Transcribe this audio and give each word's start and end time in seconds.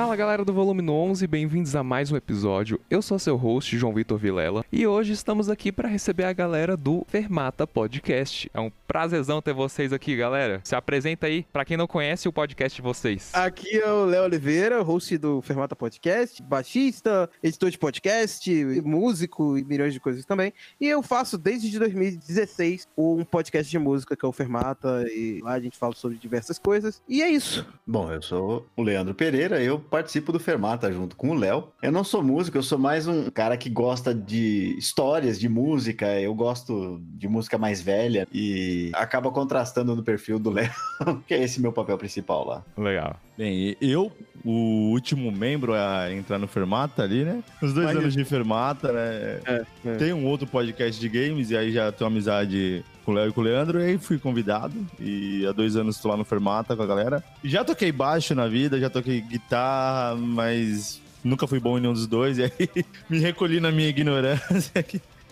Fala 0.00 0.16
galera 0.16 0.46
do 0.46 0.54
Volume 0.54 0.80
11, 0.88 1.26
bem-vindos 1.26 1.76
a 1.76 1.84
mais 1.84 2.10
um 2.10 2.16
episódio. 2.16 2.80
Eu 2.88 3.02
sou 3.02 3.18
seu 3.18 3.36
host, 3.36 3.76
João 3.76 3.92
Vitor 3.92 4.16
Vilela, 4.16 4.64
e 4.72 4.86
hoje 4.86 5.12
estamos 5.12 5.50
aqui 5.50 5.70
para 5.70 5.86
receber 5.86 6.24
a 6.24 6.32
galera 6.32 6.74
do 6.74 7.04
Fermata 7.06 7.66
Podcast. 7.66 8.50
É 8.54 8.58
um 8.58 8.72
prazerzão 8.88 9.42
ter 9.42 9.52
vocês 9.52 9.92
aqui, 9.92 10.16
galera. 10.16 10.62
Se 10.64 10.74
apresenta 10.74 11.26
aí, 11.26 11.44
para 11.52 11.66
quem 11.66 11.76
não 11.76 11.86
conhece 11.86 12.26
o 12.26 12.32
podcast 12.32 12.74
de 12.74 12.80
vocês. 12.80 13.30
Aqui 13.34 13.76
é 13.76 13.92
o 13.92 14.06
Léo 14.06 14.24
Oliveira, 14.24 14.80
host 14.80 15.18
do 15.18 15.42
Fermata 15.42 15.76
Podcast, 15.76 16.42
baixista, 16.42 17.28
editor 17.42 17.70
de 17.70 17.76
podcast, 17.76 18.50
músico 18.82 19.58
e 19.58 19.64
milhões 19.64 19.92
de 19.92 20.00
coisas 20.00 20.24
também. 20.24 20.50
E 20.80 20.88
eu 20.88 21.02
faço 21.02 21.36
desde 21.36 21.78
2016 21.78 22.88
um 22.96 23.22
podcast 23.22 23.70
de 23.70 23.78
música 23.78 24.16
que 24.16 24.24
é 24.24 24.28
o 24.28 24.32
Fermata, 24.32 25.04
e 25.10 25.40
lá 25.42 25.52
a 25.52 25.60
gente 25.60 25.76
fala 25.76 25.94
sobre 25.94 26.16
diversas 26.16 26.58
coisas. 26.58 27.02
E 27.06 27.22
é 27.22 27.28
isso. 27.28 27.66
Bom, 27.86 28.10
eu 28.10 28.22
sou 28.22 28.66
o 28.74 28.82
Leandro 28.82 29.14
Pereira, 29.14 29.62
eu 29.62 29.89
participo 29.90 30.32
do 30.32 30.38
Fermata 30.40 30.92
junto 30.92 31.16
com 31.16 31.30
o 31.30 31.34
Léo. 31.34 31.68
Eu 31.82 31.90
não 31.92 32.04
sou 32.04 32.22
músico, 32.22 32.56
eu 32.56 32.62
sou 32.62 32.78
mais 32.78 33.06
um 33.08 33.28
cara 33.30 33.56
que 33.56 33.68
gosta 33.68 34.14
de 34.14 34.74
histórias 34.78 35.38
de 35.38 35.48
música. 35.48 36.18
Eu 36.20 36.34
gosto 36.34 37.00
de 37.02 37.28
música 37.28 37.58
mais 37.58 37.82
velha 37.82 38.26
e 38.32 38.90
acaba 38.94 39.30
contrastando 39.30 39.94
no 39.96 40.02
perfil 40.02 40.38
do 40.38 40.50
Léo, 40.50 40.70
que 41.26 41.34
é 41.34 41.42
esse 41.42 41.60
meu 41.60 41.72
papel 41.72 41.98
principal 41.98 42.46
lá. 42.46 42.64
Legal. 42.78 43.16
Bem, 43.36 43.74
eu, 43.80 44.12
o 44.44 44.90
último 44.92 45.32
membro 45.32 45.72
a 45.74 46.12
entrar 46.12 46.38
no 46.38 46.46
Fermata 46.46 47.02
ali, 47.02 47.24
né? 47.24 47.42
Os 47.62 47.72
dois 47.72 47.86
Mas- 47.86 47.96
anos 47.96 48.14
de 48.14 48.24
Fermata, 48.24 48.92
né? 48.92 49.40
É, 49.46 49.64
é. 49.86 49.94
Tem 49.96 50.12
um 50.12 50.26
outro 50.26 50.46
podcast 50.46 51.00
de 51.00 51.08
games 51.08 51.50
e 51.50 51.56
aí 51.56 51.72
já 51.72 51.90
tenho 51.90 52.08
amizade 52.08 52.84
com 53.04 53.12
o 53.12 53.44
Leandro, 53.44 53.80
e 53.80 53.84
aí 53.84 53.98
fui 53.98 54.18
convidado. 54.18 54.74
E 54.98 55.46
há 55.46 55.52
dois 55.52 55.76
anos 55.76 55.98
tô 55.98 56.08
lá 56.08 56.16
no 56.16 56.24
Fermata 56.24 56.76
com 56.76 56.82
a 56.82 56.86
galera. 56.86 57.24
Já 57.42 57.64
toquei 57.64 57.92
baixo 57.92 58.34
na 58.34 58.46
vida, 58.46 58.78
já 58.78 58.90
toquei 58.90 59.20
guitarra, 59.20 60.16
mas 60.16 61.00
nunca 61.22 61.46
fui 61.46 61.60
bom 61.60 61.78
em 61.78 61.80
nenhum 61.80 61.92
dos 61.92 62.06
dois, 62.06 62.38
e 62.38 62.44
aí 62.44 62.84
me 63.08 63.18
recolhi 63.18 63.60
na 63.60 63.70
minha 63.70 63.88
ignorância. 63.88 64.84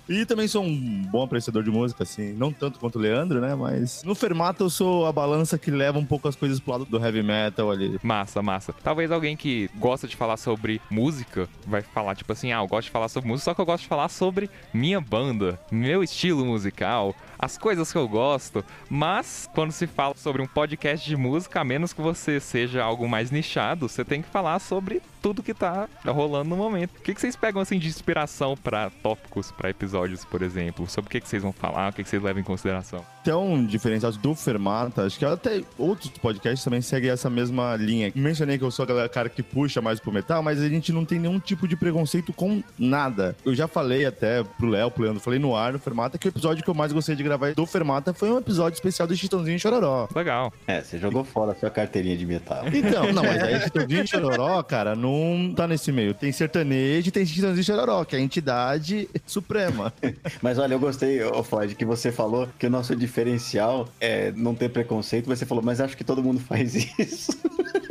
E 0.09 0.25
também 0.25 0.49
sou 0.49 0.65
um 0.65 1.03
bom 1.03 1.23
apreciador 1.23 1.63
de 1.63 1.71
música, 1.71 2.03
assim, 2.03 2.33
não 2.33 2.51
tanto 2.51 2.79
quanto 2.79 2.97
o 2.97 2.99
Leandro, 2.99 3.43
né? 3.43 3.55
Mas 3.55 4.03
no 4.05 4.15
Fermata 4.15 4.63
eu 4.63 4.71
sou 4.71 5.05
a 5.05 5.13
balança 5.13 5.59
que 5.59 5.71
leva 5.71 5.99
um 5.99 6.05
pouco 6.05 6.27
as 6.27 6.35
coisas 6.35 6.59
pro 6.59 6.73
lado 6.73 6.87
do 6.87 6.99
heavy 6.99 7.23
metal 7.23 7.71
ali. 7.71 8.01
Massa, 8.03 8.41
massa. 8.41 8.75
Talvez 8.83 9.11
alguém 9.11 9.37
que 9.37 9.69
gosta 9.77 10.09
de 10.09 10.17
falar 10.17 10.39
sobre 10.39 10.81
música 10.91 11.47
vai 11.67 11.83
falar, 11.83 12.15
tipo 12.15 12.33
assim, 12.33 12.53
ah, 12.53 12.63
eu 12.63 12.67
gosto 12.67 12.87
de 12.87 12.91
falar 12.91 13.09
sobre 13.11 13.29
música, 13.29 13.45
só 13.51 13.55
que 13.55 13.61
eu 13.61 13.67
gosto 13.67 13.83
de 13.83 13.89
falar 13.89 14.09
sobre 14.09 14.49
minha 14.73 14.99
banda, 14.99 15.61
meu 15.71 16.03
estilo 16.03 16.43
musical, 16.47 17.15
as 17.39 17.57
coisas 17.57 17.93
que 17.93 17.99
eu 17.99 18.09
gosto. 18.09 18.65
Mas 18.89 19.49
quando 19.55 19.73
se 19.73 19.87
fala 19.87 20.15
sobre 20.17 20.43
um 20.43 20.47
podcast 20.47 21.09
de 21.09 21.17
música, 21.17 21.61
a 21.61 21.65
menos 21.65 21.93
que 21.93 22.01
você 22.01 22.41
seja 22.41 22.83
algo 22.83 23.09
mais 23.09 23.31
nichado, 23.31 23.89
você 23.89 24.05
tem 24.05 24.23
que 24.23 24.29
falar 24.29 24.59
sobre 24.59 25.01
tudo 25.23 25.43
que 25.43 25.55
tá 25.55 25.89
rolando 26.07 26.51
no 26.51 26.57
momento. 26.57 26.97
O 26.97 27.03
que, 27.03 27.15
que 27.15 27.21
vocês 27.21 27.37
pegam 27.37 27.61
assim 27.61 27.79
de 27.79 27.89
inspiração 27.89 28.57
pra 28.57 28.91
tópicos, 29.03 29.51
pra 29.51 29.71
episódios, 29.71 30.25
por 30.25 30.43
exemplo? 30.43 30.89
Sobre 30.89 31.09
o 31.09 31.11
que, 31.11 31.21
que 31.21 31.29
vocês 31.29 31.43
vão 31.43 31.53
falar, 31.53 31.91
o 31.91 31.93
que, 31.93 32.03
que 32.03 32.09
vocês 32.09 32.23
levam 32.23 32.41
em 32.41 32.45
consideração? 32.45 33.05
Até 33.21 33.35
um 33.35 33.65
diferencial 33.65 34.13
do 34.13 34.35
Fermata, 34.35 35.05
acho 35.05 35.19
que 35.19 35.25
até 35.25 35.63
outros 35.77 36.11
podcasts 36.11 36.65
também 36.65 36.81
seguem 36.81 37.11
essa 37.11 37.29
mesma 37.29 37.77
linha. 37.77 38.13
Mencionei 38.15 38.59
que 38.59 38.65
eu 38.65 38.71
sou 38.71 38.85
aquele 38.85 39.09
cara 39.09 39.29
que 39.29 39.43
puxa 39.43 39.83
mais 39.83 40.01
pro 40.01 40.13
metal, 40.13 40.43
mas 40.43 40.61
a 40.63 40.69
gente 40.69 40.93
não 40.93 41.05
tem 41.05 41.19
nenhum 41.19 41.39
tipo 41.39 41.69
de 41.69 41.77
preconceito 41.77 42.33
com 42.33 42.63
nada. 42.79 43.37
Eu 43.45 43.55
já 43.55 43.69
falei 43.69 44.07
até 44.07 44.43
pro 44.43 44.69
Léo, 44.69 44.91
pro 44.91 45.03
Leandro, 45.03 45.21
falei 45.21 45.39
no 45.39 45.55
ar 45.55 45.73
no 45.73 45.79
Fermata 45.79 46.17
que 46.17 46.27
o 46.27 46.31
episódio 46.31 46.65
que 46.65 46.71
eu 46.71 46.75
mais 46.75 46.93
gostei 46.93 47.15
de 47.15 47.23
gravar 47.29 47.55
do 47.55 47.67
Fermata 47.67 48.13
foi 48.15 48.31
um 48.31 48.39
episódio 48.39 48.77
especial 48.77 49.07
do 49.07 49.15
Chitãozinho 49.17 49.57
e 49.57 49.61
Chororó. 49.61 50.09
Legal. 50.15 50.53
É, 50.67 50.81
você 50.81 50.99
jogou 50.99 51.25
fora 51.25 51.53
a 51.53 51.55
sua 51.55 51.71
carteirinha 51.71 52.17
de 52.17 52.25
metal. 52.27 52.65
Então, 52.73 53.13
não, 53.13 53.23
mas 53.23 53.43
aí 53.43 53.61
Chitãozinho 53.63 54.05
e 54.05 54.07
Chororó, 54.07 54.63
cara, 54.63 54.95
não 54.97 55.53
tá 55.55 55.67
nesse 55.69 55.93
meio. 55.93 56.15
Tem 56.15 56.33
sertanejo 56.33 57.09
e 57.09 57.11
tem 57.11 57.25
Chitãozinho 57.27 57.61
e 57.61 57.65
Chororó, 57.65 58.05
que 58.05 58.17
é 58.17 58.19
a 58.19 58.23
entidade 58.23 59.09
suprema. 59.27 59.93
Mas 60.43 60.59
olha, 60.59 60.75
eu 60.75 60.79
gostei, 60.81 61.23
ô 61.23 61.43
Floyd, 61.43 61.75
que 61.75 61.85
você 61.85 62.11
falou 62.11 62.49
que 62.59 62.67
o 62.67 62.71
nosso 62.71 62.95
diferencial 62.97 63.89
é 64.01 64.33
não 64.35 64.55
ter 64.55 64.69
preconceito. 64.71 65.27
Você 65.27 65.45
falou, 65.45 65.63
mas 65.63 65.81
acho 65.81 65.97
que 65.97 66.05
todo 66.05 66.23
mundo 66.23 66.41
faz 66.41 66.75
isso. 66.99 67.33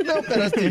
Não, 0.04 0.22
cara, 0.22 0.46
assim, 0.46 0.68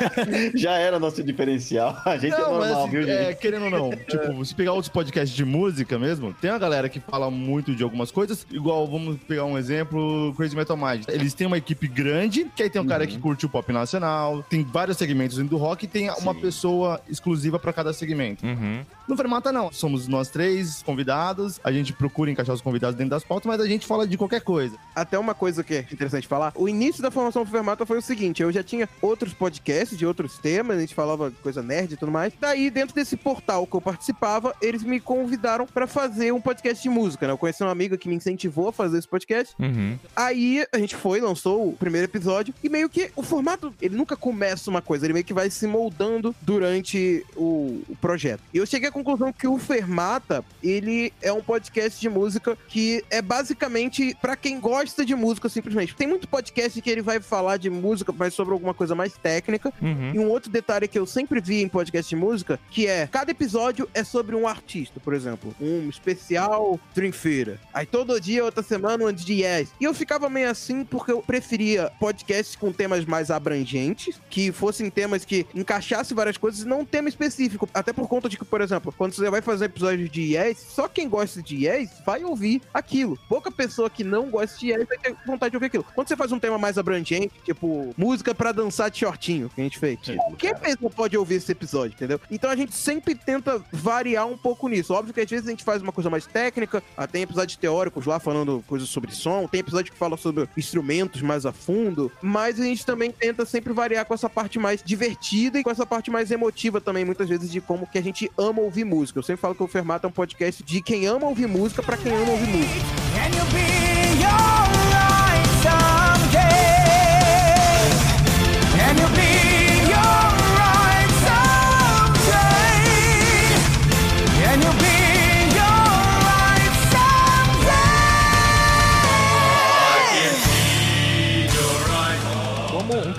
Já 0.54 0.72
era 0.74 0.98
nosso 0.98 1.22
diferencial. 1.22 2.00
A 2.04 2.16
gente 2.16 2.34
é 2.34 2.38
Não, 2.38 2.58
mas 2.58 2.68
normal, 2.68 2.82
assim, 2.84 2.90
viu, 2.90 3.02
gente? 3.02 3.16
é, 3.16 3.34
querendo 3.34 3.64
ou 3.64 3.70
não, 3.70 3.90
tipo, 3.90 4.44
se 4.44 4.54
pegar 4.54 4.72
outros 4.72 4.88
podcasts 4.88 5.36
de 5.36 5.44
música 5.44 5.98
mesmo, 5.98 6.32
tem 6.34 6.50
a 6.50 6.58
galera 6.58 6.88
que 6.88 7.00
fala 7.00 7.30
muito 7.30 7.74
de 7.74 7.82
algumas 7.82 8.05
coisas, 8.10 8.46
igual, 8.50 8.86
vamos 8.86 9.16
pegar 9.26 9.44
um 9.44 9.58
exemplo, 9.58 10.34
Crazy 10.36 10.56
Metal 10.56 10.76
Mind. 10.76 11.04
Eles 11.08 11.34
têm 11.34 11.46
uma 11.46 11.58
equipe 11.58 11.88
grande, 11.88 12.46
que 12.54 12.62
aí 12.62 12.70
tem 12.70 12.80
um 12.80 12.86
cara 12.86 13.06
que 13.06 13.18
curte 13.18 13.46
o 13.46 13.48
pop 13.48 13.72
nacional, 13.72 14.42
tem 14.42 14.62
vários 14.62 14.96
segmentos 14.96 15.36
dentro 15.36 15.50
do 15.50 15.56
rock 15.56 15.84
e 15.84 15.88
tem 15.88 16.10
uma 16.10 16.34
Sim. 16.34 16.40
pessoa 16.40 17.00
exclusiva 17.08 17.58
pra 17.58 17.72
cada 17.72 17.92
segmento. 17.92 18.44
Uhum. 18.44 18.84
No 19.08 19.16
Fermata, 19.16 19.52
não. 19.52 19.72
Somos 19.72 20.08
nós 20.08 20.28
três 20.28 20.82
convidados, 20.82 21.60
a 21.62 21.70
gente 21.70 21.92
procura 21.92 22.30
encaixar 22.30 22.54
os 22.54 22.60
convidados 22.60 22.96
dentro 22.96 23.10
das 23.10 23.24
pautas, 23.24 23.46
mas 23.46 23.60
a 23.60 23.66
gente 23.66 23.86
fala 23.86 24.06
de 24.06 24.16
qualquer 24.16 24.40
coisa. 24.40 24.76
Até 24.94 25.18
uma 25.18 25.34
coisa 25.34 25.62
que 25.62 25.74
é 25.74 25.80
interessante 25.80 26.26
falar, 26.26 26.52
o 26.56 26.68
início 26.68 27.02
da 27.02 27.10
formação 27.10 27.44
do 27.44 27.50
Fermata 27.50 27.86
foi 27.86 27.98
o 27.98 28.02
seguinte, 28.02 28.42
eu 28.42 28.50
já 28.50 28.62
tinha 28.62 28.88
outros 29.00 29.32
podcasts 29.32 29.96
de 29.96 30.04
outros 30.04 30.38
temas, 30.38 30.76
a 30.76 30.80
gente 30.80 30.94
falava 30.94 31.30
coisa 31.42 31.62
nerd 31.62 31.94
e 31.94 31.96
tudo 31.96 32.10
mais. 32.10 32.32
Daí, 32.40 32.70
dentro 32.70 32.94
desse 32.94 33.16
portal 33.16 33.66
que 33.66 33.76
eu 33.76 33.80
participava, 33.80 34.54
eles 34.60 34.82
me 34.82 34.98
convidaram 34.98 35.66
pra 35.66 35.86
fazer 35.86 36.32
um 36.32 36.40
podcast 36.40 36.82
de 36.82 36.88
música, 36.88 37.26
né? 37.26 37.32
Eu 37.32 37.38
conheci 37.38 37.62
uma 37.62 37.74
amiga 37.96 37.98
que 37.98 38.08
me 38.08 38.14
incentivou 38.14 38.68
a 38.68 38.72
fazer 38.72 38.98
esse 38.98 39.08
podcast. 39.08 39.54
Uhum. 39.58 39.98
Aí 40.14 40.64
a 40.72 40.78
gente 40.78 40.94
foi, 40.94 41.20
lançou 41.20 41.70
o 41.70 41.72
primeiro 41.72 42.06
episódio 42.06 42.54
e 42.62 42.68
meio 42.68 42.88
que 42.88 43.10
o 43.16 43.22
formato, 43.22 43.74
ele 43.80 43.96
nunca 43.96 44.16
começa 44.16 44.70
uma 44.70 44.82
coisa, 44.82 45.06
ele 45.06 45.14
meio 45.14 45.24
que 45.24 45.34
vai 45.34 45.50
se 45.50 45.66
moldando 45.66 46.34
durante 46.42 47.24
o, 47.34 47.82
o 47.88 47.96
projeto. 48.00 48.42
E 48.52 48.58
eu 48.58 48.66
cheguei 48.66 48.88
à 48.88 48.92
conclusão 48.92 49.32
que 49.32 49.48
o 49.48 49.58
Fermata, 49.58 50.44
ele 50.62 51.12
é 51.20 51.32
um 51.32 51.42
podcast 51.42 52.00
de 52.00 52.08
música 52.08 52.56
que 52.68 53.02
é 53.10 53.22
basicamente 53.22 54.16
pra 54.20 54.36
quem 54.36 54.60
gosta 54.60 55.04
de 55.04 55.14
música 55.14 55.48
simplesmente. 55.48 55.94
Tem 55.94 56.06
muito 56.06 56.28
podcast 56.28 56.80
que 56.80 56.90
ele 56.90 57.02
vai 57.02 57.20
falar 57.20 57.56
de 57.56 57.70
música, 57.70 58.12
mas 58.12 58.34
sobre 58.34 58.52
alguma 58.52 58.74
coisa 58.74 58.94
mais 58.94 59.14
técnica. 59.14 59.72
Uhum. 59.80 60.12
E 60.14 60.18
um 60.18 60.28
outro 60.28 60.50
detalhe 60.50 60.86
que 60.86 60.98
eu 60.98 61.06
sempre 61.06 61.40
vi 61.40 61.62
em 61.62 61.68
podcast 61.68 62.08
de 62.08 62.16
música, 62.16 62.60
que 62.70 62.86
é, 62.86 63.06
cada 63.06 63.30
episódio 63.30 63.88
é 63.94 64.04
sobre 64.04 64.36
um 64.36 64.46
artista, 64.46 65.00
por 65.00 65.14
exemplo, 65.14 65.54
um 65.60 65.88
especial 65.88 66.78
Dream 66.94 67.12
Theater. 67.12 67.58
Aí 67.72 67.85
todo 67.86 68.20
dia, 68.20 68.44
outra 68.44 68.62
semana, 68.62 69.04
um 69.04 69.12
de 69.12 69.42
Yes. 69.42 69.70
E 69.80 69.84
eu 69.84 69.94
ficava 69.94 70.28
meio 70.28 70.50
assim 70.50 70.84
porque 70.84 71.12
eu 71.12 71.22
preferia 71.22 71.90
podcasts 71.98 72.56
com 72.56 72.72
temas 72.72 73.04
mais 73.04 73.30
abrangentes, 73.30 74.20
que 74.28 74.52
fossem 74.52 74.90
temas 74.90 75.24
que 75.24 75.46
encaixassem 75.54 76.16
várias 76.16 76.36
coisas, 76.36 76.62
e 76.62 76.66
não 76.66 76.80
um 76.80 76.84
tema 76.84 77.08
específico. 77.08 77.68
Até 77.72 77.92
por 77.92 78.08
conta 78.08 78.28
de 78.28 78.36
que, 78.36 78.44
por 78.44 78.60
exemplo, 78.60 78.92
quando 78.96 79.12
você 79.14 79.30
vai 79.30 79.40
fazer 79.40 79.66
episódio 79.66 80.08
de 80.08 80.34
Yes, 80.34 80.58
só 80.58 80.88
quem 80.88 81.08
gosta 81.08 81.42
de 81.42 81.66
Yes 81.66 81.90
vai 82.04 82.24
ouvir 82.24 82.62
aquilo. 82.72 83.18
Pouca 83.28 83.50
pessoa 83.50 83.88
que 83.88 84.04
não 84.04 84.30
gosta 84.30 84.58
de 84.58 84.68
Yes 84.70 84.86
vai 84.86 84.98
ter 84.98 85.16
vontade 85.26 85.50
de 85.50 85.56
ouvir 85.56 85.66
aquilo. 85.66 85.84
Quando 85.94 86.08
você 86.08 86.16
faz 86.16 86.32
um 86.32 86.38
tema 86.38 86.58
mais 86.58 86.78
abrangente, 86.78 87.32
tipo 87.44 87.94
música 87.96 88.34
pra 88.34 88.52
dançar 88.52 88.90
de 88.90 88.98
shortinho, 88.98 89.50
que 89.54 89.60
a 89.60 89.64
gente 89.64 89.78
fez, 89.78 89.98
Sim, 90.02 90.16
qualquer 90.16 90.52
cara. 90.54 90.64
pessoa 90.64 90.90
pode 90.90 91.16
ouvir 91.16 91.36
esse 91.36 91.52
episódio, 91.52 91.94
entendeu? 91.94 92.20
Então 92.30 92.50
a 92.50 92.56
gente 92.56 92.74
sempre 92.74 93.14
tenta 93.14 93.62
variar 93.72 94.26
um 94.26 94.36
pouco 94.36 94.68
nisso. 94.68 94.92
Óbvio 94.94 95.14
que 95.14 95.20
às 95.20 95.30
vezes 95.30 95.46
a 95.46 95.50
gente 95.50 95.64
faz 95.64 95.82
uma 95.82 95.92
coisa 95.92 96.10
mais 96.10 96.26
técnica, 96.26 96.82
ah, 96.96 97.06
tem 97.06 97.22
episódios 97.22 97.56
teóricos 97.76 98.06
lá 98.06 98.18
falando 98.18 98.64
coisas 98.66 98.88
sobre 98.88 99.14
som, 99.14 99.46
tem 99.46 99.60
episódio 99.60 99.92
que 99.92 99.98
fala 99.98 100.16
sobre 100.16 100.48
instrumentos 100.56 101.20
mais 101.20 101.44
a 101.44 101.52
fundo, 101.52 102.10
mas 102.22 102.58
a 102.58 102.64
gente 102.64 102.86
também 102.86 103.10
tenta 103.10 103.44
sempre 103.44 103.72
variar 103.72 104.06
com 104.06 104.14
essa 104.14 104.30
parte 104.30 104.58
mais 104.58 104.82
divertida 104.82 105.58
e 105.58 105.62
com 105.62 105.70
essa 105.70 105.84
parte 105.84 106.10
mais 106.10 106.30
emotiva 106.30 106.80
também, 106.80 107.04
muitas 107.04 107.28
vezes, 107.28 107.50
de 107.50 107.60
como 107.60 107.86
que 107.86 107.98
a 107.98 108.02
gente 108.02 108.30
ama 108.38 108.62
ouvir 108.62 108.84
música. 108.84 109.18
Eu 109.18 109.22
sempre 109.22 109.42
falo 109.42 109.54
que 109.54 109.62
o 109.62 109.68
Fermata 109.68 110.06
é 110.06 110.08
um 110.08 110.12
podcast 110.12 110.62
de 110.62 110.80
quem 110.80 111.06
ama 111.06 111.26
ouvir 111.26 111.46
música 111.46 111.82
pra 111.82 111.96
quem 111.98 112.12
ama 112.12 112.30
ouvir 112.30 112.48
música. 112.48 112.86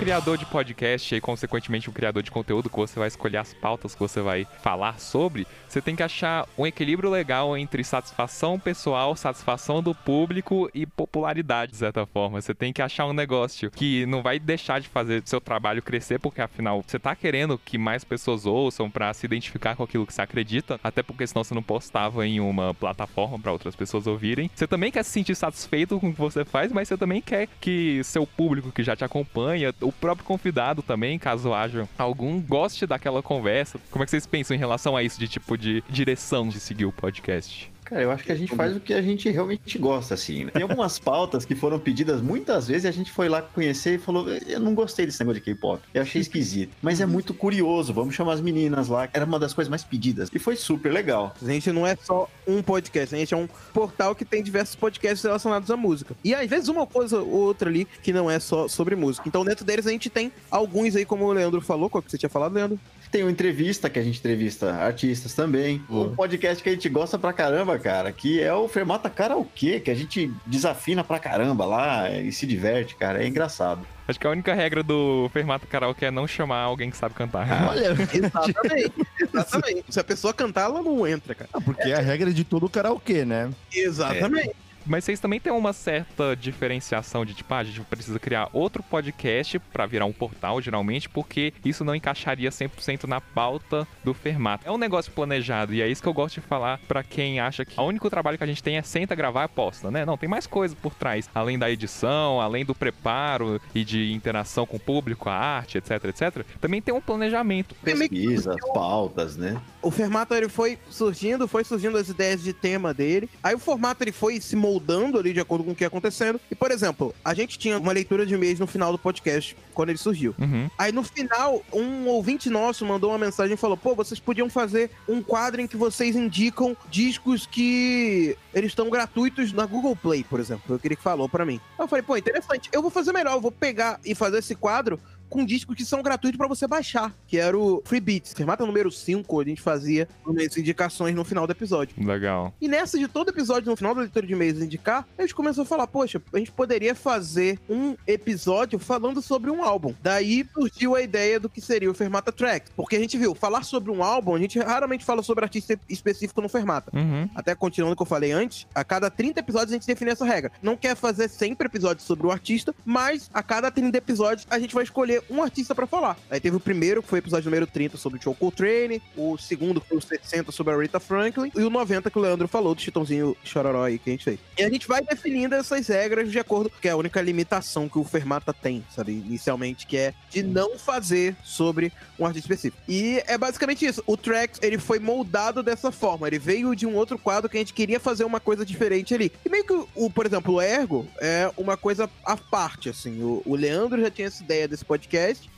Criador 0.07 0.37
de 0.37 0.45
podcast 0.45 1.13
e, 1.13 1.19
consequentemente, 1.19 1.89
um 1.89 1.93
criador 1.93 2.23
de 2.23 2.31
conteúdo 2.31 2.69
que 2.69 2.77
você 2.77 2.97
vai 2.97 3.09
escolher 3.09 3.39
as 3.39 3.53
pautas 3.53 3.93
que 3.93 3.99
você 3.99 4.21
vai 4.21 4.47
falar 4.63 5.01
sobre, 5.01 5.45
você 5.67 5.81
tem 5.81 5.97
que 5.97 6.01
achar 6.01 6.47
um 6.57 6.65
equilíbrio 6.65 7.09
legal 7.09 7.57
entre 7.57 7.83
satisfação 7.83 8.57
pessoal, 8.57 9.17
satisfação 9.17 9.83
do 9.83 9.93
público 9.93 10.69
e 10.73 10.85
popularidade, 10.85 11.73
de 11.73 11.77
certa 11.79 12.05
forma. 12.05 12.39
Você 12.39 12.53
tem 12.53 12.71
que 12.71 12.81
achar 12.81 13.05
um 13.05 13.11
negócio 13.11 13.69
que 13.69 14.05
não 14.05 14.23
vai 14.23 14.39
deixar 14.39 14.79
de 14.79 14.87
fazer 14.87 15.23
seu 15.25 15.41
trabalho 15.41 15.81
crescer, 15.81 16.19
porque 16.19 16.39
afinal 16.39 16.81
você 16.87 16.97
tá 16.97 17.13
querendo 17.13 17.57
que 17.57 17.77
mais 17.77 18.05
pessoas 18.05 18.45
ouçam 18.45 18.89
pra 18.89 19.13
se 19.13 19.25
identificar 19.25 19.75
com 19.75 19.83
aquilo 19.83 20.07
que 20.07 20.13
você 20.13 20.21
acredita, 20.21 20.79
até 20.81 21.03
porque 21.03 21.27
senão 21.27 21.43
você 21.43 21.53
não 21.53 21.61
postava 21.61 22.25
em 22.25 22.39
uma 22.39 22.73
plataforma 22.73 23.37
pra 23.37 23.51
outras 23.51 23.75
pessoas 23.75 24.07
ouvirem. 24.07 24.49
Você 24.55 24.65
também 24.65 24.89
quer 24.89 25.03
se 25.03 25.11
sentir 25.11 25.35
satisfeito 25.35 25.99
com 25.99 26.07
o 26.07 26.13
que 26.13 26.19
você 26.19 26.45
faz, 26.45 26.71
mas 26.71 26.87
você 26.87 26.95
também 26.95 27.21
quer 27.21 27.49
que 27.59 28.01
seu 28.05 28.25
público 28.25 28.71
que 28.71 28.83
já 28.83 28.95
te 28.95 29.03
acompanha, 29.03 29.75
o 29.81 29.96
próprio 29.99 30.25
convidado 30.25 30.81
também, 30.81 31.17
caso 31.19 31.53
haja 31.53 31.87
algum, 31.97 32.39
goste 32.39 32.85
daquela 32.85 33.21
conversa. 33.21 33.79
Como 33.91 34.03
é 34.03 34.05
que 34.05 34.11
vocês 34.11 34.25
pensam 34.25 34.55
em 34.55 34.59
relação 34.59 34.95
a 34.95 35.03
isso 35.03 35.19
de 35.19 35.27
tipo 35.27 35.57
de 35.57 35.83
direção 35.89 36.47
de 36.47 36.59
seguir 36.59 36.85
o 36.85 36.91
podcast? 36.91 37.71
Cara, 37.87 38.01
eu 38.01 38.11
acho 38.11 38.25
que 38.25 38.31
a 38.33 38.35
gente 38.35 38.53
faz 38.53 38.75
o 38.75 38.81
que 38.81 38.93
a 38.93 39.01
gente 39.01 39.29
realmente 39.29 39.77
gosta, 39.77 40.13
assim. 40.13 40.43
né? 40.43 40.51
Tem 40.51 40.61
algumas 40.61 40.99
pautas 40.99 41.45
que 41.45 41.55
foram 41.55 41.79
pedidas 41.79 42.21
muitas 42.21 42.67
vezes 42.67 42.83
e 42.83 42.87
a 42.89 42.91
gente 42.91 43.09
foi 43.13 43.29
lá 43.29 43.41
conhecer 43.41 43.95
e 43.95 43.97
falou: 43.97 44.27
eu 44.27 44.59
não 44.59 44.75
gostei 44.75 45.05
desse 45.05 45.21
negócio 45.21 45.39
de 45.39 45.45
K-pop. 45.45 45.81
Eu 45.93 46.01
achei 46.01 46.19
esquisito. 46.19 46.75
Mas 46.81 46.99
é 46.99 47.05
muito 47.05 47.33
curioso. 47.33 47.93
Vamos 47.93 48.13
chamar 48.13 48.33
as 48.33 48.41
meninas 48.41 48.89
lá. 48.89 49.07
Era 49.13 49.23
uma 49.23 49.39
das 49.39 49.53
coisas 49.53 49.69
mais 49.69 49.85
pedidas. 49.85 50.29
E 50.33 50.37
foi 50.37 50.57
super 50.57 50.91
legal. 50.91 51.33
A 51.41 51.45
gente 51.45 51.71
não 51.71 51.87
é 51.87 51.95
só 51.95 52.29
um 52.45 52.61
podcast, 52.61 53.15
a 53.15 53.17
gente 53.17 53.33
é 53.33 53.37
um 53.37 53.47
portal 53.73 54.13
que 54.13 54.25
tem 54.25 54.43
diversos 54.43 54.75
podcasts 54.75 55.23
relacionados 55.23 55.71
à 55.71 55.77
música. 55.77 56.13
E 56.25 56.35
às 56.35 56.49
vezes 56.49 56.67
uma 56.67 56.85
coisa 56.85 57.21
ou 57.21 57.29
outra 57.29 57.69
ali 57.69 57.87
que 58.03 58.11
não 58.11 58.29
é 58.29 58.37
só 58.37 58.67
sobre 58.67 58.97
música. 58.97 59.29
Então 59.29 59.45
dentro 59.45 59.63
deles 59.63 59.87
a 59.87 59.91
gente 59.91 60.09
tem 60.09 60.29
alguns 60.51 60.93
aí, 60.97 61.05
como 61.05 61.23
o 61.23 61.31
Leandro 61.31 61.61
falou, 61.61 61.89
qual 61.89 62.01
que 62.01 62.11
você 62.11 62.17
tinha 62.17 62.29
falado, 62.29 62.53
Leandro? 62.53 62.77
Tem 63.11 63.23
uma 63.23 63.31
entrevista 63.31 63.89
que 63.89 63.99
a 63.99 64.03
gente 64.03 64.19
entrevista 64.19 64.73
artistas 64.73 65.33
também. 65.33 65.81
Um 65.89 66.15
podcast 66.15 66.61
que 66.61 66.69
a 66.69 66.73
gente 66.73 66.89
gosta 66.89 67.17
pra 67.17 67.31
caramba, 67.31 67.77
cara, 67.79 68.11
que 68.11 68.41
é 68.41 68.53
o 68.53 68.67
Fermata 68.67 69.09
Karaokê, 69.09 69.79
que 69.79 69.91
a 69.91 69.95
gente 69.95 70.31
desafina 70.45 71.03
pra 71.03 71.19
caramba 71.19 71.65
lá 71.65 72.09
e 72.11 72.31
se 72.31 72.45
diverte, 72.45 72.95
cara. 72.95 73.23
É 73.23 73.27
engraçado. 73.27 73.85
Acho 74.07 74.19
que 74.19 74.25
a 74.25 74.29
única 74.29 74.53
regra 74.53 74.81
do 74.81 75.29
Fermata 75.33 75.67
Karaoke 75.67 76.05
é 76.05 76.11
não 76.11 76.25
chamar 76.27 76.61
alguém 76.61 76.89
que 76.89 76.97
sabe 76.97 77.13
cantar. 77.13 77.47
Olha, 77.69 77.91
Exatamente, 78.13 79.07
exatamente. 79.21 79.83
Se 79.89 79.99
a 79.99 80.03
pessoa 80.03 80.33
cantar, 80.33 80.63
ela 80.63 80.81
não 80.81 81.05
entra, 81.05 81.35
cara. 81.35 81.49
porque 81.63 81.89
é 81.89 81.95
a 81.95 82.01
regra 82.01 82.31
de 82.31 82.43
todo 82.43 82.69
karaokê, 82.69 83.25
né? 83.25 83.49
Exatamente. 83.73 84.55
Mas 84.87 85.03
vocês 85.03 85.19
também 85.19 85.39
têm 85.39 85.51
uma 85.51 85.73
certa 85.73 86.35
diferenciação 86.35 87.25
de 87.25 87.33
tipo, 87.33 87.53
ah, 87.53 87.57
a 87.57 87.63
gente 87.63 87.81
precisa 87.81 88.17
criar 88.17 88.49
outro 88.53 88.81
podcast 88.81 89.59
pra 89.59 89.85
virar 89.85 90.05
um 90.05 90.13
portal, 90.13 90.61
geralmente, 90.61 91.09
porque 91.09 91.53
isso 91.63 91.83
não 91.83 91.93
encaixaria 91.93 92.49
100% 92.49 93.03
na 93.03 93.19
pauta 93.19 93.85
do 94.03 94.13
Fermata. 94.13 94.67
É 94.67 94.71
um 94.71 94.77
negócio 94.77 95.11
planejado 95.11 95.73
e 95.73 95.81
é 95.81 95.87
isso 95.87 96.01
que 96.01 96.07
eu 96.07 96.13
gosto 96.13 96.35
de 96.35 96.41
falar 96.41 96.79
pra 96.87 97.03
quem 97.03 97.39
acha 97.39 97.65
que 97.65 97.79
o 97.79 97.83
único 97.83 98.09
trabalho 98.09 98.37
que 98.37 98.43
a 98.43 98.47
gente 98.47 98.63
tem 98.63 98.77
é 98.77 98.81
senta, 98.81 99.13
gravar 99.13 99.45
e 99.45 99.47
posta, 99.49 99.91
né? 99.91 100.05
Não, 100.05 100.17
tem 100.17 100.29
mais 100.29 100.47
coisa 100.47 100.75
por 100.75 100.93
trás, 100.93 101.29
além 101.35 101.59
da 101.59 101.69
edição, 101.69 102.39
além 102.39 102.63
do 102.63 102.73
preparo 102.73 103.59
e 103.75 103.83
de 103.83 104.13
interação 104.13 104.65
com 104.65 104.77
o 104.77 104.79
público, 104.79 105.29
a 105.29 105.33
arte, 105.35 105.77
etc, 105.77 106.05
etc. 106.05 106.45
Também 106.61 106.81
tem 106.81 106.93
um 106.93 107.01
planejamento. 107.01 107.75
Pesquisas, 107.83 108.55
pautas, 108.73 109.35
né? 109.35 109.61
O 109.81 109.91
formato 109.91 110.33
ele 110.33 110.49
foi 110.49 110.77
surgindo, 110.89 111.47
foi 111.47 111.63
surgindo 111.63 111.97
as 111.97 112.07
ideias 112.07 112.41
de 112.41 112.53
tema 112.53 112.93
dele. 112.93 113.29
Aí 113.43 113.53
o 113.53 113.59
formato 113.59 114.03
ele 114.03 114.11
foi 114.11 114.39
se 114.39 114.55
moldando 114.55 114.76
ali 115.17 115.33
de 115.33 115.39
acordo 115.39 115.63
com 115.63 115.71
o 115.71 115.75
que 115.75 115.83
ia 115.83 115.87
acontecendo. 115.87 116.39
E, 116.49 116.55
por 116.55 116.71
exemplo, 116.71 117.13
a 117.23 117.33
gente 117.33 117.57
tinha 117.57 117.77
uma 117.77 117.91
leitura 117.91 118.25
de 118.25 118.37
mês 118.37 118.59
no 118.59 118.67
final 118.67 118.91
do 118.91 118.97
podcast, 118.97 119.55
quando 119.73 119.89
ele 119.89 119.97
surgiu. 119.97 120.35
Uhum. 120.37 120.69
Aí 120.77 120.91
no 120.91 121.03
final, 121.03 121.61
um 121.73 122.07
ouvinte 122.07 122.49
nosso 122.49 122.85
mandou 122.85 123.11
uma 123.11 123.17
mensagem 123.17 123.53
e 123.53 123.57
falou: 123.57 123.77
pô, 123.77 123.95
vocês 123.95 124.19
podiam 124.19 124.49
fazer 124.49 124.89
um 125.07 125.21
quadro 125.21 125.61
em 125.61 125.67
que 125.67 125.77
vocês 125.77 126.15
indicam 126.15 126.75
discos 126.89 127.45
que 127.45 128.37
eles 128.53 128.71
estão 128.71 128.89
gratuitos 128.89 129.53
na 129.53 129.65
Google 129.65 129.95
Play, 129.95 130.23
por 130.23 130.39
exemplo. 130.39 130.75
Eu 130.75 130.79
queria 130.79 130.97
que 130.97 131.03
falou 131.03 131.29
pra 131.29 131.45
mim. 131.45 131.59
Eu 131.77 131.87
falei, 131.87 132.03
pô, 132.03 132.17
interessante. 132.17 132.69
Eu 132.71 132.81
vou 132.81 132.89
fazer 132.91 133.13
melhor, 133.13 133.33
eu 133.33 133.41
vou 133.41 133.51
pegar 133.51 133.99
e 134.03 134.15
fazer 134.15 134.39
esse 134.39 134.55
quadro 134.55 134.99
com 135.29 135.45
discos 135.45 135.75
que 135.75 135.85
são 135.85 136.01
gratuitos 136.01 136.37
pra 136.37 136.47
você 136.47 136.67
baixar, 136.67 137.13
que 137.27 137.37
era 137.37 137.57
o 137.57 137.81
Free 137.85 137.99
Beats. 137.99 138.33
Fermata 138.33 138.65
número 138.65 138.91
5, 138.91 139.41
a 139.41 139.43
gente 139.43 139.61
fazia 139.61 140.07
as 140.25 140.57
indicações 140.57 141.15
no 141.15 141.23
final 141.23 141.45
do 141.45 141.51
episódio. 141.51 141.95
Legal. 142.05 142.53
E 142.59 142.67
nessa 142.67 142.97
de 142.97 143.07
todo 143.07 143.29
episódio, 143.29 143.69
no 143.69 143.75
final 143.75 143.93
da 143.93 144.01
leitura 144.01 144.25
de 144.25 144.33
e-mails 144.33 144.61
indicar, 144.61 145.07
a 145.17 145.21
gente 145.21 145.35
começou 145.35 145.63
a 145.63 145.65
falar, 145.65 145.87
poxa, 145.87 146.21
a 146.33 146.37
gente 146.37 146.51
poderia 146.51 146.95
fazer 146.95 147.59
um 147.69 147.95
episódio 148.05 148.79
falando 148.79 149.21
sobre 149.21 149.51
um 149.51 149.63
álbum. 149.63 149.93
Daí 150.01 150.45
surgiu 150.53 150.95
a 150.95 151.01
ideia 151.01 151.39
do 151.39 151.49
que 151.49 151.61
seria 151.61 151.89
o 151.89 151.93
Fermata 151.93 152.31
Tracks. 152.31 152.71
Porque 152.75 152.95
a 152.95 152.99
gente 152.99 153.17
viu, 153.17 153.35
falar 153.35 153.63
sobre 153.63 153.91
um 153.91 154.03
álbum, 154.03 154.35
a 154.35 154.39
gente 154.39 154.59
raramente 154.59 155.05
fala 155.05 155.21
sobre 155.23 155.43
artista 155.43 155.79
específico 155.89 156.41
no 156.41 156.49
Fermata. 156.49 156.91
Uhum. 156.95 157.29
Até 157.35 157.55
continuando 157.55 157.93
o 157.93 157.95
que 157.95 158.01
eu 158.01 158.07
falei 158.07 158.31
antes, 158.31 158.67
a 158.73 158.83
cada 158.83 159.09
30 159.09 159.39
episódios 159.39 159.71
a 159.71 159.75
gente 159.75 159.87
define 159.87 160.11
essa 160.11 160.25
regra. 160.25 160.51
Não 160.61 160.75
quer 160.75 160.95
fazer 160.95 161.27
sempre 161.27 161.67
episódios 161.67 162.05
sobre 162.05 162.27
o 162.27 162.31
artista, 162.31 162.73
mas 162.85 163.29
a 163.33 163.43
cada 163.43 163.69
30 163.71 163.97
episódios 163.97 164.47
a 164.49 164.59
gente 164.59 164.73
vai 164.73 164.83
escolher 164.83 165.16
um 165.29 165.41
artista 165.41 165.75
pra 165.75 165.87
falar. 165.87 166.17
Aí 166.29 166.39
teve 166.39 166.55
o 166.55 166.59
primeiro, 166.59 167.01
que 167.01 167.09
foi 167.09 167.19
o 167.19 167.21
episódio 167.21 167.45
número 167.45 167.67
30 167.67 167.97
sobre 167.97 168.19
o 168.19 168.21
Joe 168.21 168.35
Coltrane, 168.35 169.01
o 169.15 169.37
segundo 169.37 169.81
foi 169.81 169.97
o 169.97 170.01
60 170.01 170.51
sobre 170.51 170.73
a 170.73 170.77
Rita 170.77 170.99
Franklin, 170.99 171.51
e 171.55 171.61
o 171.61 171.69
90 171.69 172.09
que 172.09 172.17
o 172.17 172.21
Leandro 172.21 172.47
falou 172.47 172.75
do 172.75 172.81
Chitãozinho 172.81 173.35
Chororó 173.43 173.85
aí 173.85 173.97
que 173.97 174.09
a 174.09 174.13
gente 174.13 174.23
fez. 174.23 174.39
E 174.57 174.63
a 174.63 174.69
gente 174.69 174.87
vai 174.87 175.01
definindo 175.01 175.55
essas 175.55 175.87
regras 175.87 176.31
de 176.31 176.39
acordo, 176.39 176.71
que 176.81 176.87
é 176.87 176.91
a 176.91 176.97
única 176.97 177.21
limitação 177.21 177.87
que 177.89 177.97
o 177.97 178.03
Fermata 178.03 178.53
tem, 178.53 178.83
sabe, 178.93 179.11
inicialmente, 179.11 179.85
que 179.85 179.97
é 179.97 180.13
de 180.29 180.43
não 180.43 180.77
fazer 180.77 181.35
sobre 181.43 181.91
um 182.19 182.25
artista 182.25 182.47
específico. 182.47 182.81
E 182.87 183.21
é 183.27 183.37
basicamente 183.37 183.85
isso. 183.85 184.03
O 184.05 184.17
Trax, 184.17 184.59
ele 184.61 184.77
foi 184.77 184.99
moldado 184.99 185.61
dessa 185.61 185.91
forma. 185.91 186.27
Ele 186.27 186.39
veio 186.39 186.75
de 186.75 186.85
um 186.85 186.95
outro 186.95 187.17
quadro 187.17 187.49
que 187.49 187.57
a 187.57 187.59
gente 187.59 187.73
queria 187.73 187.99
fazer 187.99 188.23
uma 188.23 188.39
coisa 188.39 188.65
diferente 188.65 189.13
ali. 189.13 189.31
E 189.45 189.49
meio 189.49 189.63
que, 189.63 189.85
o, 189.95 190.09
por 190.09 190.25
exemplo, 190.25 190.55
o 190.55 190.61
Ergo 190.61 191.07
é 191.19 191.51
uma 191.57 191.77
coisa 191.77 192.09
à 192.23 192.35
parte, 192.35 192.89
assim. 192.89 193.21
O, 193.21 193.41
o 193.45 193.55
Leandro 193.55 194.01
já 194.01 194.09
tinha 194.09 194.27
essa 194.27 194.43
ideia 194.43 194.67
desse 194.67 194.85
podcast. 194.85 195.06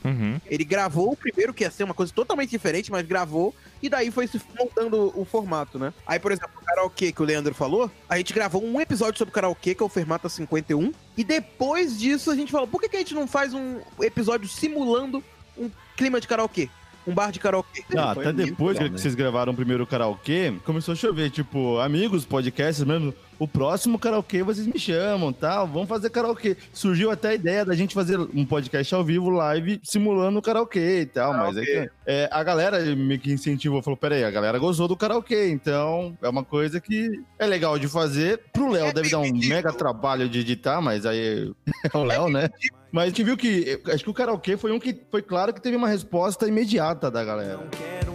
Uhum. 0.04 0.40
Ele 0.46 0.64
gravou 0.64 1.12
o 1.12 1.16
primeiro, 1.16 1.52
que 1.52 1.64
ia 1.64 1.70
ser 1.70 1.84
uma 1.84 1.94
coisa 1.94 2.12
totalmente 2.12 2.50
diferente, 2.50 2.90
mas 2.90 3.06
gravou. 3.06 3.54
E 3.82 3.88
daí 3.88 4.10
foi 4.10 4.26
se 4.26 4.40
montando 4.58 5.12
o 5.18 5.24
formato, 5.24 5.78
né? 5.78 5.92
Aí, 6.06 6.18
por 6.18 6.32
exemplo, 6.32 6.50
o 6.60 6.64
karaokê 6.64 7.12
que 7.12 7.22
o 7.22 7.24
Leandro 7.24 7.54
falou, 7.54 7.90
a 8.08 8.16
gente 8.16 8.32
gravou 8.32 8.64
um 8.64 8.80
episódio 8.80 9.18
sobre 9.18 9.32
karaokê, 9.32 9.74
que 9.74 9.82
é 9.82 9.86
o 9.86 9.88
Fermata 9.88 10.28
51. 10.28 10.92
E 11.16 11.24
depois 11.24 11.98
disso 11.98 12.30
a 12.30 12.36
gente 12.36 12.52
falou, 12.52 12.66
por 12.66 12.80
que, 12.80 12.88
que 12.88 12.96
a 12.96 13.00
gente 13.00 13.14
não 13.14 13.26
faz 13.26 13.54
um 13.54 13.80
episódio 14.00 14.48
simulando 14.48 15.22
um 15.56 15.70
clima 15.96 16.20
de 16.20 16.28
karaokê? 16.28 16.68
Um 17.06 17.14
bar 17.14 17.32
de 17.32 17.40
karaokê? 17.40 17.82
Ah, 17.96 18.12
até 18.12 18.32
depois 18.32 18.74
legal, 18.74 18.88
que 18.88 18.92
né? 18.92 18.98
vocês 18.98 19.14
gravaram 19.14 19.52
o 19.52 19.56
primeiro 19.56 19.86
karaokê, 19.86 20.52
começou 20.64 20.92
a 20.92 20.96
chover, 20.96 21.30
tipo, 21.30 21.78
amigos, 21.78 22.24
podcasts 22.26 22.84
mesmo. 22.84 23.14
O 23.40 23.48
próximo 23.48 23.98
karaokê 23.98 24.42
vocês 24.42 24.66
me 24.66 24.78
chamam, 24.78 25.32
tal, 25.32 25.66
vamos 25.66 25.88
fazer 25.88 26.10
karaokê. 26.10 26.58
Surgiu 26.74 27.10
até 27.10 27.28
a 27.28 27.34
ideia 27.34 27.64
da 27.64 27.74
gente 27.74 27.94
fazer 27.94 28.20
um 28.20 28.44
podcast 28.44 28.94
ao 28.94 29.02
vivo, 29.02 29.30
live, 29.30 29.80
simulando 29.82 30.38
o 30.38 30.42
karaokê 30.42 31.00
e 31.00 31.06
tal, 31.06 31.32
mas 31.32 31.56
aí 31.56 31.64
Karaokê. 31.64 31.90
é, 32.06 32.28
a 32.30 32.42
galera 32.44 32.78
me 32.94 33.18
que 33.18 33.32
incentivou, 33.32 33.82
falou, 33.82 33.96
peraí, 33.96 34.24
a 34.24 34.30
galera 34.30 34.58
gostou 34.58 34.86
do 34.86 34.94
karaokê, 34.94 35.48
então 35.48 36.14
é 36.20 36.28
uma 36.28 36.44
coisa 36.44 36.82
que 36.82 37.18
é 37.38 37.46
legal 37.46 37.78
de 37.78 37.88
fazer. 37.88 38.42
Pro 38.52 38.70
Léo 38.70 38.88
É 38.88 38.92
deve 38.92 39.08
dar 39.08 39.20
um 39.20 39.24
ridículo. 39.24 39.48
mega 39.48 39.72
trabalho 39.72 40.28
de 40.28 40.40
editar, 40.40 40.82
mas 40.82 41.06
aí 41.06 41.50
é 41.94 41.96
o 41.96 42.04
Léo, 42.04 42.28
né? 42.28 42.50
Mas 42.92 43.04
a 43.04 43.06
gente 43.06 43.24
viu 43.24 43.38
que, 43.38 43.80
acho 43.86 44.04
que 44.04 44.10
o 44.10 44.14
karaokê 44.14 44.58
foi 44.58 44.70
um 44.70 44.78
que 44.78 45.00
foi 45.10 45.22
claro 45.22 45.54
que 45.54 45.62
teve 45.62 45.76
uma 45.76 45.88
resposta 45.88 46.46
imediata 46.46 47.10
da 47.10 47.24
galera. 47.24 47.56
Não 47.56 47.68
quero 47.68 48.09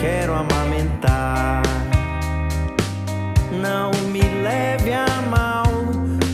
quero 0.00 0.34
amamentar. 0.34 1.62
Não 3.52 3.90
me 4.10 4.22
leve 4.42 4.92
a 4.92 5.06
mal, 5.28 5.66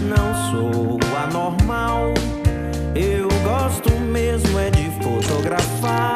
não 0.02 0.50
sou 0.50 0.98
anormal. 1.24 2.14
Eu 2.94 3.28
gosto 3.42 3.90
mesmo 3.90 4.58
é 4.58 4.70
de 4.70 4.88
fotografar, 5.02 6.15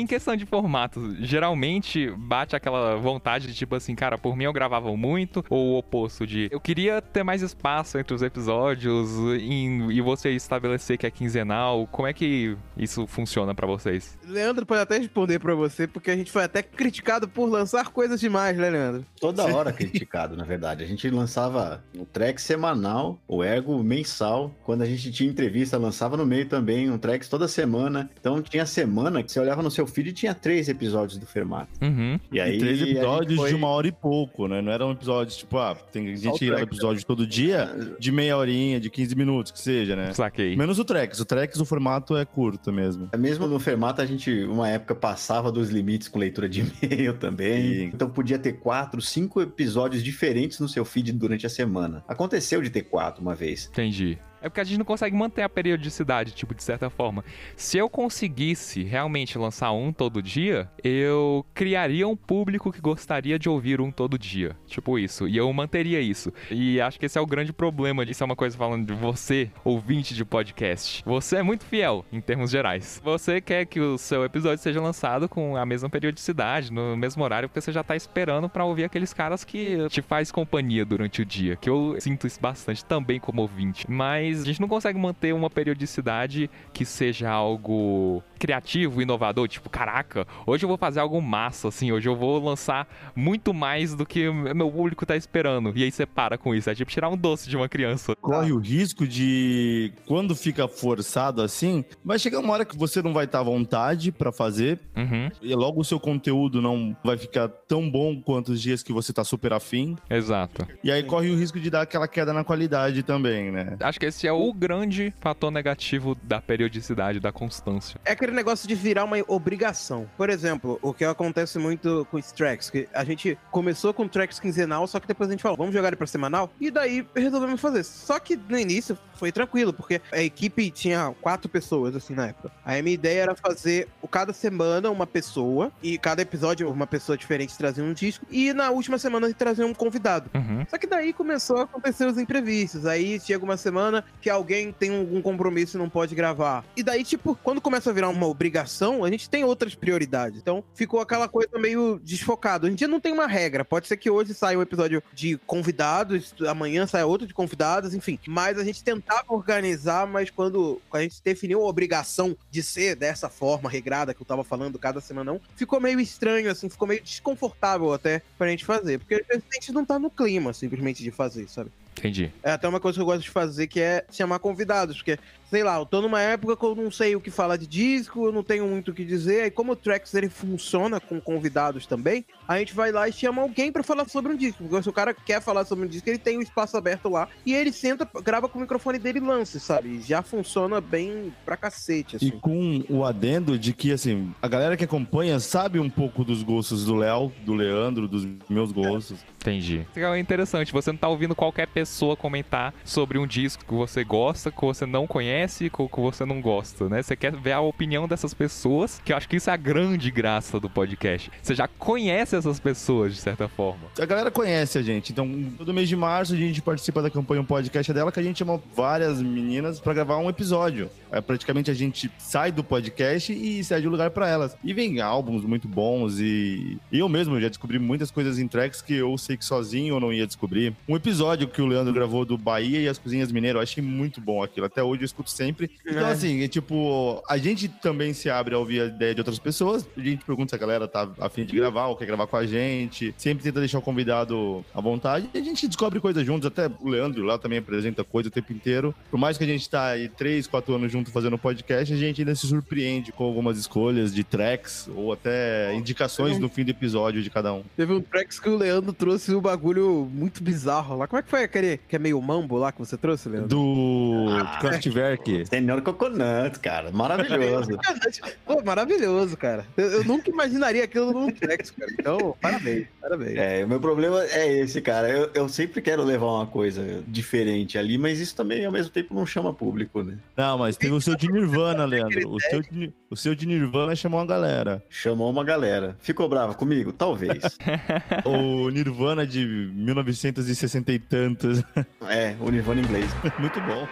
Em 0.00 0.06
questão 0.06 0.34
de 0.34 0.46
formato, 0.46 1.14
geralmente 1.20 2.10
bate 2.16 2.56
aquela 2.56 2.96
vontade 2.96 3.46
de 3.46 3.54
tipo 3.54 3.74
assim, 3.74 3.94
cara, 3.94 4.16
por 4.16 4.34
mim 4.34 4.44
eu 4.44 4.52
gravava 4.52 4.94
muito, 4.96 5.44
ou 5.50 5.74
o 5.74 5.78
oposto 5.78 6.26
de 6.26 6.48
eu 6.50 6.58
queria 6.60 7.02
ter 7.02 7.22
mais 7.22 7.42
espaço 7.42 7.98
entre 7.98 8.14
os 8.14 8.22
episódios 8.22 9.10
em- 9.42 9.90
e 9.90 10.00
você 10.00 10.30
estabelecer 10.30 10.96
que 10.96 11.06
é 11.06 11.10
quinzenal. 11.10 11.86
Como 11.88 12.08
é 12.08 12.12
que 12.12 12.56
isso 12.76 13.06
funciona 13.06 13.54
pra 13.54 13.66
vocês? 13.66 14.16
Leandro 14.26 14.64
pode 14.64 14.80
até 14.80 14.96
responder 14.98 15.38
pra 15.38 15.54
você, 15.54 15.86
porque 15.86 16.10
a 16.10 16.16
gente 16.16 16.30
foi 16.30 16.44
até 16.44 16.62
criticado 16.62 17.28
por 17.28 17.46
lançar 17.48 17.88
coisas 17.88 18.18
demais, 18.18 18.56
né, 18.56 18.70
Leandro? 18.70 19.04
Toda 19.20 19.44
hora 19.54 19.70
criticado, 19.72 20.36
na 20.36 20.44
verdade. 20.44 20.82
A 20.82 20.86
gente 20.86 21.08
lançava 21.10 21.84
o 21.94 22.06
track 22.06 22.40
semanal, 22.40 23.18
o 23.28 23.44
Ergo 23.44 23.82
mensal. 23.82 24.50
Quando 24.64 24.82
a 24.82 24.86
gente 24.86 25.10
tinha 25.12 25.28
entrevista, 25.28 25.76
lançava 25.76 26.16
no 26.16 26.24
meio 26.24 26.46
também 26.46 26.90
um 26.90 26.96
track 26.98 27.28
toda 27.28 27.46
semana. 27.46 28.08
Então 28.18 28.40
tinha 28.42 28.64
semana 28.64 29.22
que 29.22 29.30
você 29.30 29.40
olhava 29.40 29.62
no 29.62 29.70
seu 29.70 29.86
feed 29.90 30.08
e 30.08 30.12
tinha 30.12 30.34
três 30.34 30.68
episódios 30.68 31.18
do 31.18 31.26
Fermato. 31.26 31.68
Uhum. 31.82 32.18
E 32.32 32.40
aí 32.40 32.56
E 32.56 32.58
três 32.58 32.80
episódios 32.80 33.36
foi- 33.38 33.48
de 33.50 33.54
uma 33.54 33.68
hora 33.68 33.86
e 33.88 33.92
pouco, 33.92 34.48
né? 34.48 34.62
Não 34.62 34.72
eram 34.72 34.92
episódios, 34.92 35.36
tipo, 35.36 35.58
ah, 35.58 35.74
tem 35.74 36.16
Só 36.16 36.22
gente 36.30 36.38
que 36.38 36.46
grava 36.46 36.62
episódio 36.62 37.04
todo 37.04 37.26
dia, 37.26 37.94
de 37.98 38.10
meia 38.12 38.36
horinha, 38.36 38.80
de 38.80 38.88
15 38.88 39.14
minutos, 39.14 39.52
que 39.52 39.60
seja, 39.60 39.94
né? 39.96 40.12
Saquei. 40.14 40.56
Menos 40.56 40.78
o 40.78 40.84
Trex. 40.84 41.20
O 41.20 41.24
Trex, 41.24 41.58
o 41.60 41.64
formato 41.64 42.16
é 42.16 42.24
curto 42.24 42.72
mesmo. 42.72 43.08
Mesmo 43.18 43.46
no 43.46 43.58
Fermata, 43.58 44.02
a 44.02 44.06
gente, 44.06 44.30
uma 44.44 44.68
época, 44.68 44.94
passava 44.94 45.50
dos 45.52 45.70
limites 45.70 46.08
com 46.08 46.18
leitura 46.18 46.48
de 46.48 46.60
e-mail 46.82 47.14
também. 47.14 47.62
Sim. 47.62 47.84
Então 47.94 48.08
podia 48.08 48.38
ter 48.38 48.54
quatro, 48.54 49.00
cinco 49.02 49.40
episódios 49.42 50.02
diferentes 50.02 50.58
no 50.60 50.68
seu 50.68 50.84
feed 50.84 51.12
durante 51.12 51.46
a 51.46 51.50
semana. 51.50 52.04
Aconteceu 52.06 52.62
de 52.62 52.70
ter 52.70 52.82
quatro 52.82 53.20
uma 53.22 53.34
vez. 53.34 53.68
Entendi. 53.72 54.18
É 54.42 54.48
porque 54.48 54.60
a 54.60 54.64
gente 54.64 54.78
não 54.78 54.84
consegue 54.84 55.16
manter 55.16 55.42
a 55.42 55.48
periodicidade, 55.48 56.32
tipo, 56.32 56.54
de 56.54 56.62
certa 56.62 56.88
forma. 56.88 57.24
Se 57.56 57.78
eu 57.78 57.88
conseguisse 57.88 58.82
realmente 58.82 59.38
lançar 59.38 59.72
um 59.72 59.92
todo 59.92 60.22
dia, 60.22 60.68
eu 60.82 61.44
criaria 61.54 62.06
um 62.08 62.16
público 62.16 62.72
que 62.72 62.80
gostaria 62.80 63.38
de 63.38 63.48
ouvir 63.48 63.80
um 63.80 63.90
todo 63.90 64.18
dia. 64.18 64.56
Tipo 64.66 64.98
isso. 64.98 65.28
E 65.28 65.36
eu 65.36 65.52
manteria 65.52 66.00
isso. 66.00 66.32
E 66.50 66.80
acho 66.80 66.98
que 66.98 67.06
esse 67.06 67.18
é 67.18 67.20
o 67.20 67.26
grande 67.26 67.52
problema. 67.52 68.04
Isso 68.04 68.22
é 68.22 68.26
uma 68.26 68.36
coisa 68.36 68.56
falando 68.56 68.86
de 68.86 68.94
você, 68.94 69.50
ouvinte 69.64 70.14
de 70.14 70.24
podcast. 70.24 71.02
Você 71.04 71.36
é 71.36 71.42
muito 71.42 71.64
fiel, 71.64 72.04
em 72.12 72.20
termos 72.20 72.50
gerais. 72.50 73.00
Você 73.04 73.40
quer 73.40 73.66
que 73.66 73.80
o 73.80 73.98
seu 73.98 74.24
episódio 74.24 74.62
seja 74.62 74.80
lançado 74.80 75.28
com 75.28 75.56
a 75.56 75.66
mesma 75.66 75.90
periodicidade, 75.90 76.72
no 76.72 76.96
mesmo 76.96 77.22
horário, 77.22 77.48
porque 77.48 77.60
você 77.60 77.72
já 77.72 77.82
tá 77.82 77.96
esperando 77.96 78.48
pra 78.48 78.64
ouvir 78.64 78.84
aqueles 78.84 79.12
caras 79.12 79.44
que 79.44 79.88
te 79.88 80.02
faz 80.02 80.30
companhia 80.30 80.84
durante 80.84 81.22
o 81.22 81.24
dia. 81.24 81.56
Que 81.56 81.68
eu 81.68 81.96
sinto 81.98 82.26
isso 82.26 82.40
bastante 82.40 82.84
também 82.84 83.20
como 83.20 83.42
ouvinte. 83.42 83.90
Mas 83.90 84.29
a 84.32 84.44
gente 84.44 84.60
não 84.60 84.68
consegue 84.68 84.98
manter 84.98 85.32
uma 85.34 85.50
periodicidade 85.50 86.50
que 86.72 86.84
seja 86.84 87.30
algo 87.30 88.22
criativo, 88.38 89.02
inovador, 89.02 89.46
tipo, 89.48 89.68
caraca, 89.68 90.26
hoje 90.46 90.64
eu 90.64 90.68
vou 90.68 90.78
fazer 90.78 91.00
algo 91.00 91.20
massa, 91.20 91.68
assim, 91.68 91.92
hoje 91.92 92.08
eu 92.08 92.16
vou 92.16 92.42
lançar 92.42 92.88
muito 93.14 93.52
mais 93.52 93.94
do 93.94 94.06
que 94.06 94.30
meu 94.30 94.70
público 94.70 95.04
tá 95.04 95.14
esperando. 95.16 95.72
E 95.76 95.84
aí 95.84 95.90
você 95.90 96.06
para 96.06 96.38
com 96.38 96.54
isso, 96.54 96.70
é 96.70 96.74
tipo 96.74 96.90
tirar 96.90 97.08
um 97.08 97.16
doce 97.16 97.48
de 97.50 97.56
uma 97.56 97.68
criança. 97.68 98.16
Corre 98.16 98.52
o 98.52 98.58
risco 98.58 99.06
de, 99.06 99.92
quando 100.06 100.34
fica 100.34 100.66
forçado 100.68 101.42
assim, 101.42 101.84
vai 102.04 102.18
chegar 102.18 102.38
uma 102.38 102.52
hora 102.52 102.64
que 102.64 102.76
você 102.76 103.02
não 103.02 103.12
vai 103.12 103.24
estar 103.26 103.40
à 103.40 103.42
vontade 103.42 104.10
pra 104.12 104.32
fazer, 104.32 104.78
Uhum, 104.96 105.30
e 105.40 105.54
logo 105.54 105.80
o 105.80 105.84
seu 105.84 105.98
conteúdo 106.00 106.60
não 106.60 106.96
vai 107.04 107.16
ficar 107.16 107.48
tão 107.48 107.88
bom 107.90 108.20
quanto 108.20 108.52
os 108.52 108.60
dias 108.60 108.82
que 108.82 108.92
você 108.92 109.12
tá 109.12 109.24
super 109.24 109.52
afim. 109.52 109.96
exato. 110.08 110.66
E 110.82 110.90
aí 110.90 111.02
corre 111.02 111.30
o 111.30 111.36
risco 111.36 111.58
de 111.60 111.70
dar 111.70 111.82
aquela 111.82 112.06
queda 112.08 112.32
na 112.32 112.44
qualidade 112.44 113.02
também, 113.02 113.50
né? 113.50 113.76
Acho 113.80 113.98
que 113.98 114.06
esse 114.06 114.19
é 114.26 114.32
o 114.32 114.52
grande 114.52 115.12
fator 115.20 115.50
negativo 115.50 116.14
da 116.22 116.40
periodicidade, 116.40 117.20
da 117.20 117.32
constância. 117.32 118.00
É 118.04 118.12
aquele 118.12 118.32
negócio 118.32 118.68
de 118.68 118.74
virar 118.74 119.04
uma 119.04 119.16
obrigação. 119.28 120.08
Por 120.16 120.30
exemplo, 120.30 120.78
o 120.82 120.92
que 120.92 121.04
acontece 121.04 121.58
muito 121.58 122.06
com 122.10 122.16
os 122.16 122.32
tracks, 122.32 122.70
que 122.70 122.88
a 122.92 123.04
gente 123.04 123.38
começou 123.50 123.92
com 123.92 124.08
tracks 124.08 124.38
quinzenal, 124.38 124.86
só 124.86 125.00
que 125.00 125.06
depois 125.06 125.28
a 125.28 125.32
gente 125.32 125.42
falou, 125.42 125.56
vamos 125.56 125.74
jogar 125.74 125.88
ele 125.88 125.96
pra 125.96 126.06
semanal? 126.06 126.52
E 126.60 126.70
daí 126.70 127.06
resolvemos 127.14 127.60
fazer. 127.60 127.84
Só 127.84 128.18
que 128.18 128.36
no 128.36 128.58
início 128.58 128.98
foi 129.14 129.30
tranquilo, 129.30 129.72
porque 129.72 130.00
a 130.12 130.20
equipe 130.20 130.70
tinha 130.70 131.14
quatro 131.20 131.48
pessoas, 131.48 131.94
assim, 131.94 132.14
na 132.14 132.28
época. 132.28 132.50
Aí 132.64 132.80
a 132.80 132.82
minha 132.82 132.94
ideia 132.94 133.22
era 133.22 133.34
fazer 133.34 133.88
cada 134.10 134.32
semana 134.32 134.90
uma 134.90 135.06
pessoa, 135.06 135.70
e 135.82 135.96
cada 135.98 136.22
episódio 136.22 136.70
uma 136.70 136.86
pessoa 136.86 137.16
diferente 137.16 137.56
trazia 137.56 137.84
um 137.84 137.92
disco, 137.92 138.26
e 138.30 138.52
na 138.52 138.70
última 138.70 138.98
semana 138.98 139.32
trazia 139.32 139.66
um 139.66 139.74
convidado. 139.74 140.30
Uhum. 140.34 140.66
Só 140.68 140.78
que 140.78 140.86
daí 140.86 141.12
começou 141.12 141.58
a 141.58 141.62
acontecer 141.62 142.06
os 142.06 142.18
imprevistos. 142.18 142.86
Aí 142.86 143.20
chega 143.20 143.44
uma 143.44 143.56
semana 143.56 144.04
que 144.20 144.30
alguém 144.30 144.72
tem 144.72 144.96
algum 144.96 145.22
compromisso 145.22 145.76
e 145.76 145.78
não 145.78 145.88
pode 145.88 146.14
gravar. 146.14 146.64
E 146.76 146.82
daí, 146.82 147.04
tipo, 147.04 147.38
quando 147.42 147.60
começa 147.60 147.90
a 147.90 147.92
virar 147.92 148.08
uma 148.08 148.26
obrigação, 148.26 149.04
a 149.04 149.10
gente 149.10 149.28
tem 149.28 149.44
outras 149.44 149.74
prioridades. 149.74 150.38
Então 150.38 150.62
ficou 150.74 151.00
aquela 151.00 151.28
coisa 151.28 151.58
meio 151.58 152.00
desfocada. 152.02 152.66
Hoje 152.66 152.72
em 152.72 152.76
dia 152.76 152.88
não 152.88 153.00
tem 153.00 153.12
uma 153.12 153.26
regra. 153.26 153.64
Pode 153.64 153.86
ser 153.86 153.96
que 153.96 154.10
hoje 154.10 154.34
saia 154.34 154.58
um 154.58 154.62
episódio 154.62 155.02
de 155.12 155.38
convidados, 155.46 156.34
amanhã 156.48 156.86
saia 156.86 157.06
outro 157.06 157.26
de 157.26 157.34
convidados, 157.34 157.94
enfim. 157.94 158.18
Mas 158.26 158.58
a 158.58 158.64
gente 158.64 158.84
tentava 158.84 159.24
organizar, 159.28 160.06
mas 160.06 160.30
quando 160.30 160.80
a 160.92 161.00
gente 161.00 161.22
definiu 161.22 161.62
a 161.62 161.68
obrigação 161.68 162.36
de 162.50 162.62
ser 162.62 162.96
dessa 162.96 163.28
forma 163.28 163.68
regrada 163.70 164.14
que 164.14 164.20
eu 164.20 164.26
tava 164.26 164.44
falando 164.44 164.78
cada 164.78 165.00
semana, 165.00 165.32
não, 165.32 165.40
ficou 165.54 165.80
meio 165.80 166.00
estranho, 166.00 166.50
assim, 166.50 166.68
ficou 166.68 166.88
meio 166.88 167.02
desconfortável 167.02 167.92
até 167.92 168.22
pra 168.38 168.48
gente 168.48 168.64
fazer. 168.64 168.98
Porque 168.98 169.24
a 169.30 169.54
gente 169.54 169.72
não 169.72 169.84
tá 169.84 169.98
no 169.98 170.10
clima, 170.10 170.52
simplesmente, 170.52 171.02
de 171.02 171.10
fazer, 171.10 171.48
sabe? 171.48 171.70
Entendi. 172.00 172.32
É 172.42 172.52
até 172.52 172.66
uma 172.68 172.80
coisa 172.80 172.96
que 172.96 173.02
eu 173.02 173.06
gosto 173.06 173.22
de 173.22 173.30
fazer, 173.30 173.66
que 173.66 173.80
é 173.80 174.04
chamar 174.10 174.38
convidados, 174.38 174.96
porque, 174.96 175.18
sei 175.50 175.62
lá, 175.62 175.78
eu 175.78 175.86
tô 175.86 176.00
numa 176.00 176.20
época 176.20 176.56
que 176.56 176.64
eu 176.64 176.74
não 176.74 176.90
sei 176.90 177.14
o 177.14 177.20
que 177.20 177.30
falar 177.30 177.56
de 177.56 177.66
disco, 177.66 178.26
eu 178.26 178.32
não 178.32 178.42
tenho 178.42 178.66
muito 178.66 178.90
o 178.90 178.94
que 178.94 179.04
dizer, 179.04 179.42
aí 179.42 179.50
como 179.50 179.72
o 179.72 179.76
Tracks 179.76 180.14
ele 180.14 180.28
funciona 180.28 180.98
com 180.98 181.20
convidados 181.20 181.86
também, 181.86 182.24
a 182.48 182.58
gente 182.58 182.74
vai 182.74 182.90
lá 182.90 183.08
e 183.08 183.12
chama 183.12 183.42
alguém 183.42 183.70
pra 183.70 183.82
falar 183.82 184.08
sobre 184.08 184.32
um 184.32 184.36
disco, 184.36 184.64
porque 184.64 184.82
se 184.82 184.88
o 184.88 184.92
cara 184.92 185.14
quer 185.14 185.40
falar 185.40 185.64
sobre 185.64 185.84
um 185.84 185.88
disco, 185.88 186.08
ele 186.08 186.18
tem 186.18 186.38
o 186.38 186.42
espaço 186.42 186.76
aberto 186.76 187.08
lá, 187.08 187.28
e 187.44 187.54
ele 187.54 187.72
senta, 187.72 188.08
grava 188.22 188.48
com 188.48 188.58
o 188.58 188.62
microfone 188.62 188.98
dele 188.98 189.18
e 189.18 189.22
lança, 189.22 189.58
sabe? 189.60 189.88
E 189.90 190.00
já 190.00 190.22
funciona 190.22 190.80
bem 190.80 191.32
pra 191.44 191.56
cacete, 191.56 192.14
E 192.14 192.16
assim. 192.16 192.38
com 192.40 192.82
o 192.88 193.04
adendo 193.04 193.58
de 193.58 193.72
que, 193.72 193.92
assim, 193.92 194.32
a 194.40 194.48
galera 194.48 194.76
que 194.76 194.84
acompanha 194.84 195.38
sabe 195.38 195.78
um 195.78 195.90
pouco 195.90 196.24
dos 196.24 196.42
gostos 196.42 196.84
do 196.84 196.94
Léo, 196.94 197.32
do 197.44 197.52
Leandro, 197.54 198.08
dos 198.08 198.26
meus 198.48 198.72
gostos. 198.72 199.18
Entendi. 199.40 199.86
É 199.96 200.18
interessante, 200.18 200.72
você 200.72 200.92
não 200.92 200.98
tá 200.98 201.08
ouvindo 201.08 201.34
qualquer 201.34 201.66
pessoa 201.66 202.14
comentar 202.14 202.74
sobre 202.84 203.18
um 203.18 203.26
disco 203.26 203.64
que 203.64 203.74
você 203.74 204.04
gosta, 204.04 204.50
que 204.50 204.60
você 204.60 204.84
não 204.84 205.06
conhece, 205.06 205.70
que 205.70 205.88
que 205.88 206.00
você 206.00 206.24
não 206.26 206.40
gosta, 206.40 206.88
né? 206.88 207.02
Você 207.02 207.16
quer 207.16 207.34
ver 207.34 207.52
a 207.52 207.60
opinião 207.60 208.06
dessas 208.06 208.34
pessoas, 208.34 209.00
que 209.04 209.12
eu 209.12 209.16
acho 209.16 209.28
que 209.28 209.36
isso 209.36 209.48
é 209.48 209.52
a 209.52 209.56
grande 209.56 210.10
graça 210.10 210.60
do 210.60 210.68
podcast. 210.68 211.30
Você 211.42 211.54
já 211.54 211.66
conhece 211.66 212.36
essas 212.36 212.60
pessoas, 212.60 213.14
de 213.14 213.20
certa 213.20 213.48
forma. 213.48 213.80
A 213.98 214.04
galera 214.04 214.30
conhece 214.30 214.76
a 214.78 214.82
gente, 214.82 215.12
então 215.12 215.26
todo 215.56 215.72
mês 215.72 215.88
de 215.88 215.96
março 215.96 216.34
a 216.34 216.36
gente 216.36 216.60
participa 216.60 217.00
da 217.00 217.10
campanha 217.10 217.40
Um 217.40 217.44
Podcast 217.44 217.92
dela, 217.92 218.12
que 218.12 218.20
a 218.20 218.22
gente 218.22 218.38
chama 218.38 218.60
várias 218.74 219.22
meninas 219.22 219.80
pra 219.80 219.94
gravar 219.94 220.18
um 220.18 220.28
episódio. 220.28 220.90
É, 221.12 221.20
praticamente 221.20 221.70
a 221.70 221.74
gente 221.74 222.10
sai 222.18 222.52
do 222.52 222.62
podcast 222.62 223.32
e 223.32 223.62
cede 223.64 223.86
o 223.86 223.90
lugar 223.90 224.10
pra 224.10 224.28
elas. 224.28 224.56
E 224.62 224.72
vem 224.72 225.00
álbuns 225.00 225.44
muito 225.44 225.66
bons 225.68 226.18
e 226.20 226.78
eu 226.92 227.08
mesmo 227.08 227.40
já 227.40 227.48
descobri 227.48 227.78
muitas 227.78 228.10
coisas 228.10 228.38
em 228.38 228.46
tracks 228.46 228.80
que 228.82 228.94
eu 228.94 229.16
sei 229.18 229.36
que 229.36 229.44
sozinho 229.44 229.94
eu 229.96 230.00
não 230.00 230.12
ia 230.12 230.26
descobrir. 230.26 230.74
Um 230.88 230.96
episódio 230.96 231.48
que 231.48 231.60
o 231.60 231.66
Leandro 231.66 231.92
gravou 231.92 232.24
do 232.24 232.36
Bahia 232.38 232.80
e 232.80 232.88
as 232.88 232.98
Cozinhas 232.98 233.32
Mineiras, 233.32 233.56
eu 233.58 233.62
achei 233.62 233.82
muito 233.82 234.20
bom 234.20 234.42
aquilo. 234.42 234.66
Até 234.66 234.82
hoje 234.82 235.02
eu 235.02 235.06
escuto 235.06 235.30
sempre. 235.30 235.70
Então, 235.86 236.06
É. 236.06 236.12
assim, 236.12 236.42
é 236.42 236.48
tipo, 236.48 237.22
a 237.28 237.36
gente 237.38 237.68
também 237.68 238.12
se 238.12 238.28
abre 238.30 238.54
a 238.54 238.58
ouvir 238.58 238.80
a 238.82 238.86
ideia 238.86 239.14
de 239.14 239.20
outras 239.20 239.38
pessoas. 239.38 239.88
A 239.96 240.00
gente 240.00 240.24
pergunta 240.24 240.50
se 240.50 240.54
a 240.54 240.58
galera 240.58 240.86
tá 240.86 241.08
afim 241.20 241.44
de 241.44 241.54
gravar 241.54 241.86
ou 241.86 241.96
quer 241.96 242.06
gravar 242.06 242.26
com 242.26 242.36
a 242.36 242.46
gente. 242.46 243.14
Sempre 243.16 243.42
tenta 243.44 243.60
deixar 243.60 243.78
o 243.78 243.82
convidado 243.82 244.64
à 244.74 244.80
vontade. 244.80 245.28
E 245.34 245.38
a 245.38 245.42
gente 245.42 245.66
descobre 245.66 246.00
coisas 246.00 246.24
juntos. 246.24 246.46
Até 246.46 246.70
o 246.80 246.88
Leandro 246.88 247.24
lá 247.24 247.38
também 247.38 247.58
apresenta 247.58 248.04
coisa 248.04 248.28
o 248.28 248.32
tempo 248.32 248.52
inteiro. 248.52 248.94
Por 249.10 249.18
mais 249.18 249.36
que 249.38 249.44
a 249.44 249.46
gente 249.46 249.68
tá 249.68 249.86
aí 249.88 250.08
três, 250.08 250.46
quatro 250.46 250.74
anos 250.74 250.90
junto 251.00 251.10
fazendo 251.10 251.38
podcast, 251.38 251.92
a 251.92 251.96
gente 251.96 252.20
ainda 252.20 252.34
se 252.34 252.46
surpreende 252.46 253.10
com 253.10 253.24
algumas 253.24 253.56
escolhas 253.58 254.14
de 254.14 254.22
tracks 254.22 254.88
ou 254.94 255.12
até 255.12 255.74
indicações 255.74 256.38
no 256.38 256.48
fim 256.48 256.62
do 256.64 256.70
episódio 256.70 257.22
de 257.22 257.30
cada 257.30 257.52
um. 257.54 257.62
Teve 257.76 257.92
um 257.94 258.00
Tracks 258.02 258.38
que 258.38 258.48
o 258.48 258.56
Leandro 258.56 258.92
trouxe 258.92 259.34
um 259.34 259.40
bagulho 259.40 260.08
muito 260.12 260.42
bizarro 260.42 260.96
lá. 260.98 261.06
Como 261.06 261.18
é 261.18 261.22
que 261.22 261.30
foi 261.30 261.42
aquele 261.44 261.78
que 261.88 261.96
é 261.96 261.98
meio 261.98 262.20
mambo 262.20 262.58
lá 262.58 262.70
que 262.70 262.78
você 262.78 262.96
trouxe, 262.98 263.28
Leandro? 263.28 263.48
Do 263.48 264.26
Ah. 264.30 264.58
Kraftwerk. 264.60 265.46
Senhor 265.46 265.80
Coconut, 265.80 266.58
cara. 266.60 266.90
Maravilhoso. 266.90 267.70
Pô, 268.44 268.62
maravilhoso, 268.62 269.36
cara. 269.36 269.66
Eu, 269.76 269.90
eu 269.92 270.04
nunca 270.04 270.30
imaginaria 270.30 270.84
aquilo 270.84 271.12
num 271.12 271.30
Tracks, 271.30 271.70
cara. 271.70 271.90
Então, 271.98 272.36
parabéns, 272.40 272.86
parabéns. 273.00 273.38
É, 273.38 273.64
o 273.64 273.68
meu 273.68 273.80
problema 273.80 274.22
é 274.24 274.58
esse, 274.58 274.80
cara. 274.82 275.08
Eu, 275.08 275.30
eu 275.34 275.48
sempre 275.48 275.80
quero 275.80 276.04
levar 276.04 276.26
uma 276.26 276.46
coisa 276.46 277.02
diferente 277.08 277.78
ali, 277.78 277.96
mas 277.96 278.20
isso 278.20 278.34
também, 278.36 278.64
ao 278.66 278.72
mesmo 278.72 278.90
tempo, 278.90 279.14
não 279.14 279.24
chama 279.24 279.54
público, 279.54 280.02
né? 280.02 280.18
Não, 280.36 280.58
mas 280.58 280.76
tem 280.76 280.89
o 280.92 281.00
seu 281.00 281.16
de 281.16 281.30
Nirvana, 281.30 281.84
Leandro. 281.84 282.30
O 282.30 282.40
seu 282.40 282.62
de, 282.62 282.92
o 283.10 283.16
seu 283.16 283.34
de 283.34 283.46
Nirvana 283.46 283.94
chamou 283.94 284.20
uma 284.20 284.26
galera. 284.26 284.82
Chamou 284.88 285.30
uma 285.30 285.44
galera. 285.44 285.96
Ficou 286.00 286.28
brava 286.28 286.54
comigo? 286.54 286.92
Talvez. 286.92 287.58
O 288.24 288.68
Nirvana 288.70 289.26
de 289.26 289.44
1960 289.46 290.92
e 290.92 290.98
tantos. 290.98 291.62
é, 292.08 292.34
o 292.40 292.50
Nirvana 292.50 292.80
inglês. 292.80 293.10
Muito 293.38 293.60
bom. 293.62 293.86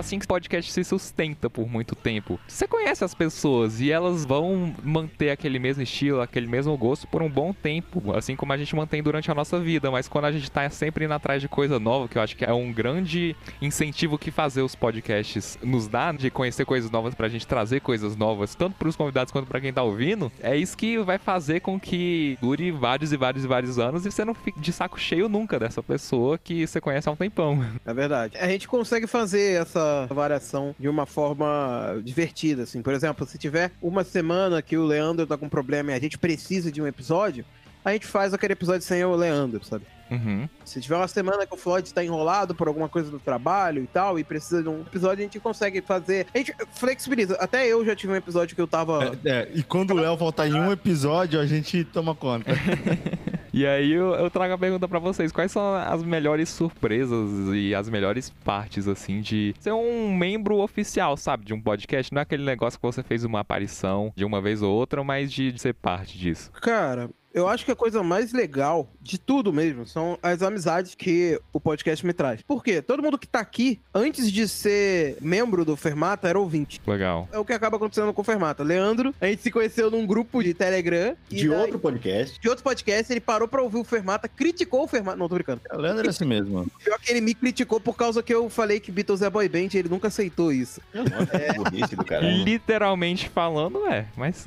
Assim 0.00 0.18
que 0.18 0.24
o 0.24 0.28
podcast 0.28 0.72
se 0.72 0.82
sustenta 0.84 1.48
por 1.48 1.68
muito 1.68 1.94
tempo. 1.94 2.38
Você 2.46 2.66
conhece 2.66 3.04
as 3.04 3.14
pessoas 3.14 3.80
e 3.80 3.90
elas 3.90 4.24
vão 4.24 4.74
manter 4.82 5.30
aquele 5.30 5.58
mesmo 5.58 5.82
estilo, 5.82 6.20
aquele 6.20 6.46
mesmo 6.46 6.76
gosto 6.76 7.06
por 7.06 7.22
um 7.22 7.30
bom 7.30 7.52
tempo, 7.52 8.12
assim 8.14 8.34
como 8.34 8.52
a 8.52 8.56
gente 8.56 8.74
mantém 8.74 9.02
durante 9.02 9.30
a 9.30 9.34
nossa 9.34 9.58
vida. 9.60 9.90
Mas 9.90 10.08
quando 10.08 10.24
a 10.24 10.32
gente 10.32 10.50
tá 10.50 10.68
sempre 10.70 11.04
indo 11.04 11.14
atrás 11.14 11.40
de 11.40 11.48
coisa 11.48 11.78
nova, 11.78 12.08
que 12.08 12.18
eu 12.18 12.22
acho 12.22 12.36
que 12.36 12.44
é 12.44 12.52
um 12.52 12.72
grande 12.72 13.36
incentivo 13.60 14.18
que 14.18 14.30
fazer 14.30 14.62
os 14.62 14.74
podcasts 14.74 15.58
nos 15.62 15.86
dá, 15.86 16.12
de 16.12 16.30
conhecer 16.30 16.64
coisas 16.64 16.90
novas 16.90 17.14
pra 17.14 17.28
gente 17.28 17.46
trazer 17.46 17.80
coisas 17.80 18.16
novas, 18.16 18.54
tanto 18.54 18.76
pros 18.76 18.96
convidados 18.96 19.32
quanto 19.32 19.46
pra 19.46 19.60
quem 19.60 19.72
tá 19.72 19.82
ouvindo, 19.82 20.32
é 20.40 20.56
isso 20.56 20.76
que 20.76 20.98
vai 20.98 21.18
fazer 21.18 21.60
com 21.60 21.78
que 21.78 22.38
dure 22.40 22.70
vários 22.70 23.12
e 23.12 23.16
vários 23.16 23.44
e 23.44 23.46
vários 23.46 23.78
anos 23.78 24.06
e 24.06 24.10
você 24.10 24.24
não 24.24 24.34
fique 24.34 24.58
de 24.58 24.72
saco 24.72 24.98
cheio 24.98 25.28
nunca 25.28 25.58
dessa 25.58 25.82
pessoa 25.82 26.38
que 26.38 26.66
você 26.66 26.80
conhece 26.80 27.08
há 27.08 27.12
um 27.12 27.16
tempão. 27.16 27.64
É 27.84 27.92
verdade. 27.92 28.36
A 28.38 28.48
gente 28.48 28.66
consegue 28.66 29.06
fazer 29.06 29.60
essa 29.60 29.80
variação 30.08 30.74
de 30.78 30.88
uma 30.88 31.06
forma 31.06 32.00
divertida, 32.02 32.62
assim. 32.64 32.82
Por 32.82 32.92
exemplo, 32.92 33.26
se 33.26 33.38
tiver 33.38 33.72
uma 33.80 34.04
semana 34.04 34.62
que 34.62 34.76
o 34.76 34.84
Leandro 34.84 35.26
tá 35.26 35.36
com 35.36 35.48
problema 35.48 35.92
e 35.92 35.94
a 35.94 36.00
gente 36.00 36.18
precisa 36.18 36.70
de 36.70 36.80
um 36.80 36.86
episódio, 36.86 37.44
a 37.84 37.92
gente 37.92 38.06
faz 38.06 38.34
aquele 38.34 38.52
episódio 38.52 38.82
sem 38.82 39.04
o 39.04 39.14
Leandro, 39.14 39.64
sabe? 39.64 39.84
Uhum. 40.10 40.48
Se 40.64 40.80
tiver 40.80 40.96
uma 40.96 41.08
semana 41.08 41.46
que 41.46 41.54
o 41.54 41.56
Floyd 41.56 41.92
tá 41.92 42.04
enrolado 42.04 42.54
por 42.54 42.68
alguma 42.68 42.88
coisa 42.88 43.10
do 43.10 43.18
trabalho 43.18 43.82
e 43.82 43.86
tal, 43.86 44.18
e 44.18 44.24
precisa 44.24 44.62
de 44.62 44.68
um 44.68 44.80
episódio, 44.82 45.20
a 45.20 45.24
gente 45.24 45.40
consegue 45.40 45.80
fazer. 45.80 46.26
A 46.34 46.38
gente 46.38 46.54
flexibiliza. 46.74 47.36
Até 47.36 47.66
eu 47.66 47.84
já 47.84 47.94
tive 47.94 48.12
um 48.12 48.16
episódio 48.16 48.54
que 48.54 48.60
eu 48.62 48.66
tava. 48.66 49.16
É, 49.24 49.30
é, 49.30 49.50
e 49.54 49.62
quando 49.62 49.92
o 49.92 49.96
Léo 49.96 50.16
faltar 50.16 50.48
em 50.48 50.54
um 50.54 50.72
episódio, 50.72 51.40
a 51.40 51.46
gente 51.46 51.84
toma 51.84 52.14
conta. 52.14 52.50
E 53.52 53.66
aí 53.66 53.92
eu, 53.92 54.14
eu 54.14 54.30
trago 54.30 54.54
a 54.54 54.58
pergunta 54.58 54.86
pra 54.86 54.98
vocês: 54.98 55.32
quais 55.32 55.50
são 55.50 55.74
as 55.74 56.02
melhores 56.02 56.48
surpresas 56.48 57.52
e 57.52 57.74
as 57.74 57.88
melhores 57.88 58.30
partes, 58.44 58.86
assim, 58.86 59.20
de 59.20 59.54
ser 59.58 59.72
um 59.72 60.14
membro 60.14 60.58
oficial, 60.58 61.16
sabe? 61.16 61.44
De 61.44 61.54
um 61.54 61.60
podcast. 61.60 62.12
Não 62.12 62.20
é 62.20 62.22
aquele 62.22 62.44
negócio 62.44 62.78
que 62.78 62.86
você 62.86 63.02
fez 63.02 63.24
uma 63.24 63.40
aparição 63.40 64.12
de 64.14 64.24
uma 64.24 64.40
vez 64.40 64.62
ou 64.62 64.72
outra, 64.72 65.02
mas 65.02 65.32
de, 65.32 65.52
de 65.52 65.60
ser 65.60 65.74
parte 65.74 66.16
disso. 66.16 66.50
Cara, 66.52 67.10
eu 67.32 67.48
acho 67.48 67.64
que 67.64 67.70
a 67.70 67.76
coisa 67.76 68.02
mais 68.02 68.32
legal 68.32 68.90
de 69.00 69.18
tudo 69.18 69.52
mesmo 69.52 69.86
são 69.86 70.18
as 70.22 70.42
amizades 70.42 70.94
que 70.94 71.40
o 71.52 71.60
podcast 71.60 72.04
me 72.06 72.12
traz. 72.12 72.42
Por 72.42 72.62
quê? 72.62 72.82
Todo 72.82 73.02
mundo 73.02 73.18
que 73.18 73.26
tá 73.26 73.40
aqui, 73.40 73.80
antes 73.94 74.30
de 74.30 74.46
ser 74.48 75.16
membro 75.20 75.64
do 75.64 75.76
Fermata, 75.76 76.28
era 76.28 76.38
ouvinte. 76.38 76.80
Legal. 76.86 77.28
É 77.32 77.38
o 77.38 77.44
que 77.44 77.52
acaba 77.52 77.76
acontecendo 77.76 78.12
com 78.12 78.20
o 78.22 78.24
Fermata. 78.24 78.62
Leandro, 78.62 79.14
a 79.20 79.26
gente 79.26 79.42
se 79.42 79.50
conheceu 79.50 79.90
num 79.90 80.06
grupo 80.06 80.42
de 80.42 80.52
Telegram. 80.54 81.16
e 81.30 81.36
De 81.36 81.48
daí- 81.48 81.58
outro 81.60 81.78
podcast. 81.78 82.40
De 82.40 82.48
outro 82.48 82.64
podcast, 82.64 83.12
ele 83.12 83.20
parou 83.20 83.46
pra 83.48 83.62
ouvir 83.62 83.78
o 83.78 83.84
Fermata, 83.84 84.28
criticou 84.28 84.84
o 84.84 84.88
Fermata. 84.88 85.16
Não, 85.16 85.28
tô 85.28 85.34
brincando. 85.36 85.60
O 85.72 85.76
Leandro 85.76 86.06
é 86.06 86.10
assim 86.10 86.24
mesmo. 86.24 86.66
Pior 86.82 86.98
que 86.98 87.10
ele 87.10 87.20
me 87.20 87.34
criticou 87.34 87.80
por 87.80 87.96
causa 87.96 88.22
que 88.22 88.34
eu 88.34 88.48
falei 88.50 88.80
que 88.80 88.90
Beatles 88.90 89.22
é 89.22 89.30
boy 89.30 89.48
band 89.48 89.68
e 89.74 89.78
ele 89.78 89.88
nunca 89.88 90.08
aceitou 90.08 90.52
isso. 90.52 90.80
Nossa, 90.92 91.38
que 91.38 91.58
burrice 91.70 91.96
do 91.96 92.04
caramba. 92.04 92.44
Literalmente 92.44 93.28
falando, 93.28 93.86
é, 93.86 94.06
mas. 94.16 94.44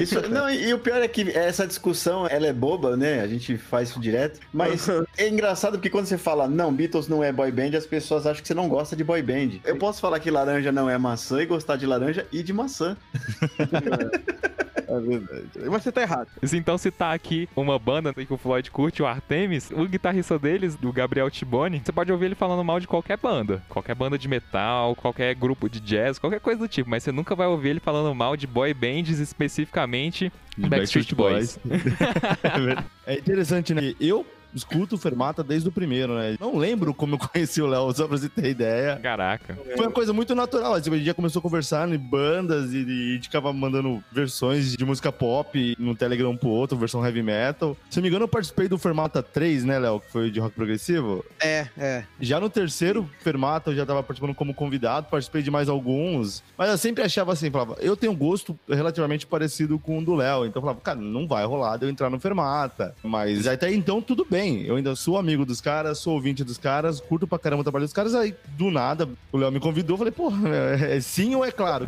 Isso, 0.00 0.28
não, 0.28 0.50
e 0.50 0.72
o 0.74 0.78
pior 0.78 1.00
é 1.02 1.08
que 1.08 1.30
essa 1.30 1.66
discussão, 1.66 1.99
ela 2.28 2.46
é 2.46 2.52
boba, 2.52 2.96
né? 2.96 3.20
A 3.20 3.26
gente 3.26 3.56
faz 3.56 3.90
isso 3.90 4.00
direto. 4.00 4.40
Mas 4.52 4.88
é 5.16 5.28
engraçado 5.28 5.72
porque 5.72 5.90
quando 5.90 6.06
você 6.06 6.18
fala, 6.18 6.48
não, 6.48 6.72
Beatles 6.72 7.08
não 7.08 7.22
é 7.22 7.32
boy 7.32 7.50
band, 7.50 7.76
as 7.76 7.86
pessoas 7.86 8.26
acham 8.26 8.42
que 8.42 8.48
você 8.48 8.54
não 8.54 8.68
gosta 8.68 8.94
de 8.96 9.04
boy 9.04 9.22
band. 9.22 9.60
Eu 9.64 9.76
posso 9.76 10.00
falar 10.00 10.20
que 10.20 10.30
laranja 10.30 10.72
não 10.72 10.88
é 10.88 10.96
maçã 10.98 11.42
e 11.42 11.46
gostar 11.46 11.76
de 11.76 11.86
laranja 11.86 12.26
e 12.32 12.42
de 12.42 12.52
maçã. 12.52 12.96
É 14.90 15.00
verdade. 15.00 15.48
Mas 15.70 15.82
você 15.82 15.92
tá 15.92 16.02
errado. 16.02 16.28
Então, 16.52 16.76
se 16.76 16.90
tá 16.90 17.12
aqui 17.12 17.48
uma 17.54 17.78
banda 17.78 18.12
que 18.12 18.32
o 18.32 18.36
Floyd 18.36 18.68
curte, 18.70 19.02
o 19.02 19.06
Artemis, 19.06 19.70
o 19.70 19.86
guitarrista 19.86 20.38
deles, 20.38 20.74
do 20.74 20.92
Gabriel 20.92 21.30
Tiboni, 21.30 21.80
você 21.84 21.92
pode 21.92 22.10
ouvir 22.10 22.26
ele 22.26 22.34
falando 22.34 22.64
mal 22.64 22.80
de 22.80 22.88
qualquer 22.88 23.16
banda. 23.16 23.62
Qualquer 23.68 23.94
banda 23.94 24.18
de 24.18 24.26
metal, 24.26 24.96
qualquer 24.96 25.34
grupo 25.34 25.68
de 25.68 25.78
jazz, 25.78 26.18
qualquer 26.18 26.40
coisa 26.40 26.58
do 26.58 26.68
tipo. 26.68 26.90
Mas 26.90 27.04
você 27.04 27.12
nunca 27.12 27.36
vai 27.36 27.46
ouvir 27.46 27.70
ele 27.70 27.80
falando 27.80 28.12
mal 28.14 28.36
de 28.36 28.46
boy 28.46 28.74
bands, 28.74 29.20
especificamente 29.20 30.32
De 30.58 30.68
Backstreet 30.68 31.14
Boys. 31.14 31.58
é 33.06 33.14
interessante, 33.14 33.72
né? 33.72 33.94
Eu 34.00 34.26
escuto 34.54 34.96
o 34.96 34.98
Fermata 34.98 35.42
desde 35.42 35.68
o 35.68 35.72
primeiro, 35.72 36.14
né? 36.14 36.36
Não 36.40 36.56
lembro 36.56 36.92
como 36.94 37.14
eu 37.14 37.18
conheci 37.18 37.60
o 37.60 37.66
Léo, 37.66 37.92
só 37.92 38.06
pra 38.06 38.16
você 38.16 38.28
ter 38.28 38.50
ideia. 38.50 38.96
Caraca. 39.02 39.58
Foi 39.76 39.86
uma 39.86 39.92
coisa 39.92 40.12
muito 40.12 40.34
natural. 40.34 40.74
Assim, 40.74 40.90
a 40.90 40.96
gente 40.96 41.06
já 41.06 41.14
começou 41.14 41.40
a 41.40 41.42
conversar 41.42 41.88
em 41.88 41.98
bandas 41.98 42.72
e, 42.72 42.78
e 42.78 43.10
a 43.10 43.14
gente 43.14 43.24
ficava 43.24 43.52
mandando 43.52 44.02
versões 44.12 44.76
de 44.76 44.84
música 44.84 45.12
pop 45.12 45.76
no 45.78 45.94
Telegram 45.94 46.30
um 46.30 46.36
pro 46.36 46.48
outro, 46.48 46.76
versão 46.76 47.04
heavy 47.04 47.22
metal. 47.22 47.76
Se 47.88 47.98
não 47.98 48.02
me 48.02 48.08
engano, 48.08 48.24
eu 48.24 48.28
participei 48.28 48.68
do 48.68 48.78
Fermata 48.78 49.22
3, 49.22 49.64
né, 49.64 49.78
Léo? 49.78 50.00
Que 50.00 50.10
foi 50.10 50.30
de 50.30 50.40
rock 50.40 50.54
progressivo. 50.54 51.24
É, 51.40 51.66
é. 51.76 52.04
Já 52.20 52.40
no 52.40 52.48
terceiro 52.48 53.08
Fermata 53.20 53.70
eu 53.70 53.76
já 53.76 53.86
tava 53.86 54.02
participando 54.02 54.34
como 54.34 54.54
convidado, 54.54 55.08
participei 55.10 55.42
de 55.42 55.50
mais 55.50 55.68
alguns. 55.68 56.42
Mas 56.56 56.70
eu 56.70 56.78
sempre 56.78 57.04
achava 57.04 57.32
assim, 57.32 57.50
falava, 57.50 57.76
eu 57.80 57.96
tenho 57.96 58.12
um 58.12 58.16
gosto 58.16 58.58
relativamente 58.68 59.26
parecido 59.26 59.78
com 59.78 59.98
o 59.98 60.04
do 60.04 60.14
Léo. 60.14 60.46
Então 60.46 60.60
eu 60.60 60.62
falava, 60.62 60.80
cara, 60.80 61.00
não 61.00 61.26
vai 61.26 61.44
rolar 61.44 61.76
de 61.76 61.86
eu 61.86 61.90
entrar 61.90 62.10
no 62.10 62.20
Fermata. 62.20 62.94
Mas 63.02 63.46
até 63.46 63.72
então 63.72 64.00
tudo 64.00 64.26
bem. 64.28 64.39
Eu 64.48 64.76
ainda 64.76 64.94
sou 64.96 65.18
amigo 65.18 65.44
dos 65.44 65.60
caras, 65.60 65.98
sou 65.98 66.14
ouvinte 66.14 66.42
dos 66.42 66.58
caras, 66.58 67.00
curto 67.00 67.26
pra 67.26 67.38
caramba 67.38 67.60
o 67.60 67.64
trabalho 67.64 67.84
dos 67.84 67.92
caras. 67.92 68.14
Aí, 68.14 68.34
do 68.56 68.70
nada, 68.70 69.08
o 69.32 69.38
Léo 69.38 69.52
me 69.52 69.60
convidou, 69.60 69.96
falei, 69.96 70.12
porra, 70.12 70.48
é, 70.48 70.96
é 70.96 71.00
sim 71.00 71.34
ou 71.34 71.44
é 71.44 71.50
claro? 71.50 71.86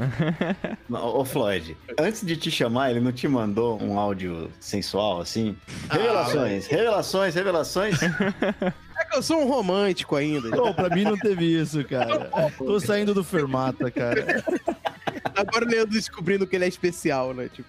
Ô, 0.90 1.24
Floyd, 1.24 1.76
antes 1.98 2.24
de 2.24 2.36
te 2.36 2.50
chamar, 2.50 2.90
ele 2.90 3.00
não 3.00 3.12
te 3.12 3.26
mandou 3.26 3.82
um 3.82 3.98
áudio 3.98 4.50
sensual 4.60 5.20
assim? 5.20 5.56
Revelações, 5.90 6.66
revelações, 6.66 7.34
revelações. 7.34 7.98
É 8.94 9.04
que 9.06 9.16
eu 9.16 9.22
sou 9.22 9.40
um 9.40 9.48
romântico 9.48 10.14
ainda. 10.14 10.48
Pô, 10.50 10.72
pra 10.72 10.88
mim 10.88 11.02
não 11.02 11.16
teve 11.16 11.44
isso, 11.60 11.82
cara. 11.82 12.30
Tô 12.56 12.78
saindo 12.78 13.12
do 13.12 13.24
Fermata, 13.24 13.90
cara. 13.90 14.44
Agora 15.34 15.64
o 15.64 15.68
Leandro 15.68 15.92
descobrindo 15.92 16.46
que 16.46 16.54
ele 16.54 16.66
é 16.66 16.68
especial, 16.68 17.34
né? 17.34 17.48
Tipo, 17.52 17.68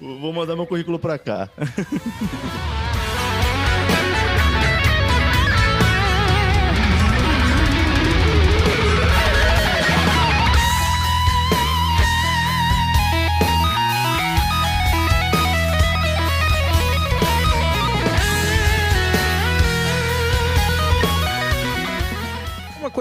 Vou 0.00 0.32
mandar 0.32 0.54
meu 0.54 0.66
currículo 0.66 0.98
pra 0.98 1.18
cá. 1.18 1.50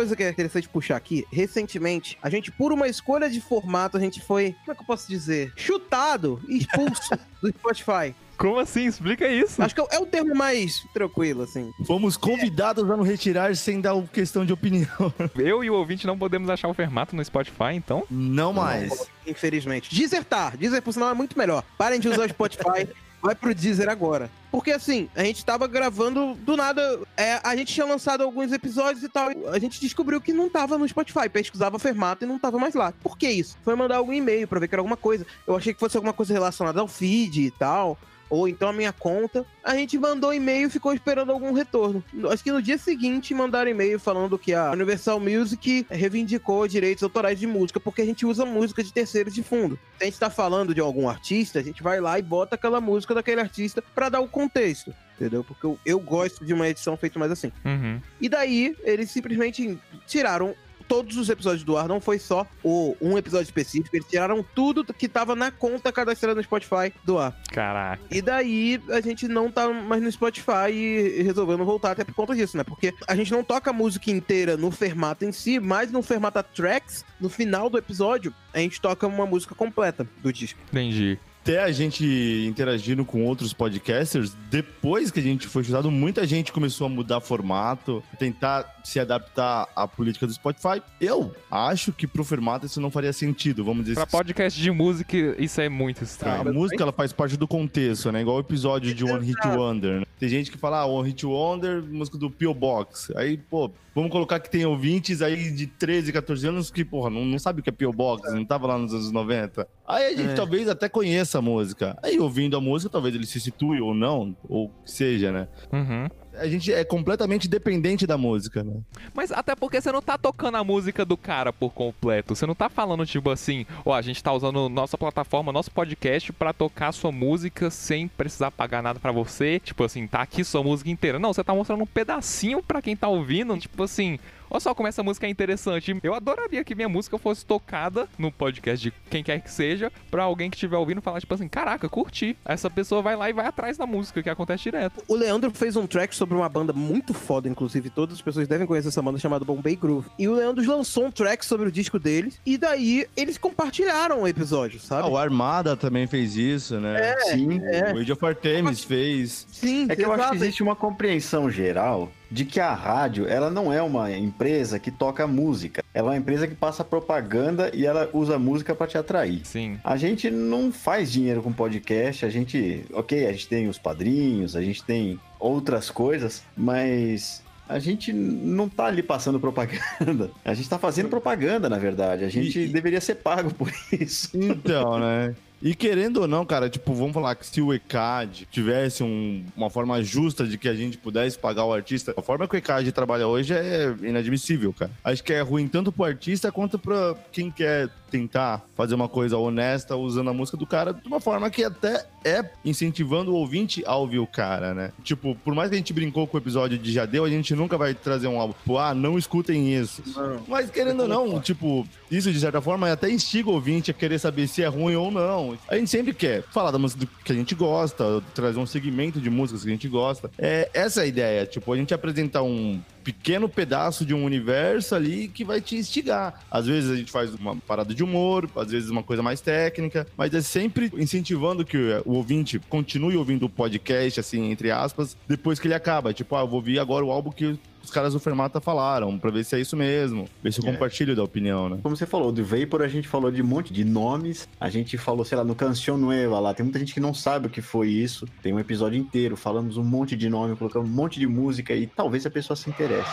Coisa 0.08 0.15
que 0.15 0.24
é 0.24 0.30
interessante 0.30 0.70
puxar 0.70 0.96
aqui, 0.96 1.26
recentemente, 1.32 2.17
a 2.22 2.30
gente, 2.30 2.52
por 2.52 2.72
uma 2.72 2.88
escolha 2.88 3.30
de 3.30 3.41
formato, 3.41 3.98
a 3.98 4.00
gente 4.00 4.22
foi, 4.22 4.56
como 4.60 4.72
é 4.72 4.76
que 4.76 4.82
eu 4.82 4.86
posso 4.86 5.08
dizer? 5.10 5.52
Chutado 5.56 6.41
e 6.48 6.60
expulso 6.60 7.10
do 7.41 7.50
Spotify. 7.50 8.15
Como 8.38 8.60
assim? 8.60 8.86
Explica 8.86 9.28
isso. 9.28 9.62
Acho 9.62 9.74
que 9.74 9.82
é 9.82 10.00
o 10.00 10.06
termo 10.06 10.34
mais 10.36 10.86
tranquilo, 10.93 11.41
assim. 11.41 11.72
Fomos 11.86 12.15
convidados 12.15 12.89
a 12.89 12.96
nos 12.96 13.08
retirar 13.08 13.56
sem 13.56 13.82
dar 13.82 14.00
questão 14.13 14.46
de 14.46 14.54
opinião. 14.54 15.12
Eu 15.36 15.63
e 15.63 15.70
o 15.72 15.74
ouvinte 15.74 16.06
não 16.06 16.17
podemos 16.17 16.48
achar 16.48 16.67
o 16.67 16.74
Fermato 16.74 17.15
no 17.15 17.26
Spotify, 17.26 17.74
então. 17.74 18.04
Não 18.12 18.54
mais. 18.54 19.10
Infelizmente. 19.26 19.93
Deezer 19.93 20.24
tá. 20.24 20.52
Deezer, 20.52 20.84
por 20.84 20.93
sinal, 20.93 21.10
é 21.10 21.15
muito 21.15 21.36
melhor. 21.36 21.63
Parem 21.80 22.00
de 22.00 22.08
usar 22.08 22.28
o 22.28 22.30
Spotify. 22.30 22.88
Vai 23.21 23.36
pro 23.36 23.53
Deezer 23.53 23.89
agora. 23.89 24.30
Porque 24.51 24.71
assim, 24.71 25.10
a 25.15 25.23
gente 25.23 25.43
tava 25.43 25.67
gravando 25.67 26.36
do 26.36 26.56
nada. 26.56 26.99
é, 27.15 27.39
a 27.43 27.56
gente 27.56 27.73
tinha 27.73 27.86
lançado 27.86 28.23
alguns 28.23 28.51
episódios 28.51 29.03
e 29.03 29.10
tal. 29.10 29.30
A 29.51 29.60
gente 29.60 29.80
descobriu 29.80 30.21
que 30.21 30.34
não 30.34 30.49
tava 30.49 30.77
no 30.77 30.88
Spotify. 30.88 31.27
Pesquisava 31.30 31.80
Fermata 31.80 32.25
e 32.25 32.27
não 32.27 32.39
tava 32.39 32.58
mais 32.58 32.73
lá. 32.73 32.93
Por 33.03 33.17
que 33.17 33.30
isso? 33.30 33.58
Foi 33.63 33.75
mandar 33.75 33.97
algum 33.97 34.13
e-mail 34.13 34.47
pra 34.47 34.60
ver 34.60 34.67
que 34.67 34.75
era 34.75 34.82
alguma 34.82 34.97
coisa. 34.97 35.25
Eu 35.45 35.56
achei 35.56 35.73
que 35.73 35.80
fosse 35.80 35.97
alguma 35.97 36.13
coisa 36.13 36.34
relacionada 36.34 36.80
ao 36.80 36.88
feed 36.88 37.45
e 37.45 37.51
tal. 37.51 37.97
Ou 38.30 38.48
então 38.48 38.70
a 38.70 38.74
minha 38.74 38.92
conta. 38.92 39.46
A 39.63 39.76
gente 39.76 39.98
mandou 39.98 40.34
e-mail 40.34 40.68
e 40.68 40.72
ficou 40.72 40.94
esperando 40.94 41.32
algum 41.32 41.52
retorno. 41.52 42.04
Acho 42.32 42.44
que 42.44 42.52
no 42.52 42.62
dia 42.62 42.78
seguinte 42.78 43.34
mandaram 43.34 43.70
e-mail 43.70 44.00
falando 44.00 44.38
que 44.38 44.54
a 44.54 44.72
Universal 44.72 45.20
Music 45.20 45.86
reivindicou 45.90 46.68
direitos 46.68 47.04
autorais 47.04 47.40
de 47.40 47.48
música, 47.48 47.80
porque 47.80 48.02
a 48.02 48.06
gente 48.06 48.26
usa 48.26 48.46
música 48.46 48.84
de 48.84 48.94
terceiros 48.94 49.34
de 49.34 49.44
fundo. 49.44 49.80
Se 49.98 50.04
a 50.04 50.06
gente 50.06 50.20
tá 50.20 50.30
falando 50.30 50.74
de 50.74 50.82
algum 50.82 51.10
artista, 51.10 51.60
a 51.60 51.63
gente 51.63 51.82
vai 51.82 52.00
lá 52.00 52.18
e 52.20 52.22
bota 52.22 52.56
aquela 52.56 52.82
música 52.82 53.13
daquele 53.13 53.42
artista 53.42 53.82
pra 53.96 54.10
dar 54.10 54.20
o 54.20 54.28
contexto. 54.28 54.94
Entendeu? 55.16 55.44
Porque 55.44 55.66
eu, 55.66 55.80
eu 55.84 56.00
gosto 56.00 56.46
de 56.46 56.54
uma 56.54 56.68
edição 56.70 56.96
feita 56.96 57.18
mais 57.18 57.32
assim. 57.32 57.52
Uhum. 57.66 58.00
E 58.22 58.30
daí, 58.30 58.76
eles 58.84 59.10
simplesmente 59.10 59.78
tiraram 60.06 60.54
todos 60.88 61.17
os 61.17 61.30
episódios 61.30 61.63
do 61.63 61.78
ar, 61.78 61.88
não 61.88 62.00
foi 62.00 62.19
só 62.19 62.45
o, 62.63 62.95
um 63.02 63.17
episódio 63.17 63.45
específico, 63.45 63.95
eles 63.95 64.08
tiraram 64.08 64.45
tudo 64.56 64.93
que 64.93 65.08
tava 65.08 65.36
na 65.36 65.52
conta 65.52 65.91
cadastrada 65.91 66.36
no 66.36 66.43
Spotify 66.43 66.93
do 67.04 67.17
ar. 67.17 67.36
Caraca. 67.52 68.02
E 68.10 68.21
daí 68.21 68.82
a 68.89 69.02
gente 69.02 69.28
não 69.28 69.52
tá 69.52 69.67
mais 69.69 70.02
no 70.02 70.12
Spotify 70.12 70.71
e 70.71 71.23
resolveu 71.23 71.58
não 71.58 71.65
voltar 71.65 71.91
até 71.91 72.04
por 72.04 72.13
conta 72.13 72.36
disso, 72.36 72.58
né? 72.58 72.63
Porque 72.63 72.93
a 73.08 73.15
gente 73.15 73.32
não 73.32 73.43
toca 73.43 73.69
a 73.69 73.73
música 73.73 74.12
inteira 74.12 74.56
no 74.58 74.71
Fermata 74.71 75.26
em 75.26 75.32
si, 75.32 75.60
mas 75.60 75.91
no 75.91 76.02
Fermata 76.02 76.41
Tracks, 76.41 77.06
no 77.19 77.30
final 77.30 77.69
do 77.69 77.78
episódio, 77.78 78.34
a 78.54 78.60
gente 78.60 78.80
toca 78.82 79.06
uma 79.08 79.26
música 79.26 79.54
completa 79.54 80.08
do 80.21 80.32
disco. 80.32 80.60
Entendi. 80.71 81.19
Até 81.47 81.63
a 81.63 81.71
gente 81.71 82.03
interagindo 82.45 83.05
com 83.05 83.23
outros 83.23 83.53
podcasters, 83.53 84.36
depois 84.51 85.10
que 85.10 85.21
a 85.21 85.23
gente 85.23 85.47
foi 85.47 85.63
chutado, 85.63 85.89
muita 85.89 86.27
gente 86.27 86.51
começou 86.51 86.88
a 86.88 86.89
mudar 86.89 87.21
formato, 87.21 88.03
tentar 88.19 88.81
se 88.83 88.99
adaptar 88.99 89.65
à 89.73 89.88
política 89.88 90.27
do 90.27 90.33
Spotify. 90.33 90.81
Eu 90.99 91.33
acho 91.49 91.93
que 91.93 92.05
pro 92.05 92.25
formato 92.25 92.65
isso 92.65 92.81
não 92.81 92.91
faria 92.91 93.13
sentido, 93.13 93.63
vamos 93.63 93.83
dizer 93.86 93.93
Pra 93.95 94.03
assim. 94.03 94.12
podcast 94.17 94.62
de 94.62 94.69
música, 94.71 95.15
isso 95.41 95.62
é 95.62 95.69
muito 95.69 96.01
A 96.01 96.03
estranho. 96.03 96.53
música 96.53 96.83
ela 96.83 96.91
faz 96.91 97.13
parte 97.13 97.38
do 97.38 97.47
contexto, 97.47 98.12
né? 98.12 98.19
Igual 98.19 98.36
o 98.36 98.39
episódio 98.41 98.93
de 98.93 99.05
One 99.05 99.25
Hit 99.25 99.47
Wonder. 99.47 99.99
né? 100.01 100.05
Tem 100.19 100.27
gente 100.27 100.51
que 100.51 100.57
fala, 100.57 100.79
ah, 100.81 100.86
One 100.86 101.07
Hit 101.07 101.25
Wonder, 101.25 101.81
música 101.81 102.17
do 102.17 102.29
P.O. 102.29 102.53
Box. 102.53 103.13
Aí, 103.15 103.38
pô, 103.38 103.71
vamos 103.97 104.12
colocar 104.12 104.39
que 104.39 104.49
tem 104.49 104.63
ouvintes 104.63 105.23
aí 105.23 105.49
de 105.51 105.65
13, 105.65 106.13
14 106.13 106.47
anos 106.47 106.69
que, 106.69 106.86
porra, 106.86 107.10
não, 107.10 107.25
não 107.25 107.39
sabe 107.39 107.62
o 107.62 107.63
que 107.63 107.69
é 107.69 107.73
P.O. 107.73 107.91
Box, 107.91 108.31
não 108.31 108.45
tava 108.45 108.67
lá 108.67 108.77
nos 108.77 108.93
anos 108.93 109.12
90. 109.12 109.67
Aí 109.88 110.05
a 110.05 110.15
gente 110.15 110.29
É. 110.31 110.33
talvez 110.36 110.69
até 110.69 110.88
conheça 110.88 111.39
a 111.39 111.41
música. 111.41 111.97
Aí 112.03 112.19
ouvindo 112.19 112.55
a 112.55 112.62
música, 112.62 112.91
talvez 112.91 113.15
ele 113.15 113.25
se 113.25 113.39
situe 113.39 113.81
ou 113.81 113.95
não, 113.95 114.38
ou 114.47 114.69
que 114.86 114.91
seja, 114.91 115.31
né? 115.31 115.47
Uhum. 115.73 116.07
A 116.39 116.47
gente 116.47 116.71
é 116.71 116.84
completamente 116.84 117.47
dependente 117.47 118.06
da 118.06 118.17
música, 118.17 118.63
né? 118.63 118.73
Mas 119.13 119.32
até 119.32 119.56
porque 119.56 119.82
você 119.82 119.91
não 119.91 120.02
tá 120.02 120.17
tocando 120.17 120.56
a 120.58 120.63
música 120.63 121.04
do 121.06 121.17
cara 121.17 121.52
por 121.52 121.71
completo. 121.71 122.36
Você 122.36 122.45
não 122.45 122.56
tá 122.56 122.69
falando, 122.69 123.06
tipo 123.06 123.30
assim, 123.30 123.65
ó, 123.86 123.93
a 123.93 124.02
gente 124.02 124.23
tá 124.23 124.32
usando 124.32 124.69
nossa 124.69 124.97
plataforma, 124.97 125.52
nosso 125.52 125.71
podcast 125.71 126.32
pra 126.34 126.54
tocar 126.54 126.91
sua 126.91 127.12
música 127.12 127.69
sem 127.69 128.08
precisar 128.08 128.52
pagar 128.52 128.82
nada 128.82 129.00
pra 129.00 129.12
você. 129.12 129.60
Tipo 129.60 129.84
assim, 129.84 130.08
tá 130.08 130.21
aqui 130.21 130.43
sua 130.43 130.63
música 130.63 130.89
inteira. 130.89 131.19
Não, 131.19 131.34
você 131.34 131.43
tá 131.43 131.54
mostrando 131.54 131.84
um 131.84 131.88
pedacinho 131.88 132.62
pra 132.62 132.82
quem 132.82 132.95
tá 132.95 133.08
ouvindo. 133.08 133.58
Tipo 133.58 133.84
assim, 133.84 134.19
Olha 134.49 134.60
só 134.60 134.73
como 134.73 134.88
essa 134.88 135.03
música 135.03 135.27
é 135.27 135.29
interessante. 135.29 135.97
Eu 136.03 136.13
adoraria 136.13 136.63
que 136.63 136.73
minha 136.75 136.89
música 136.89 137.17
fosse 137.17 137.45
tocada 137.45 138.07
no 138.17 138.31
podcast 138.31 138.81
de 138.89 138.93
quem 139.10 139.23
quer 139.23 139.41
que 139.41 139.51
seja, 139.51 139.91
pra 140.10 140.23
alguém 140.23 140.49
que 140.49 140.55
estiver 140.55 140.77
ouvindo 140.77 141.01
falar, 141.01 141.19
tipo 141.19 141.33
assim, 141.33 141.47
caraca, 141.47 141.89
curti. 141.89 142.38
Essa 142.45 142.69
pessoa 142.69 143.01
vai 143.01 143.15
lá 143.15 143.29
e 143.29 143.33
vai 143.33 143.45
atrás 143.45 143.77
da 143.77 143.86
música, 143.86 144.23
que 144.23 144.29
acontece 144.29 144.63
direto. 144.63 145.03
O 145.07 145.15
Leandro 145.15 145.51
fez 145.51 145.75
um 145.75 145.86
track 145.88 146.15
sobre 146.15 146.36
uma 146.36 146.47
banda 146.49 146.71
muito 146.73 147.13
foda, 147.13 147.49
inclusive 147.49 147.89
todas 147.89 148.15
as 148.15 148.21
pessoas 148.21 148.47
devem 148.47 148.65
conhecer 148.67 148.88
essa 148.89 149.01
banda 149.01 149.17
chamada 149.19 149.43
Bombay 149.45 149.75
Groove. 149.75 150.07
E 150.17 150.27
o 150.27 150.33
Leandro 150.33 150.65
lançou 150.65 151.05
um 151.05 151.12
track 151.12 151.45
sobre 151.45 151.67
o 151.67 151.71
disco 151.71 151.99
deles, 151.99 152.39
e 152.45 152.57
daí 152.57 153.05
eles 153.15 153.38
compartilharam 153.38 154.21
o 154.21 154.27
episódio, 154.27 154.79
Ah, 154.83 154.88
sabe? 154.88 155.10
o 155.10 155.17
Armada 155.17 155.75
também 155.75 156.07
fez 156.07 156.36
isso, 156.36 156.79
né? 156.79 157.15
Sim. 157.31 157.60
é. 157.63 157.93
O 157.93 157.97
Age 157.99 158.12
of 158.13 158.25
Artemis 158.25 158.83
fez. 158.83 159.45
Sim, 159.51 159.88
É 159.89 159.95
que 159.95 160.03
eu 160.05 160.12
acho 160.13 160.29
que 160.31 160.36
existe 160.38 160.63
uma 160.63 160.75
compreensão 160.75 161.49
geral 161.49 162.12
de 162.30 162.46
que 162.46 162.60
a 162.60 162.74
rádio, 162.74 163.28
ela 163.28 163.50
não 163.50 163.72
é 163.72 163.82
uma 163.82 164.12
empresa 164.12 164.80
que 164.80 164.92
toca 164.92 165.26
música. 165.28 165.84
Ela 165.94 166.10
é 166.10 166.12
uma 166.12 166.18
empresa 166.18 166.48
que 166.48 166.56
passa 166.56 166.84
propaganda 166.84 167.72
e 167.74 167.86
ela 167.86 168.10
usa 168.13 168.38
música 168.38 168.76
pra 168.76 168.88
te 168.88 168.98
atrair. 168.98 169.42
Sim. 169.46 169.80
A 169.84 169.98
gente 169.98 170.30
não 170.30 170.72
faz 170.72 171.12
dinheiro 171.12 171.42
com 171.42 171.52
podcast, 171.52 172.26
a 172.26 172.30
gente, 172.30 172.86
ok, 172.94 173.26
a 173.26 173.32
gente 173.32 173.48
tem 173.48 173.68
os 173.68 173.78
padrinhos, 173.78 174.56
a 174.56 174.62
gente 174.62 174.84
tem 174.84 175.20
outras 175.40 175.90
coisas, 175.90 176.44
mas 176.56 177.42
a 177.70 177.80
gente 177.80 178.13
não 178.13 178.70
tá 178.70 178.86
ali 178.86 179.04
passando 179.04 179.40
propaganda. 179.40 180.32
A 180.46 180.54
gente 180.54 180.70
tá 180.70 180.80
fazendo 180.80 181.10
propaganda, 181.10 181.68
na 181.70 181.78
verdade. 181.78 182.24
A 182.24 182.30
gente 182.30 182.60
e- 182.62 182.68
deveria 182.68 183.02
ser 183.02 183.16
pago 183.16 183.54
por 183.54 183.70
isso. 183.92 184.30
Então, 184.34 184.98
né? 185.00 185.36
E 185.62 185.74
querendo 185.74 186.17
ou 186.22 186.28
não, 186.28 186.46
cara, 186.46 186.70
tipo, 186.70 186.93
vamos 186.93 187.13
falar 187.13 187.34
que 187.36 187.46
se 187.46 187.62
o 187.62 187.74
ECAD 187.74 188.48
tivesse 188.52 189.04
um- 189.04 189.43
uma 189.56 189.70
forma 189.70 190.02
justa 190.04 190.46
de 190.46 190.58
que 190.58 190.70
a 190.70 190.74
gente 190.76 190.98
pudesse 190.98 191.38
pagar 191.38 191.65
o 191.65 191.74
artista, 191.74 192.13
a 192.15 192.22
forma 192.22 192.48
que 192.48 192.56
o 192.56 192.58
ECAD 192.58 192.91
trabalha 192.91 193.28
hoje 193.28 193.54
é 193.54 193.93
inadmissível, 194.04 194.72
cara. 194.74 194.91
Acho 195.04 195.24
que 195.24 195.34
é 195.34 195.41
ruim 195.41 195.67
tanto 195.67 195.91
pro 195.91 196.04
artista 196.06 196.52
quanto 196.52 196.78
pra 196.78 197.15
quem 197.32 197.50
quer 197.50 197.89
tentar 198.10 198.65
fazer 198.74 198.96
uma 198.96 199.10
coisa 199.10 199.38
honesta 199.38 199.98
usando 199.98 200.30
a 200.30 200.34
música 200.34 200.56
do 200.56 200.65
cara 200.65 200.93
de 200.93 201.06
uma 201.06 201.20
forma 201.20 201.50
que 201.50 201.62
até 201.62 202.06
é 202.24 202.41
incentivando 202.63 203.32
o 203.32 203.36
ouvinte 203.36 203.84
a 203.86 203.98
ouvir 203.98 204.20
o 204.20 204.26
cara, 204.28 204.74
né? 204.74 204.91
Tipo, 205.04 205.36
por 205.43 205.54
mais 205.54 205.70
que 205.70 205.76
a 205.76 205.78
gente 205.78 205.91
brincou 205.91 206.26
com 206.26 206.38
o 206.38 206.39
episódio 206.39 206.78
de 206.78 206.89
Jadeu, 206.91 207.26
a 207.26 207.30
gente 207.30 207.54
nunca 207.54 207.78
vai 207.78 207.93
trazer 207.93 208.28
um 208.28 208.39
álbum, 208.39 208.54
tipo, 208.54 208.78
ah, 208.78 208.93
não 208.93 209.17
escutem 209.17 209.74
isso. 209.74 210.02
Não. 210.15 210.39
Mas 210.48 210.70
querendo 210.70 211.02
ou 211.02 211.08
não, 211.08 211.41
tipo, 211.41 211.86
isso 212.10 212.32
de 212.32 212.39
certa 212.39 212.62
forma 212.62 212.89
até 212.89 213.10
instiga 213.10 213.50
o 213.50 213.54
ouvinte 213.54 213.91
a 213.91 213.93
querer 213.93 214.20
saber 214.20 214.48
se 214.48 214.63
é 214.63 214.67
ruim 214.67 214.96
ou 214.96 215.12
não. 215.12 215.46
A 215.67 215.77
gente 215.77 215.89
sempre 215.89 216.13
quer 216.13 216.43
falar 216.43 216.71
da 216.71 216.79
música 216.79 217.07
que 217.23 217.31
a 217.31 217.36
gente 217.36 217.53
gosta, 217.55 218.21
trazer 218.33 218.60
um 218.60 218.65
segmento 218.65 219.19
de 219.19 219.29
músicas 219.29 219.63
que 219.63 219.69
a 219.69 219.71
gente 219.71 219.88
gosta. 219.88 220.31
É 220.38 220.69
essa 220.73 221.01
é 221.01 221.03
a 221.03 221.07
ideia, 221.07 221.45
tipo, 221.45 221.71
a 221.71 221.77
gente 221.77 221.93
apresentar 221.93 222.43
um 222.43 222.81
pequeno 223.03 223.47
pedaço 223.47 224.05
de 224.05 224.13
um 224.13 224.25
universo 224.25 224.93
ali 224.93 225.29
que 225.29 225.45
vai 225.45 225.62
te 225.62 225.77
instigar. 225.77 226.41
Às 226.51 226.67
vezes 226.67 226.91
a 226.91 226.95
gente 226.95 227.10
faz 227.10 227.33
uma 227.36 227.55
parada 227.55 227.93
de 227.93 228.03
humor, 228.03 228.49
às 228.53 228.69
vezes 228.69 228.89
uma 228.89 229.01
coisa 229.01 229.23
mais 229.23 229.39
técnica, 229.39 230.05
mas 230.17 230.33
é 230.33 230.41
sempre 230.41 230.91
incentivando 230.97 231.63
que 231.63 231.77
o 232.05 232.13
ouvinte 232.13 232.60
continue 232.60 233.15
ouvindo 233.15 233.45
o 233.45 233.49
podcast, 233.49 234.19
assim, 234.19 234.51
entre 234.51 234.71
aspas, 234.71 235.15
depois 235.25 235.57
que 235.57 235.67
ele 235.67 235.73
acaba. 235.73 236.13
Tipo, 236.13 236.36
ah, 236.36 236.41
eu 236.41 236.47
vou 236.47 236.57
ouvir 236.57 236.79
agora 236.79 237.05
o 237.05 237.12
álbum 237.12 237.31
que 237.31 237.57
os 237.88 237.91
caras 237.93 238.13
do 238.13 238.19
Fermata 238.19 238.60
falaram, 238.60 239.17
pra 239.17 239.32
ver 239.32 239.43
se 239.45 239.56
é 239.56 239.60
isso 239.62 239.76
mesmo, 239.78 240.28
ver 240.43 240.52
se 240.52 240.60
eu 240.62 240.67
É. 240.67 240.71
compartilho 240.73 241.15
da 241.15 241.23
opinião, 241.23 241.69
né? 241.69 241.80
Como 241.82 241.95
você 241.95 242.06
falou, 242.06 242.32
do 242.32 242.43
Vapor 242.43 242.82
a 242.82 242.88
gente 242.88 243.08
falou 243.08 243.32
de 243.32 243.41
um 243.41 243.45
monte 243.45 243.71
de 243.73 243.84
nomes. 243.86 244.47
A 244.60 244.69
gente 244.69 244.97
falou, 244.97 245.23
sei 245.23 245.38
lá, 245.38 245.43
no 245.43 245.56
Canción 245.56 245.97
Nueva 245.97 246.39
lá. 246.39 246.54
Tem 246.54 246.63
muita 246.65 246.80
gente 246.80 246.93
que 246.93 247.00
não 247.00 247.13
sabe 247.13 247.47
o 247.47 247.50
que 247.50 247.62
foi 247.62 247.89
isso. 247.89 248.28
Tem 248.43 248.54
um 248.54 248.60
episódio 248.60 248.97
inteiro, 249.00 249.38
falamos 249.38 249.78
um 249.78 249.84
monte 249.84 250.15
de 250.15 250.30
nome, 250.30 250.56
colocamos 250.56 250.89
um 250.89 250.93
monte 250.93 251.19
de 251.19 251.28
música 251.28 251.73
e 251.73 251.88
talvez 251.88 252.26
a 252.26 252.30
pessoa 252.30 252.56
se 252.58 252.69
interesse. 252.69 253.10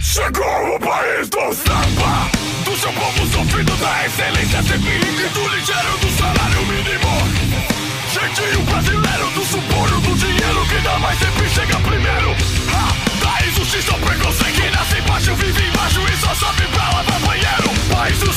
Chegou 0.00 0.76
o 0.76 0.80
país 0.80 1.28
do 1.30 1.38
samba 1.54 2.30
Do 2.64 2.76
seu 2.76 2.92
povo 2.92 3.26
sofrido 3.32 3.74
da 3.76 4.06
excelência 4.06 4.62
sempre 4.62 4.96
E 4.96 5.28
do 5.30 5.48
ligeiro 5.48 5.98
do 6.00 6.10
salário 6.18 6.60
mínimo 6.66 7.64
Jeitinho 8.12 8.64
brasileiro 8.66 9.30
do 9.34 9.44
suborno 9.44 10.00
do 10.02 10.14
dinheiro 10.18 10.60
Que 10.68 10.82
dá 10.84 10.98
mais 10.98 11.18
sempre 11.18 11.48
chega 11.48 11.80
primeiro 11.80 12.30
ah, 12.74 13.13
Da 13.44 13.50
injustiça 13.50 13.92
ao 13.92 13.98
preconceito 13.98 14.62
Que 14.62 14.70
nasce 14.70 14.98
embaixo, 14.98 15.34
vive 15.34 15.68
embaixo 15.68 16.00
E 16.10 16.16
só 16.16 16.34
sobe 16.34 16.66
pra 16.68 16.88
lavar 16.92 17.20
banheiro. 17.20 17.68
País 17.92 18.18
Do 18.18 18.32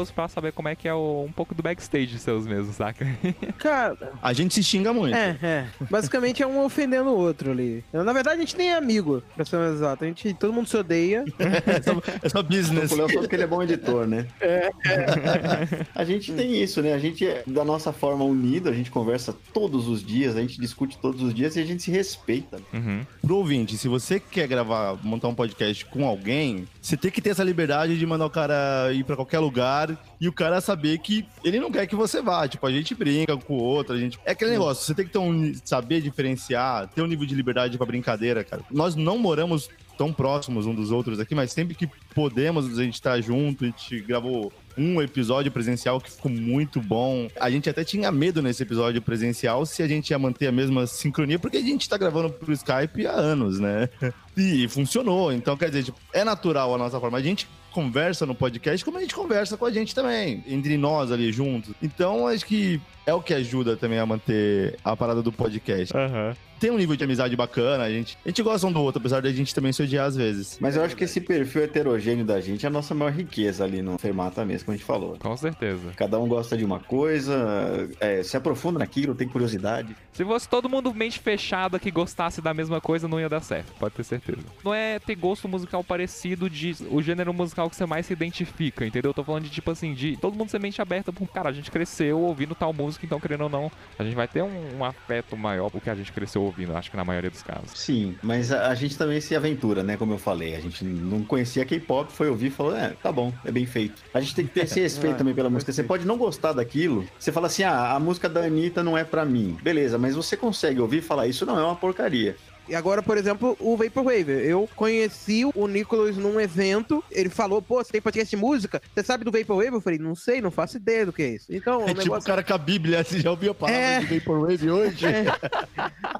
curioso 0.00 0.12
pra 0.14 0.28
saber 0.28 0.52
como 0.52 0.68
é 0.68 0.74
que 0.74 0.88
é 0.88 0.94
o- 0.94 1.24
um 1.28 1.32
pouco 1.32 1.54
do 1.54 1.62
backstage 1.62 2.18
seus 2.18 2.46
mesmo, 2.46 2.72
saca? 2.72 3.06
Cara, 3.58 4.12
A 4.22 4.32
gente 4.32 4.54
se 4.54 4.62
xinga 4.62 4.92
muito. 4.92 5.14
é, 5.16 5.36
é. 5.42 5.66
Basicamente 5.90 6.42
é 6.42 6.46
um 6.46 6.64
ofendendo 6.64 7.10
o 7.10 7.16
outro 7.16 7.50
ali. 7.50 7.84
Na 7.92 8.12
verdade, 8.12 8.36
a 8.36 8.40
gente 8.40 8.56
nem 8.56 8.70
é 8.70 8.76
amigo, 8.76 9.22
pra 9.34 9.44
ser 9.44 9.56
mais 9.58 9.74
exato. 9.74 10.04
A 10.04 10.06
gente, 10.06 10.32
todo 10.34 10.52
mundo 10.52 10.68
se 10.68 10.76
odeia. 10.76 11.24
É 11.70 11.82
só, 11.82 12.02
é 12.22 12.28
só 12.28 12.42
business. 12.42 12.90
O 12.92 12.96
Léo 12.96 13.10
só 13.12 13.20
porque 13.20 13.34
ele 13.36 13.42
é 13.42 13.46
bom 13.46 13.62
editor, 13.62 14.06
né? 14.06 14.26
A 15.94 16.04
gente 16.04 16.32
tem 16.32 16.60
isso, 16.62 16.80
né? 16.82 16.92
A 16.94 16.98
gente 16.98 17.26
é 17.26 17.42
da 17.46 17.64
nossa 17.64 17.92
forma 17.92 18.24
unido, 18.24 18.68
a 18.68 18.72
gente 18.72 18.90
conversa 18.90 19.34
todos 19.52 19.88
os 19.88 20.04
dias, 20.04 20.36
a 20.36 20.40
gente 20.40 20.60
discute 20.60 20.98
todos 20.98 21.22
os 21.22 21.34
dias 21.34 21.56
e 21.56 21.60
a 21.60 21.64
gente 21.64 21.82
se 21.82 21.90
respeita. 21.90 22.58
Uhum. 22.72 23.04
Pro 23.22 23.36
ouvinte, 23.36 23.76
se 23.76 23.88
você 23.88 24.18
quer 24.20 24.46
gravar, 24.48 24.96
montar 25.02 25.28
um 25.28 25.34
podcast 25.34 25.84
com 25.86 26.06
alguém, 26.06 26.66
você 26.80 26.96
tem 26.96 27.10
que 27.10 27.20
ter 27.20 27.30
essa 27.30 27.44
liberdade 27.44 27.98
de 27.98 28.06
mandar 28.06 28.26
o 28.26 28.30
cara 28.30 28.90
ir 28.92 29.04
pra 29.04 29.16
qualquer 29.16 29.38
lugar 29.38 29.89
e 30.20 30.28
o 30.28 30.32
cara 30.32 30.60
saber 30.60 30.98
que 30.98 31.26
ele 31.44 31.58
não 31.58 31.70
quer 31.70 31.86
que 31.86 31.96
você 31.96 32.20
vá. 32.20 32.46
Tipo, 32.46 32.66
a 32.66 32.72
gente 32.72 32.94
brinca 32.94 33.36
com 33.36 33.54
o 33.54 33.62
outro, 33.62 33.94
a 33.94 33.98
gente. 33.98 34.18
É 34.24 34.32
aquele 34.32 34.52
negócio, 34.52 34.84
você 34.84 34.94
tem 34.94 35.04
que 35.04 35.12
ter 35.12 35.18
um, 35.18 35.52
saber 35.64 36.00
diferenciar, 36.00 36.88
ter 36.88 37.02
um 37.02 37.06
nível 37.06 37.26
de 37.26 37.34
liberdade 37.34 37.76
pra 37.76 37.86
brincadeira, 37.86 38.44
cara. 38.44 38.62
Nós 38.70 38.94
não 38.94 39.18
moramos 39.18 39.68
tão 40.00 40.12
próximos 40.14 40.64
um 40.64 40.74
dos 40.74 40.90
outros 40.90 41.20
aqui, 41.20 41.34
mas 41.34 41.52
sempre 41.52 41.74
que 41.74 41.86
podemos 42.14 42.78
a 42.78 42.82
gente 42.82 43.02
tá 43.02 43.20
junto, 43.20 43.64
a 43.64 43.66
gente 43.66 44.00
gravou 44.00 44.50
um 44.76 45.00
episódio 45.02 45.52
presencial 45.52 46.00
que 46.00 46.10
ficou 46.10 46.30
muito 46.30 46.80
bom. 46.80 47.28
A 47.38 47.50
gente 47.50 47.68
até 47.68 47.84
tinha 47.84 48.10
medo 48.10 48.40
nesse 48.40 48.62
episódio 48.62 49.02
presencial 49.02 49.66
se 49.66 49.82
a 49.82 49.88
gente 49.88 50.08
ia 50.10 50.18
manter 50.18 50.46
a 50.46 50.52
mesma 50.52 50.86
sincronia, 50.86 51.38
porque 51.38 51.58
a 51.58 51.62
gente 51.62 51.86
tá 51.86 51.98
gravando 51.98 52.30
pro 52.30 52.50
Skype 52.52 53.06
há 53.06 53.12
anos, 53.12 53.60
né? 53.60 53.88
E 54.36 54.66
funcionou. 54.68 55.30
Então, 55.30 55.54
quer 55.54 55.68
dizer, 55.68 55.82
tipo, 55.82 55.98
é 56.14 56.24
natural 56.24 56.74
a 56.74 56.78
nossa 56.78 56.98
forma. 56.98 57.18
A 57.18 57.20
gente 57.20 57.46
conversa 57.70 58.26
no 58.26 58.34
podcast 58.34 58.84
como 58.84 58.98
a 58.98 59.00
gente 59.00 59.14
conversa 59.14 59.56
com 59.56 59.64
a 59.64 59.70
gente 59.70 59.94
também, 59.94 60.42
entre 60.46 60.76
nós 60.76 61.10
ali 61.10 61.32
juntos. 61.32 61.74
Então, 61.82 62.26
acho 62.26 62.44
que 62.44 62.80
é 63.10 63.14
o 63.14 63.20
que 63.20 63.34
ajuda 63.34 63.76
também 63.76 63.98
a 63.98 64.06
manter 64.06 64.78
a 64.84 64.96
parada 64.96 65.20
do 65.20 65.32
podcast. 65.32 65.94
Aham. 65.96 66.34
Tem 66.60 66.70
um 66.70 66.76
nível 66.76 66.94
de 66.94 67.02
amizade 67.02 67.34
bacana, 67.34 67.84
a 67.84 67.90
gente, 67.90 68.18
a 68.22 68.28
gente 68.28 68.42
gosta 68.42 68.66
um 68.66 68.72
do 68.72 68.82
outro, 68.82 69.00
apesar 69.00 69.22
da 69.22 69.32
gente 69.32 69.54
também 69.54 69.72
se 69.72 69.82
odiar 69.82 70.04
às 70.04 70.14
vezes. 70.14 70.58
Mas 70.60 70.76
eu 70.76 70.84
acho 70.84 70.94
que 70.94 71.04
esse 71.04 71.18
perfil 71.18 71.62
heterogêneo 71.62 72.22
da 72.22 72.38
gente 72.38 72.66
é 72.66 72.68
a 72.68 72.70
nossa 72.70 72.94
maior 72.94 73.12
riqueza 73.12 73.64
ali 73.64 73.80
no 73.80 73.98
Fermata 73.98 74.44
mesmo, 74.44 74.66
como 74.66 74.74
a 74.74 74.76
gente 74.76 74.84
falou. 74.84 75.16
Com 75.18 75.34
certeza. 75.38 75.90
Cada 75.96 76.18
um 76.18 76.28
gosta 76.28 76.58
de 76.58 76.64
uma 76.64 76.78
coisa, 76.78 77.88
é, 77.98 78.22
se 78.22 78.36
aprofunda 78.36 78.78
naquilo, 78.78 79.14
tem 79.14 79.26
curiosidade. 79.26 79.96
Se 80.12 80.22
fosse 80.22 80.46
todo 80.46 80.68
mundo 80.68 80.92
mente 80.92 81.18
fechada 81.18 81.78
que 81.78 81.90
gostasse 81.90 82.42
da 82.42 82.52
mesma 82.52 82.78
coisa, 82.78 83.08
não 83.08 83.18
ia 83.18 83.28
dar 83.30 83.40
certo, 83.40 83.72
pode 83.78 83.94
ter 83.94 84.04
certeza. 84.04 84.42
Não 84.62 84.74
é 84.74 84.98
ter 84.98 85.14
gosto 85.14 85.48
musical 85.48 85.82
parecido 85.82 86.50
de 86.50 86.76
o 86.90 87.00
gênero 87.00 87.32
musical 87.32 87.70
que 87.70 87.76
você 87.76 87.86
mais 87.86 88.04
se 88.04 88.12
identifica, 88.12 88.84
entendeu? 88.84 89.12
Eu 89.12 89.14
tô 89.14 89.24
falando 89.24 89.44
de 89.44 89.50
tipo 89.50 89.70
assim, 89.70 89.94
de 89.94 90.14
todo 90.18 90.36
mundo 90.36 90.50
ser 90.50 90.60
mente 90.60 90.82
aberta 90.82 91.10
por, 91.10 91.26
cara, 91.28 91.48
a 91.48 91.52
gente 91.52 91.70
cresceu 91.70 92.20
ouvindo 92.20 92.54
tal 92.54 92.74
música, 92.74 92.99
então 93.06 93.20
querendo 93.20 93.42
ou 93.42 93.48
não, 93.48 93.70
a 93.98 94.04
gente 94.04 94.14
vai 94.14 94.28
ter 94.28 94.42
um, 94.42 94.78
um 94.78 94.84
afeto 94.84 95.36
maior 95.36 95.70
porque 95.70 95.90
a 95.90 95.94
gente 95.94 96.12
cresceu 96.12 96.42
ouvindo, 96.42 96.76
acho 96.76 96.90
que 96.90 96.96
na 96.96 97.04
maioria 97.04 97.30
dos 97.30 97.42
casos. 97.42 97.70
Sim, 97.74 98.16
mas 98.22 98.52
a, 98.52 98.68
a 98.68 98.74
gente 98.74 98.96
também 98.96 99.20
se 99.20 99.34
aventura, 99.34 99.82
né? 99.82 99.96
Como 99.96 100.12
eu 100.12 100.18
falei, 100.18 100.54
a 100.54 100.60
gente 100.60 100.84
não 100.84 101.22
conhecia 101.22 101.64
K-pop, 101.64 102.12
foi 102.12 102.28
ouvir 102.28 102.46
e 102.46 102.50
falou, 102.50 102.76
é, 102.76 102.90
tá 103.02 103.10
bom, 103.12 103.32
é 103.44 103.50
bem 103.50 103.66
feito. 103.66 104.02
A 104.12 104.20
gente 104.20 104.34
tem 104.34 104.46
que 104.46 104.52
ter 104.52 104.64
esse 104.64 104.80
respeito 104.80 105.14
Ah, 105.14 105.18
também 105.18 105.34
pela 105.34 105.50
música. 105.50 105.72
Você 105.72 105.82
pode 105.82 106.06
não 106.06 106.16
gostar 106.16 106.52
daquilo, 106.52 107.06
você 107.18 107.32
fala 107.32 107.46
assim, 107.46 107.62
ah, 107.62 107.92
a 107.92 108.00
música 108.00 108.28
da 108.28 108.40
Anitta 108.40 108.82
não 108.82 108.96
é 108.96 109.04
pra 109.04 109.24
mim. 109.24 109.56
Beleza, 109.62 109.98
mas 109.98 110.14
você 110.14 110.36
consegue 110.36 110.80
ouvir 110.80 110.98
e 110.98 111.02
falar, 111.02 111.26
isso 111.26 111.44
não 111.46 111.58
é 111.58 111.62
uma 111.64 111.76
porcaria. 111.76 112.36
E 112.70 112.74
agora, 112.76 113.02
por 113.02 113.18
exemplo, 113.18 113.56
o 113.58 113.76
Vaporwave. 113.76 114.30
Eu 114.30 114.68
conheci 114.76 115.44
o 115.44 115.66
Nicolas 115.66 116.16
num 116.16 116.40
evento. 116.40 117.02
Ele 117.10 117.28
falou, 117.28 117.60
pô, 117.60 117.82
você 117.82 117.90
tem 117.90 118.00
podcast 118.00 118.30
de 118.34 118.40
música? 118.40 118.80
Você 118.94 119.02
sabe 119.02 119.24
do 119.24 119.32
Vaporwave? 119.32 119.74
Eu 119.74 119.80
falei, 119.80 119.98
não 119.98 120.14
sei, 120.14 120.40
não 120.40 120.52
faço 120.52 120.76
ideia 120.76 121.04
do 121.04 121.12
que 121.12 121.20
é 121.22 121.28
isso. 121.30 121.46
Então, 121.50 121.84
o 121.84 121.88
É 121.88 121.94
tipo 121.94 122.16
o 122.16 122.22
cara 122.22 122.44
com 122.44 122.54
a 122.54 122.58
Bíblia, 122.58 123.02
você 123.02 123.18
já 123.18 123.28
ouviu 123.30 123.50
a 123.50 123.54
palavra 123.56 123.80
É. 123.82 123.98
de 123.98 124.18
Vaporwave 124.18 124.70
hoje? 124.70 125.04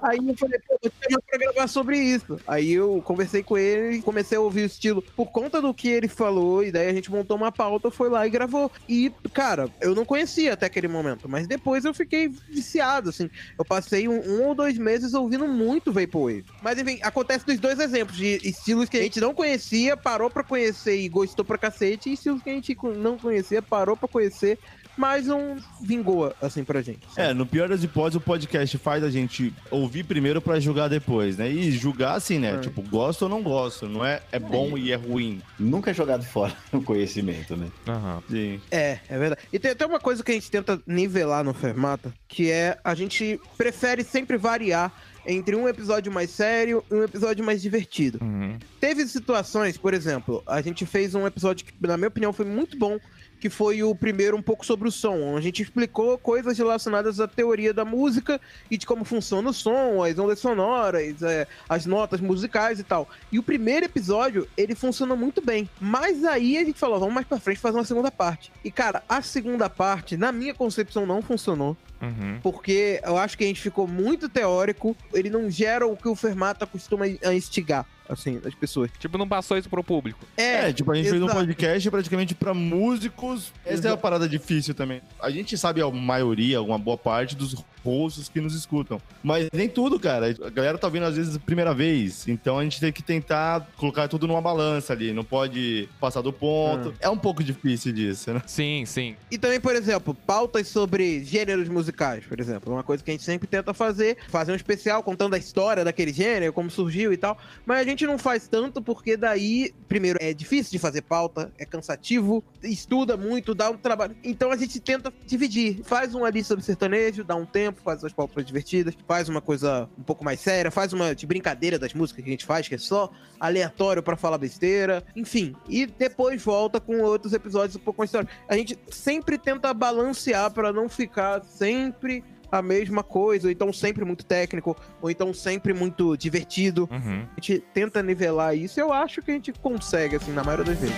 Aí 0.02 0.18
eu 0.26 0.36
falei, 0.36 0.58
pô, 0.58 0.78
vou 0.82 0.90
te 0.90 0.96
chamar 1.08 1.22
pra 1.28 1.38
gravar 1.38 1.68
sobre 1.68 1.98
isso. 1.98 2.40
Aí 2.48 2.72
eu 2.72 3.00
conversei 3.04 3.44
com 3.44 3.56
ele 3.56 3.98
e 3.98 4.02
comecei 4.02 4.36
a 4.36 4.40
ouvir 4.40 4.62
o 4.62 4.66
estilo 4.66 5.02
por 5.14 5.26
conta 5.30 5.62
do 5.62 5.72
que 5.72 5.88
ele 5.88 6.08
falou, 6.08 6.64
e 6.64 6.72
daí 6.72 6.88
a 6.88 6.92
gente 6.94 7.10
montou 7.12 7.36
uma 7.36 7.52
pauta, 7.52 7.92
foi 7.92 8.08
lá 8.08 8.26
e 8.26 8.30
gravou. 8.30 8.70
E, 8.88 9.12
cara, 9.32 9.68
eu 9.80 9.94
não 9.94 10.04
conhecia 10.04 10.54
até 10.54 10.66
aquele 10.66 10.88
momento, 10.88 11.28
mas 11.28 11.46
depois 11.46 11.84
eu 11.84 11.94
fiquei 11.94 12.28
viciado, 12.28 13.10
assim. 13.10 13.30
Eu 13.56 13.64
passei 13.64 14.08
um, 14.08 14.20
um 14.20 14.48
ou 14.48 14.54
dois 14.54 14.76
meses 14.76 15.14
ouvindo 15.14 15.46
muito 15.46 15.92
Vaporwave. 15.92 16.39
Mas 16.62 16.78
enfim, 16.78 16.98
acontece 17.02 17.46
dos 17.46 17.58
dois 17.58 17.78
exemplos, 17.78 18.16
de 18.16 18.40
estilos 18.42 18.88
que 18.88 18.96
a 18.96 19.02
gente 19.02 19.20
não 19.20 19.34
conhecia, 19.34 19.96
parou 19.96 20.30
pra 20.30 20.42
conhecer 20.42 21.00
e 21.00 21.08
gostou 21.08 21.44
pra 21.44 21.58
cacete, 21.58 22.10
e 22.10 22.14
estilos 22.14 22.42
que 22.42 22.50
a 22.50 22.54
gente 22.54 22.76
não 22.96 23.18
conhecia, 23.18 23.62
parou 23.62 23.96
pra 23.96 24.08
conhecer 24.08 24.58
mas 25.00 25.26
não 25.26 25.56
vingou, 25.80 26.34
assim, 26.42 26.62
pra 26.62 26.82
gente. 26.82 27.00
É, 27.16 27.32
no 27.32 27.46
pior 27.46 27.70
das 27.70 27.82
hipóteses, 27.82 28.16
o 28.16 28.20
podcast 28.20 28.76
faz 28.76 29.02
a 29.02 29.08
gente 29.08 29.50
ouvir 29.70 30.04
primeiro 30.04 30.42
pra 30.42 30.60
julgar 30.60 30.88
depois, 30.88 31.38
né? 31.38 31.48
E 31.48 31.72
julgar 31.72 32.16
assim, 32.16 32.38
né? 32.38 32.56
É. 32.56 32.58
Tipo, 32.58 32.82
gosto 32.82 33.22
ou 33.22 33.28
não 33.30 33.42
gosto, 33.42 33.88
não 33.88 34.04
é, 34.04 34.20
é 34.30 34.38
bom 34.38 34.76
e 34.76 34.92
é 34.92 34.96
ruim. 34.96 35.40
Nunca 35.58 35.90
é 35.90 35.94
jogado 35.94 36.22
fora 36.28 36.54
o 36.70 36.82
conhecimento, 36.82 37.56
né? 37.56 37.68
Aham. 37.88 38.22
Sim. 38.28 38.60
É, 38.70 38.98
é 39.08 39.18
verdade. 39.18 39.40
E 39.50 39.58
tem 39.58 39.70
até 39.70 39.86
uma 39.86 40.00
coisa 40.00 40.22
que 40.22 40.32
a 40.32 40.34
gente 40.34 40.50
tenta 40.50 40.78
nivelar 40.86 41.42
no 41.42 41.54
Fermata, 41.54 42.12
que 42.28 42.50
é 42.50 42.78
a 42.84 42.94
gente 42.94 43.40
prefere 43.56 44.04
sempre 44.04 44.36
variar 44.36 44.92
entre 45.26 45.56
um 45.56 45.68
episódio 45.68 46.12
mais 46.12 46.30
sério 46.30 46.84
e 46.90 46.94
um 46.94 47.04
episódio 47.04 47.44
mais 47.44 47.62
divertido. 47.62 48.18
Uhum. 48.22 48.58
Teve 48.80 49.06
situações, 49.06 49.76
por 49.76 49.94
exemplo, 49.94 50.42
a 50.46 50.60
gente 50.60 50.86
fez 50.86 51.14
um 51.14 51.26
episódio 51.26 51.66
que, 51.66 51.72
na 51.80 51.96
minha 51.96 52.08
opinião, 52.08 52.32
foi 52.32 52.46
muito 52.46 52.78
bom, 52.78 52.98
que 53.40 53.48
foi 53.48 53.82
o 53.82 53.94
primeiro 53.94 54.36
um 54.36 54.42
pouco 54.42 54.64
sobre 54.64 54.86
o 54.86 54.92
som. 54.92 55.36
A 55.36 55.40
gente 55.40 55.62
explicou 55.62 56.18
coisas 56.18 56.58
relacionadas 56.58 57.18
à 57.18 57.26
teoria 57.26 57.72
da 57.72 57.84
música 57.84 58.38
e 58.70 58.76
de 58.76 58.86
como 58.86 59.04
funciona 59.04 59.48
o 59.48 59.52
som, 59.52 60.04
as 60.04 60.18
ondas 60.18 60.38
sonoras, 60.38 61.22
é, 61.22 61.46
as 61.68 61.86
notas 61.86 62.20
musicais 62.20 62.78
e 62.78 62.84
tal. 62.84 63.08
E 63.32 63.38
o 63.38 63.42
primeiro 63.42 63.86
episódio, 63.86 64.46
ele 64.56 64.74
funcionou 64.74 65.16
muito 65.16 65.40
bem. 65.40 65.68
Mas 65.80 66.24
aí 66.24 66.58
a 66.58 66.64
gente 66.64 66.78
falou, 66.78 67.00
vamos 67.00 67.14
mais 67.14 67.26
pra 67.26 67.40
frente 67.40 67.58
fazer 67.58 67.78
uma 67.78 67.84
segunda 67.84 68.10
parte. 68.10 68.52
E, 68.62 68.70
cara, 68.70 69.02
a 69.08 69.22
segunda 69.22 69.70
parte, 69.70 70.16
na 70.16 70.30
minha 70.30 70.52
concepção, 70.52 71.06
não 71.06 71.22
funcionou. 71.22 71.76
Uhum. 72.00 72.38
Porque 72.42 73.00
eu 73.04 73.16
acho 73.16 73.36
que 73.36 73.44
a 73.44 73.46
gente 73.46 73.60
ficou 73.60 73.86
muito 73.86 74.28
teórico. 74.28 74.96
Ele 75.12 75.28
não 75.30 75.50
gera 75.50 75.86
o 75.86 75.96
que 75.96 76.08
o 76.08 76.14
Fermata 76.16 76.66
costuma 76.66 77.04
a 77.04 77.34
instigar, 77.34 77.86
assim, 78.08 78.38
das 78.38 78.54
pessoas. 78.54 78.90
Tipo, 78.98 79.18
não 79.18 79.28
passou 79.28 79.58
isso 79.58 79.68
pro 79.68 79.84
público. 79.84 80.24
É, 80.36 80.72
tipo, 80.72 80.90
a 80.90 80.94
gente 80.94 81.10
fez 81.10 81.20
um 81.20 81.26
exato. 81.26 81.40
podcast 81.40 81.90
praticamente 81.90 82.34
pra 82.34 82.54
músicos. 82.54 83.52
Essa 83.64 83.72
é 83.72 83.74
a 83.74 83.74
Exato. 83.74 83.98
parada 83.98 84.28
difícil 84.28 84.74
também. 84.74 85.02
A 85.20 85.30
gente 85.30 85.56
sabe 85.58 85.82
a 85.82 85.90
maioria, 85.90 86.62
uma 86.62 86.78
boa 86.78 86.96
parte 86.96 87.36
dos 87.36 87.54
rostos 87.84 88.28
que 88.28 88.40
nos 88.40 88.54
escutam. 88.54 89.00
Mas 89.22 89.48
nem 89.52 89.68
tudo, 89.68 89.98
cara. 89.98 90.34
A 90.44 90.50
galera 90.50 90.78
tá 90.78 90.88
vindo 90.88 91.04
às 91.04 91.16
vezes 91.16 91.36
a 91.36 91.38
primeira 91.38 91.74
vez. 91.74 92.26
Então 92.28 92.58
a 92.58 92.64
gente 92.64 92.80
tem 92.80 92.92
que 92.92 93.02
tentar 93.02 93.68
colocar 93.76 94.08
tudo 94.08 94.26
numa 94.26 94.40
balança 94.40 94.92
ali. 94.92 95.12
Não 95.12 95.24
pode 95.24 95.88
passar 96.00 96.20
do 96.20 96.32
ponto. 96.32 96.94
É 97.00 97.08
um 97.08 97.18
pouco 97.18 97.42
difícil 97.42 97.92
disso, 97.92 98.32
né? 98.32 98.42
Sim, 98.46 98.84
sim. 98.86 99.16
E 99.30 99.38
também, 99.38 99.60
por 99.60 99.74
exemplo, 99.74 100.14
pautas 100.14 100.68
sobre 100.68 101.24
gêneros 101.24 101.68
musicais, 101.68 102.24
por 102.24 102.40
exemplo. 102.40 102.72
Uma 102.72 102.82
coisa 102.82 103.02
que 103.02 103.10
a 103.10 103.14
gente 103.14 103.24
sempre 103.24 103.46
tenta 103.46 103.72
fazer, 103.72 104.16
fazer 104.28 104.52
um 104.52 104.56
especial 104.56 105.02
contando 105.02 105.34
a 105.34 105.38
história 105.38 105.84
daquele 105.84 106.12
gênero, 106.12 106.52
como 106.52 106.70
surgiu 106.70 107.12
e 107.12 107.16
tal. 107.16 107.38
Mas 107.64 107.78
a 107.78 107.84
gente 107.84 108.06
não 108.06 108.18
faz 108.18 108.48
tanto 108.48 108.82
porque 108.82 109.16
daí, 109.16 109.72
primeiro, 109.88 110.18
é 110.20 110.32
difícil 110.32 110.72
de 110.72 110.78
fazer 110.78 111.02
pauta, 111.02 111.52
é 111.58 111.64
cansativo, 111.64 112.42
estuda 112.62 113.16
muito, 113.16 113.54
dá 113.54 113.70
um 113.70 113.76
trabalho. 113.76 114.16
Então 114.24 114.50
a 114.50 114.56
gente 114.56 114.80
tenta 114.80 115.12
dividir. 115.26 115.82
Faz 115.84 116.14
um 116.14 116.24
ali 116.24 116.42
sobre 116.42 116.64
sertanejo, 116.64 117.24
dá 117.24 117.36
um 117.36 117.46
tempo, 117.46 117.69
faz 117.72 118.04
as 118.04 118.12
pautas 118.12 118.44
divertidas, 118.44 118.94
faz 119.06 119.28
uma 119.28 119.40
coisa 119.40 119.88
um 119.98 120.02
pouco 120.02 120.24
mais 120.24 120.40
séria, 120.40 120.70
faz 120.70 120.92
uma 120.92 121.14
de 121.14 121.26
brincadeira 121.26 121.78
das 121.78 121.94
músicas 121.94 122.24
que 122.24 122.30
a 122.30 122.32
gente 122.32 122.44
faz, 122.44 122.68
que 122.68 122.74
é 122.74 122.78
só 122.78 123.10
aleatório 123.38 124.02
pra 124.02 124.16
falar 124.16 124.38
besteira, 124.38 125.04
enfim. 125.14 125.54
E 125.68 125.86
depois 125.86 126.42
volta 126.42 126.80
com 126.80 127.00
outros 127.00 127.32
episódios 127.32 127.76
um 127.76 127.80
pouco 127.80 128.00
mais 128.00 128.10
sérios. 128.10 128.30
A 128.48 128.56
gente 128.56 128.78
sempre 128.90 129.38
tenta 129.38 129.72
balancear 129.72 130.50
pra 130.50 130.72
não 130.72 130.88
ficar 130.88 131.44
sempre 131.44 132.24
a 132.50 132.60
mesma 132.60 133.02
coisa, 133.02 133.46
ou 133.46 133.50
então 133.52 133.72
sempre 133.72 134.04
muito 134.04 134.24
técnico, 134.24 134.76
ou 135.00 135.10
então 135.10 135.32
sempre 135.32 135.72
muito 135.72 136.16
divertido. 136.16 136.88
Uhum. 136.90 137.24
A 137.36 137.40
gente 137.40 137.60
tenta 137.72 138.02
nivelar 138.02 138.56
isso 138.56 138.80
e 138.80 138.82
eu 138.82 138.92
acho 138.92 139.22
que 139.22 139.30
a 139.30 139.34
gente 139.34 139.52
consegue, 139.52 140.16
assim, 140.16 140.32
na 140.32 140.42
maioria 140.42 140.64
das 140.66 140.78
vezes. 140.78 140.96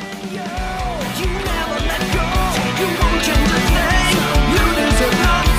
You 1.21 1.29
never 1.29 1.83
let 1.83 2.01
go. 2.15 2.33
You 5.47 5.52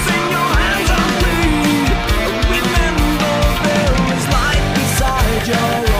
Joe. 5.46 5.93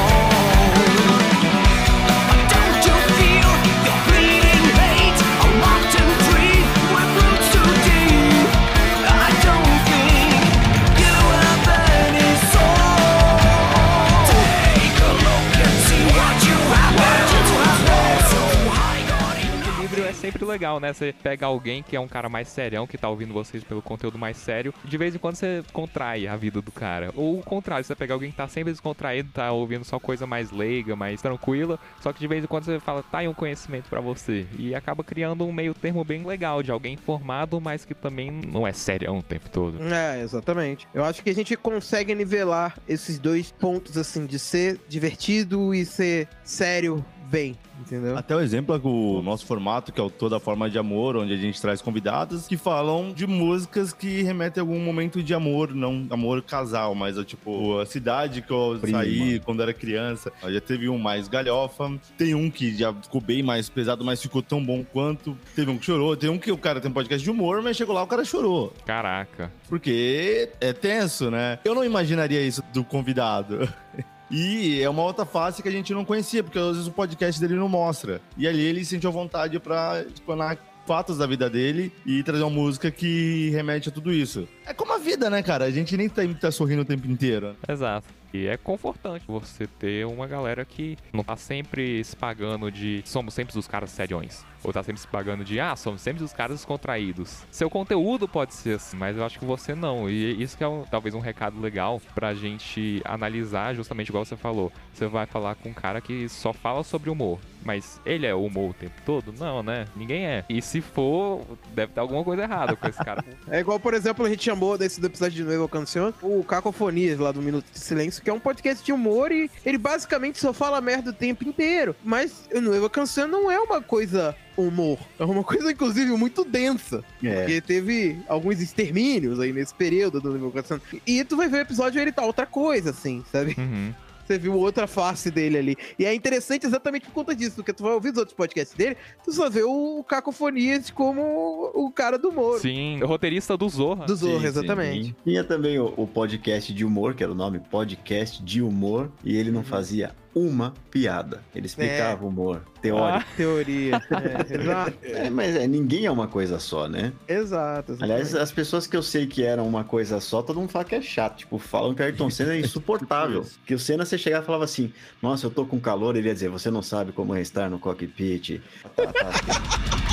Sempre 20.24 20.46
legal, 20.46 20.80
né? 20.80 20.94
Você 20.94 21.14
pega 21.22 21.46
alguém 21.46 21.84
que 21.84 21.98
é 21.98 22.00
um 22.00 22.08
cara 22.08 22.30
mais 22.30 22.48
serião, 22.48 22.88
que 22.88 22.98
tá 22.98 23.10
ouvindo 23.10 23.34
vocês 23.34 23.62
pelo 23.62 23.82
conteúdo 23.82 24.18
mais 24.18 24.38
sério, 24.38 24.74
de 24.86 24.98
vez 24.98 25.14
em 25.14 25.18
quando 25.18 25.36
você 25.36 25.62
contrai 25.74 26.28
a 26.28 26.38
vida 26.38 26.62
do 26.62 26.72
cara. 26.72 27.12
Ou 27.14 27.40
o 27.40 27.44
contrário, 27.44 27.84
você 27.84 27.94
pega 27.94 28.14
alguém 28.14 28.32
que 28.32 28.38
tá 28.38 28.48
sempre 28.48 28.72
descontraído, 28.72 29.30
tá 29.34 29.52
ouvindo 29.52 29.84
só 29.84 30.00
coisa 30.00 30.26
mais 30.26 30.50
leiga, 30.50 30.96
mais 30.96 31.22
tranquila, 31.22 31.78
só 32.00 32.14
que 32.14 32.22
de 32.22 32.28
vez 32.28 32.42
em 32.42 32.48
quando 32.48 32.64
você 32.64 32.80
fala, 32.80 33.04
tá 33.04 33.18
aí 33.18 33.28
um 33.28 33.34
conhecimento 33.34 33.90
pra 33.90 34.00
você. 34.00 34.48
E 34.58 34.74
acaba 34.74 35.04
criando 35.04 35.46
um 35.46 35.52
meio 35.52 35.74
termo 35.74 36.06
bem 36.06 36.26
legal, 36.26 36.64
de 36.64 36.72
alguém 36.72 36.94
informado, 36.94 37.60
mas 37.60 37.84
que 37.84 37.94
também 37.94 38.32
não 38.32 38.66
é 38.66 38.72
serião 38.72 39.18
o 39.18 39.24
tempo 39.24 39.50
todo. 39.50 39.84
É, 39.94 40.22
exatamente. 40.22 40.88
Eu 40.94 41.04
acho 41.04 41.22
que 41.22 41.30
a 41.30 41.36
gente 41.36 41.58
consegue 41.58 42.16
nivelar 42.16 42.78
esses 42.88 43.20
dois 43.20 43.52
pontos, 43.52 43.98
assim, 43.98 44.26
de 44.26 44.40
ser 44.40 44.80
divertido 44.88 45.74
e 45.76 45.86
ser 45.86 46.30
sério 46.46 47.04
bem, 47.34 47.58
entendeu? 47.80 48.16
Até 48.16 48.36
o 48.36 48.40
exemplo 48.40 48.76
é 48.76 48.80
o 48.84 49.24
nosso 49.24 49.44
formato, 49.48 49.92
que 49.92 50.00
é 50.00 50.04
o 50.04 50.10
Toda 50.12 50.40
Forma 50.40 50.70
de 50.70 50.78
Amor, 50.78 51.18
onde 51.18 51.34
a 51.34 51.36
gente 51.36 51.60
traz 51.60 51.82
convidados 51.82 52.46
que 52.48 52.56
falam 52.56 53.12
de 53.12 53.26
músicas 53.26 53.92
que 53.92 54.22
remetem 54.22 54.62
a 54.62 54.64
algum 54.64 54.80
momento 54.80 55.24
de 55.24 55.34
amor, 55.34 55.74
não 55.74 56.06
amor 56.12 56.44
casal, 56.44 56.94
mas 56.94 57.18
é 57.18 57.24
tipo 57.24 57.80
a 57.80 57.88
cidade 57.88 58.44
que 58.44 58.52
eu 58.52 58.78
Prima. 58.80 59.00
saí 59.00 59.40
quando 59.40 59.64
era 59.64 59.74
criança. 59.74 60.32
Já 60.48 60.62
teve 60.62 60.88
um 60.88 61.00
mais 61.00 61.28
galhofa, 61.28 61.92
tem 62.20 62.36
um 62.36 62.52
que 62.52 62.78
já 62.78 62.94
ficou 62.94 63.20
bem 63.20 63.42
mais 63.42 63.68
pesado, 63.68 64.06
mas 64.06 64.22
ficou 64.22 64.44
tão 64.44 64.64
bom 64.64 64.84
quanto. 64.84 65.36
Teve 65.56 65.72
um 65.72 65.78
que 65.80 65.86
chorou, 65.86 66.16
tem 66.16 66.30
um 66.30 66.38
que 66.38 66.52
o 66.52 66.58
cara 66.58 66.80
tem 66.80 66.92
um 66.92 66.94
podcast 66.94 67.24
de 67.24 67.32
humor, 67.32 67.64
mas 67.64 67.76
chegou 67.76 67.96
lá 67.96 68.04
o 68.04 68.08
cara 68.08 68.24
chorou. 68.24 68.72
Caraca. 68.86 69.52
Porque 69.68 70.52
é 70.62 70.72
tenso, 70.72 71.32
né? 71.32 71.58
Eu 71.66 71.74
não 71.74 71.84
imaginaria 71.84 72.46
isso 72.46 72.62
do 72.72 72.84
convidado. 72.84 73.68
E 74.36 74.82
é 74.82 74.90
uma 74.90 75.04
outra 75.04 75.26
face 75.26 75.62
que 75.62 75.70
a 75.70 75.72
gente 75.72 75.94
não 75.94 76.04
conhecia, 76.04 76.44
porque 76.44 76.58
às 76.58 76.72
vezes 76.72 76.88
o 76.88 76.92
podcast 76.92 77.40
dele 77.40 77.54
não 77.54 77.70
mostra. 77.70 78.20
E 78.36 78.48
ali 78.48 78.62
ele 78.62 78.84
sentiu 78.84 79.12
vontade 79.12 79.60
pra 79.60 80.04
explanar 80.12 80.58
fatos 80.88 81.20
da 81.20 81.28
vida 81.28 81.48
dele 81.48 81.94
e 82.04 82.24
trazer 82.24 82.42
uma 82.42 82.50
música 82.50 82.90
que 82.90 83.52
remete 83.52 83.90
a 83.90 83.92
tudo 83.92 84.12
isso. 84.12 84.48
É 84.66 84.74
como 84.74 84.92
a 84.92 84.98
vida, 84.98 85.30
né, 85.30 85.44
cara? 85.44 85.66
A 85.66 85.72
gente 85.72 85.96
nem 85.96 86.10
tá, 86.10 86.24
tá 86.42 86.52
sorrindo 86.52 86.82
o 86.82 86.86
tempo 86.86 87.08
inteiro. 87.08 87.56
Exato. 87.70 88.08
E 88.34 88.48
é 88.48 88.58
confortante 88.58 89.24
você 89.28 89.68
ter 89.68 90.08
uma 90.08 90.26
galera 90.26 90.66
que 90.66 90.98
não 91.14 91.24
tá 91.24 91.38
sempre 91.38 92.04
se 92.04 92.16
pagando 92.16 92.72
de 92.72 93.04
somos 93.06 93.36
sempre 93.36 93.58
os 93.58 93.68
caras 93.68 93.92
seriões. 93.92 94.44
Ou 94.64 94.72
tá 94.74 94.82
sempre 94.84 95.02
se 95.02 95.08
pagando 95.08 95.44
de 95.44 95.60
ah, 95.60 95.76
somos 95.76 96.02
sempre 96.02 96.24
os 96.24 96.34
caras 96.34 96.58
descontraídos. 96.58 97.40
Seu 97.52 97.70
conteúdo 97.70 98.28
pode 98.28 98.54
ser 98.54 98.76
assim, 98.76 98.96
mas 98.98 99.18
eu 99.18 99.26
acho 99.26 99.38
que 99.40 99.46
você 99.46 99.76
não. 99.76 100.10
E 100.10 100.42
isso 100.42 100.58
que 100.58 100.64
é 100.64 100.68
um- 100.68 100.84
talvez 100.84 101.14
um 101.16 101.20
recado 101.20 101.60
legal 101.60 102.02
pra 102.16 102.34
gente 102.34 103.02
analisar, 103.06 103.74
justamente 103.76 104.10
igual 104.10 104.26
você 104.26 104.36
falou. 104.36 104.72
Você 104.94 105.08
vai 105.08 105.26
falar 105.26 105.56
com 105.56 105.70
um 105.70 105.74
cara 105.74 106.00
que 106.02 106.28
só 106.30 106.54
fala 106.54 106.84
sobre 106.84 107.10
humor. 107.10 107.40
Mas 107.66 108.00
ele 108.06 108.26
é 108.26 108.36
humor 108.36 108.72
o 108.72 108.74
tempo 108.74 108.96
todo? 109.06 109.34
Não, 109.40 109.64
né? 109.64 109.86
Ninguém 109.96 110.26
é. 110.26 110.44
E 110.50 110.62
se 110.62 110.82
for, 110.82 111.42
deve 111.74 111.94
ter 111.94 112.00
alguma 112.02 112.22
coisa 112.24 112.44
errada 112.44 112.76
com 112.76 112.88
esse 112.88 112.98
cara. 113.04 113.24
É 113.50 113.60
igual, 113.60 113.80
por 113.80 113.94
exemplo, 113.94 114.26
a 114.26 114.30
gente 114.30 114.44
chamou 114.44 114.78
desse 114.78 115.00
do 115.00 115.08
episódio 115.08 115.36
de 115.36 115.44
Nuevo 115.44 115.68
Canção 115.68 116.14
o 116.22 116.44
Cacofonias 116.44 117.20
lá 117.20 117.32
do 117.32 117.42
Minuto 117.42 117.66
de 117.72 117.80
Silêncio, 117.80 118.22
que 118.24 118.30
é 118.30 118.34
um 118.34 118.40
podcast 118.40 118.84
de 118.84 118.92
humor 118.92 119.32
e 119.32 119.50
ele 119.66 119.78
basicamente 119.78 120.40
só 120.40 120.52
fala 120.54 120.82
merda 120.82 121.12
o 121.12 121.14
tempo 121.14 121.48
inteiro. 121.48 121.96
Mas 122.04 122.48
o 122.54 122.60
Nuevo 122.62 122.90
Canção 122.90 123.28
não 123.28 123.50
é 123.52 123.60
uma 123.60 123.82
coisa 123.82 124.36
humor. 124.58 124.98
É 125.20 125.24
uma 125.26 125.44
coisa, 125.44 125.72
inclusive, 125.72 126.12
muito 126.12 126.44
densa. 126.46 127.04
É. 127.24 127.36
Porque 127.40 127.62
teve 127.62 128.18
alguns 128.28 128.60
extermínios 128.62 129.40
aí 129.40 129.52
nesse 129.54 129.74
período 129.74 130.20
do 130.22 130.30
Nuevo 130.30 130.52
Canção. 130.52 130.80
E 131.06 131.24
tu 131.24 131.36
vai 131.38 131.48
ver 131.48 131.58
o 131.58 131.62
episódio 131.62 132.00
e 132.00 132.02
ele 132.02 132.12
tá 132.12 132.24
outra 132.26 132.46
coisa, 132.46 132.90
assim, 132.92 133.24
sabe? 133.32 133.56
Uhum. 133.58 133.94
Você 134.26 134.38
viu 134.38 134.54
outra 134.54 134.88
face 134.88 135.30
dele 135.30 135.58
ali. 135.58 135.78
E 136.00 136.06
é 136.06 136.14
interessante 136.16 136.66
exatamente 136.66 137.08
por 137.08 137.12
conta 137.12 137.36
disso, 137.36 137.58
porque 137.58 137.74
tu 137.74 137.84
vai 137.84 137.92
ouvir 137.92 138.12
os 138.12 138.18
outros 138.18 138.34
podcasts 138.36 138.74
dele, 138.78 138.96
tu 139.22 139.34
só 139.34 139.50
vê 139.50 139.64
o 139.64 140.02
Cacofonias 140.08 140.90
como 140.90 141.72
o 141.74 141.92
cara 141.92 142.18
do 142.18 142.32
Moro. 142.32 142.58
Sim, 142.62 143.04
o 143.04 143.06
roteirista 143.06 143.58
do 143.58 143.68
Zorra. 143.68 144.06
Do 144.06 144.16
Zorro, 144.16 144.40
Sim, 144.40 144.46
exatamente. 144.48 145.08
sim. 145.08 145.16
Tinha 145.26 145.44
também 145.44 145.78
o, 145.78 145.94
o 145.98 146.08
podcast 146.08 146.74
de 146.74 146.86
humor, 146.86 147.16
que 147.16 147.22
era 147.22 147.34
o 147.34 147.36
nome 147.36 147.60
podcast 147.60 148.42
de 148.42 148.62
humor, 148.62 149.12
e 149.26 149.36
ele 149.36 149.52
não 149.52 149.60
Uhum. 149.60 149.66
fazia 149.66 150.16
uma 150.36 150.74
piada. 150.90 151.44
Ele 151.56 151.66
explicava 151.66 152.24
o 152.24 152.28
humor 152.28 152.62
teórico. 152.82 153.30
Teoria. 153.38 154.02
É, 154.14 154.56
exato. 154.56 154.98
É, 155.02 155.30
mas 155.30 155.56
é, 155.56 155.68
ninguém 155.68 156.06
é 156.06 156.12
uma 156.12 156.28
coisa 156.28 156.60
só, 156.60 156.88
né? 156.88 157.12
Exato. 157.28 157.94
exatamente. 157.94 158.04
Aliás, 158.04 158.36
as 158.36 158.52
pessoas 158.52 158.86
que 158.88 158.96
eu 158.96 159.04
sei 159.04 159.26
que 159.26 159.44
eram 159.44 159.68
uma 159.68 159.84
coisa 159.84 160.20
só, 160.20 160.42
todo 160.42 160.60
mundo 160.60 160.70
fala 160.70 160.86
que 160.86 160.96
é 160.96 161.02
chato. 161.02 161.38
Tipo, 161.38 161.58
falam 161.58 161.94
que 161.94 162.02
o 162.02 162.06
Ayrton 162.06 162.30
Senna 162.30 162.54
é 162.54 162.60
insuportável. 162.60 163.46
que 163.66 163.74
o 163.74 163.80
Senna, 163.80 164.06
você 164.06 164.18
chegava 164.18 164.44
e 164.44 164.46
falava 164.46 164.64
assim, 164.64 164.94
nossa, 165.22 165.46
eu 165.46 165.52
tô 165.52 165.66
com 165.66 165.80
calor, 165.80 166.16
ele 166.16 166.28
ia 166.28 166.34
dizer, 166.34 166.50
você 166.50 166.70
não 166.70 166.82
sabe 166.82 167.12
como 167.12 167.36
estar 167.36 167.70
no 167.70 167.80
cockpit. 167.80 168.62
Tá, 168.96 169.08
tá, 169.08 169.14
tá. 169.14 170.13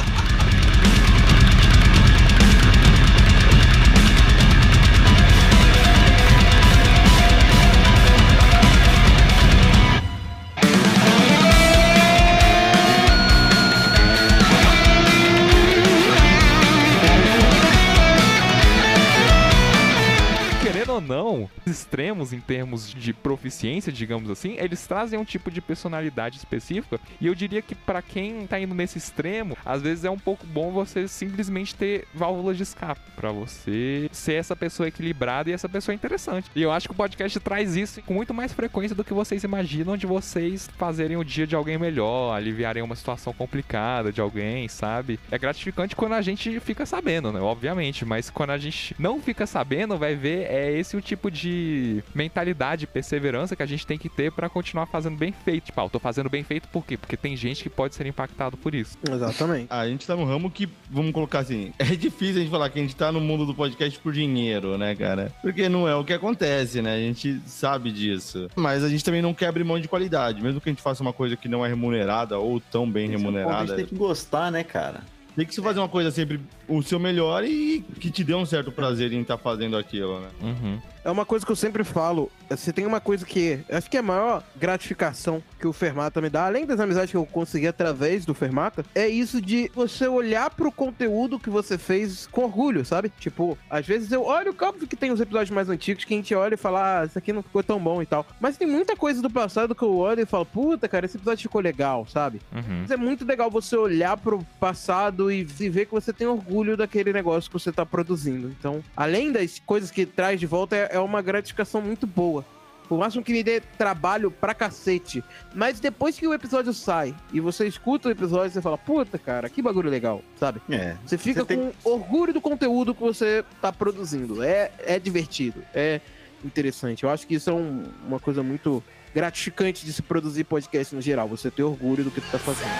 Querendo 20.90 20.94
ou 20.94 21.00
não, 21.00 21.50
os 21.64 21.70
extremos 21.70 22.32
em 22.32 22.40
termos 22.40 22.92
de 22.92 23.12
proficiência, 23.12 23.92
digamos 23.92 24.28
assim, 24.28 24.56
eles 24.58 24.84
trazem 24.86 25.18
um 25.18 25.24
tipo 25.24 25.48
de 25.48 25.60
personalidade 25.60 26.36
específica. 26.36 26.98
E 27.20 27.28
eu 27.28 27.34
diria 27.34 27.62
que 27.62 27.76
pra 27.76 28.02
quem 28.02 28.44
tá 28.44 28.58
indo 28.58 28.74
nesse 28.74 28.98
extremo, 28.98 29.56
às 29.64 29.82
vezes 29.82 30.04
é 30.04 30.10
um 30.10 30.18
pouco 30.18 30.44
bom 30.46 30.72
você 30.72 31.06
simplesmente 31.06 31.76
ter 31.76 32.08
válvulas 32.12 32.56
de 32.56 32.64
escape 32.64 33.00
pra 33.14 33.30
você 33.30 34.08
ser 34.10 34.34
essa 34.34 34.56
pessoa 34.56 34.88
equilibrada 34.88 35.48
e 35.48 35.52
essa 35.52 35.68
pessoa 35.68 35.94
interessante. 35.94 36.50
E 36.56 36.62
eu 36.62 36.72
acho 36.72 36.88
que 36.88 36.92
o 36.92 36.96
podcast 36.96 37.38
traz 37.38 37.76
isso 37.76 38.02
com 38.02 38.14
muito 38.14 38.34
mais 38.34 38.52
frequência 38.52 38.96
do 38.96 39.04
que 39.04 39.14
vocês 39.14 39.44
imaginam 39.44 39.96
de 39.96 40.06
vocês 40.06 40.68
fazerem 40.76 41.16
o 41.16 41.24
dia 41.24 41.46
de 41.46 41.54
alguém 41.54 41.78
melhor, 41.78 42.34
aliviarem 42.34 42.82
uma 42.82 42.96
situação 42.96 43.32
complicada 43.32 44.10
de 44.10 44.20
alguém, 44.20 44.66
sabe? 44.66 45.20
É 45.30 45.38
gratificante 45.38 45.94
quando 45.94 46.14
a 46.14 46.22
gente 46.22 46.58
fica 46.58 46.84
sabendo, 46.84 47.30
né? 47.30 47.40
Obviamente, 47.40 48.04
mas 48.04 48.28
quando 48.28 48.50
a 48.50 48.58
gente 48.58 48.96
não 48.98 49.20
fica 49.20 49.46
sabendo, 49.46 49.96
vai 49.96 50.16
ver 50.16 50.50
é 50.50 50.79
esse 50.80 50.96
o 50.96 51.00
tipo 51.00 51.30
de 51.30 52.02
mentalidade, 52.14 52.86
perseverança 52.86 53.54
que 53.54 53.62
a 53.62 53.66
gente 53.66 53.86
tem 53.86 53.98
que 53.98 54.08
ter 54.08 54.32
pra 54.32 54.48
continuar 54.48 54.86
fazendo 54.86 55.16
bem 55.16 55.32
feito. 55.32 55.66
Tipo, 55.66 55.80
ah, 55.80 55.84
eu 55.84 55.90
tô 55.90 55.98
fazendo 55.98 56.28
bem 56.28 56.42
feito 56.42 56.68
por 56.68 56.84
quê? 56.84 56.96
Porque 56.96 57.16
tem 57.16 57.36
gente 57.36 57.62
que 57.62 57.70
pode 57.70 57.94
ser 57.94 58.06
impactado 58.06 58.56
por 58.56 58.74
isso. 58.74 58.98
Exatamente. 59.08 59.66
A 59.70 59.86
gente 59.86 60.06
tá 60.06 60.16
num 60.16 60.24
ramo 60.24 60.50
que, 60.50 60.68
vamos 60.90 61.12
colocar 61.12 61.40
assim, 61.40 61.72
é 61.78 61.84
difícil 61.84 62.36
a 62.36 62.40
gente 62.40 62.50
falar 62.50 62.70
que 62.70 62.78
a 62.78 62.82
gente 62.82 62.96
tá 62.96 63.12
no 63.12 63.20
mundo 63.20 63.46
do 63.46 63.54
podcast 63.54 63.98
por 64.00 64.12
dinheiro, 64.12 64.76
né, 64.78 64.94
cara? 64.94 65.32
Porque 65.42 65.68
não 65.68 65.88
é 65.88 65.94
o 65.94 66.04
que 66.04 66.12
acontece, 66.12 66.82
né? 66.82 66.94
A 66.94 66.98
gente 66.98 67.40
sabe 67.46 67.92
disso. 67.92 68.48
Mas 68.56 68.82
a 68.82 68.88
gente 68.88 69.04
também 69.04 69.22
não 69.22 69.34
quer 69.34 69.46
abrir 69.46 69.64
mão 69.64 69.78
de 69.78 69.88
qualidade. 69.88 70.42
Mesmo 70.42 70.60
que 70.60 70.68
a 70.68 70.72
gente 70.72 70.82
faça 70.82 71.02
uma 71.02 71.12
coisa 71.12 71.36
que 71.36 71.48
não 71.48 71.64
é 71.64 71.68
remunerada 71.68 72.38
ou 72.38 72.60
tão 72.60 72.90
bem 72.90 73.06
Esse 73.06 73.14
é 73.14 73.18
ponto, 73.18 73.28
A 73.28 73.40
remunerada. 73.40 73.66
gente 73.66 73.76
tem 73.76 73.86
que 73.86 73.94
gostar, 73.94 74.50
né, 74.50 74.64
cara? 74.64 75.00
Tem 75.36 75.46
que 75.46 75.54
se 75.54 75.62
fazer 75.62 75.78
uma 75.78 75.88
coisa 75.88 76.10
sempre 76.10 76.40
o 76.68 76.82
seu 76.82 76.98
melhor 76.98 77.44
e 77.44 77.84
que 78.00 78.10
te 78.10 78.24
dê 78.24 78.34
um 78.34 78.44
certo 78.44 78.72
prazer 78.72 79.12
em 79.12 79.22
estar 79.22 79.38
fazendo 79.38 79.76
aquilo, 79.76 80.20
né? 80.20 80.28
Uhum. 80.42 80.78
É 81.04 81.10
uma 81.10 81.24
coisa 81.24 81.44
que 81.44 81.52
eu 81.52 81.56
sempre 81.56 81.84
falo. 81.84 82.30
Você 82.48 82.72
tem 82.72 82.86
uma 82.86 83.00
coisa 83.00 83.24
que. 83.24 83.60
Acho 83.70 83.90
que 83.90 83.96
é 83.96 84.00
a 84.00 84.02
maior 84.02 84.42
gratificação 84.56 85.42
que 85.58 85.66
o 85.66 85.72
Fermata 85.72 86.20
me 86.20 86.28
dá, 86.28 86.46
além 86.46 86.66
das 86.66 86.80
amizades 86.80 87.10
que 87.10 87.16
eu 87.16 87.26
consegui 87.26 87.66
através 87.66 88.24
do 88.24 88.34
Fermata, 88.34 88.84
é 88.94 89.08
isso 89.08 89.40
de 89.40 89.70
você 89.74 90.08
olhar 90.08 90.50
pro 90.50 90.72
conteúdo 90.72 91.38
que 91.38 91.50
você 91.50 91.78
fez 91.78 92.26
com 92.26 92.44
orgulho, 92.44 92.84
sabe? 92.84 93.12
Tipo, 93.20 93.56
às 93.68 93.86
vezes 93.86 94.10
eu 94.10 94.24
olho, 94.24 94.54
óbvio 94.60 94.88
que 94.88 94.96
tem 94.96 95.10
os 95.10 95.20
episódios 95.20 95.50
mais 95.50 95.68
antigos 95.68 96.04
que 96.04 96.14
a 96.14 96.16
gente 96.16 96.34
olha 96.34 96.54
e 96.54 96.58
fala, 96.58 97.00
ah, 97.00 97.04
isso 97.04 97.18
aqui 97.18 97.32
não 97.32 97.42
ficou 97.42 97.62
tão 97.62 97.78
bom 97.78 98.02
e 98.02 98.06
tal. 98.06 98.26
Mas 98.40 98.56
tem 98.56 98.66
muita 98.66 98.96
coisa 98.96 99.22
do 99.22 99.30
passado 99.30 99.74
que 99.74 99.82
eu 99.82 99.96
olho 99.96 100.22
e 100.22 100.26
falo, 100.26 100.46
puta, 100.46 100.88
cara, 100.88 101.06
esse 101.06 101.16
episódio 101.16 101.42
ficou 101.42 101.60
legal, 101.60 102.06
sabe? 102.06 102.40
Uhum. 102.52 102.80
Mas 102.82 102.90
é 102.90 102.96
muito 102.96 103.24
legal 103.24 103.50
você 103.50 103.76
olhar 103.76 104.16
pro 104.16 104.44
passado 104.58 105.30
e 105.30 105.44
ver 105.44 105.86
que 105.86 105.92
você 105.92 106.12
tem 106.12 106.26
orgulho 106.26 106.76
daquele 106.76 107.12
negócio 107.12 107.50
que 107.50 107.58
você 107.58 107.72
tá 107.72 107.84
produzindo. 107.84 108.48
Então, 108.58 108.82
além 108.96 109.30
das 109.32 109.60
coisas 109.64 109.90
que 109.90 110.06
traz 110.06 110.40
de 110.40 110.46
volta, 110.46 110.76
é, 110.76 110.89
é 110.90 110.98
uma 110.98 111.22
gratificação 111.22 111.80
muito 111.80 112.06
boa. 112.06 112.44
Por 112.88 112.98
máximo 112.98 113.22
que 113.22 113.32
me 113.32 113.44
dê 113.44 113.60
trabalho 113.60 114.32
pra 114.32 114.52
cacete. 114.52 115.22
Mas 115.54 115.78
depois 115.78 116.18
que 116.18 116.26
o 116.26 116.34
episódio 116.34 116.74
sai 116.74 117.14
e 117.32 117.38
você 117.38 117.64
escuta 117.68 118.08
o 118.08 118.10
episódio, 118.10 118.50
você 118.52 118.60
fala, 118.60 118.76
puta, 118.76 119.16
cara, 119.16 119.48
que 119.48 119.62
bagulho 119.62 119.88
legal, 119.88 120.22
sabe? 120.40 120.60
É. 120.68 120.96
Você 121.06 121.16
fica 121.16 121.42
Você 121.42 121.46
tem- 121.46 121.72
com 121.84 121.88
orgulho 121.88 122.32
do 122.32 122.40
conteúdo 122.40 122.92
que 122.92 123.00
você 123.00 123.44
tá 123.62 123.72
produzindo. 123.72 124.42
É, 124.42 124.72
é 124.80 124.98
divertido, 124.98 125.62
é 125.72 126.00
interessante. 126.44 127.04
Eu 127.04 127.10
acho 127.10 127.28
que 127.28 127.34
isso 127.36 127.48
é 127.48 127.52
um- 127.52 127.84
uma 128.08 128.18
coisa 128.18 128.42
muito 128.42 128.82
gratificante 129.14 129.86
de 129.86 129.92
se 129.92 130.02
produzir 130.02 130.42
podcast 130.42 130.92
no 130.92 131.00
geral. 131.00 131.28
Você 131.28 131.48
ter 131.48 131.62
orgulho 131.62 132.02
do 132.02 132.10
que 132.10 132.20
tu 132.20 132.28
tá 132.28 132.38
fazendo. 132.40 132.70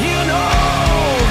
You 0.00 0.24
know, 0.26 1.29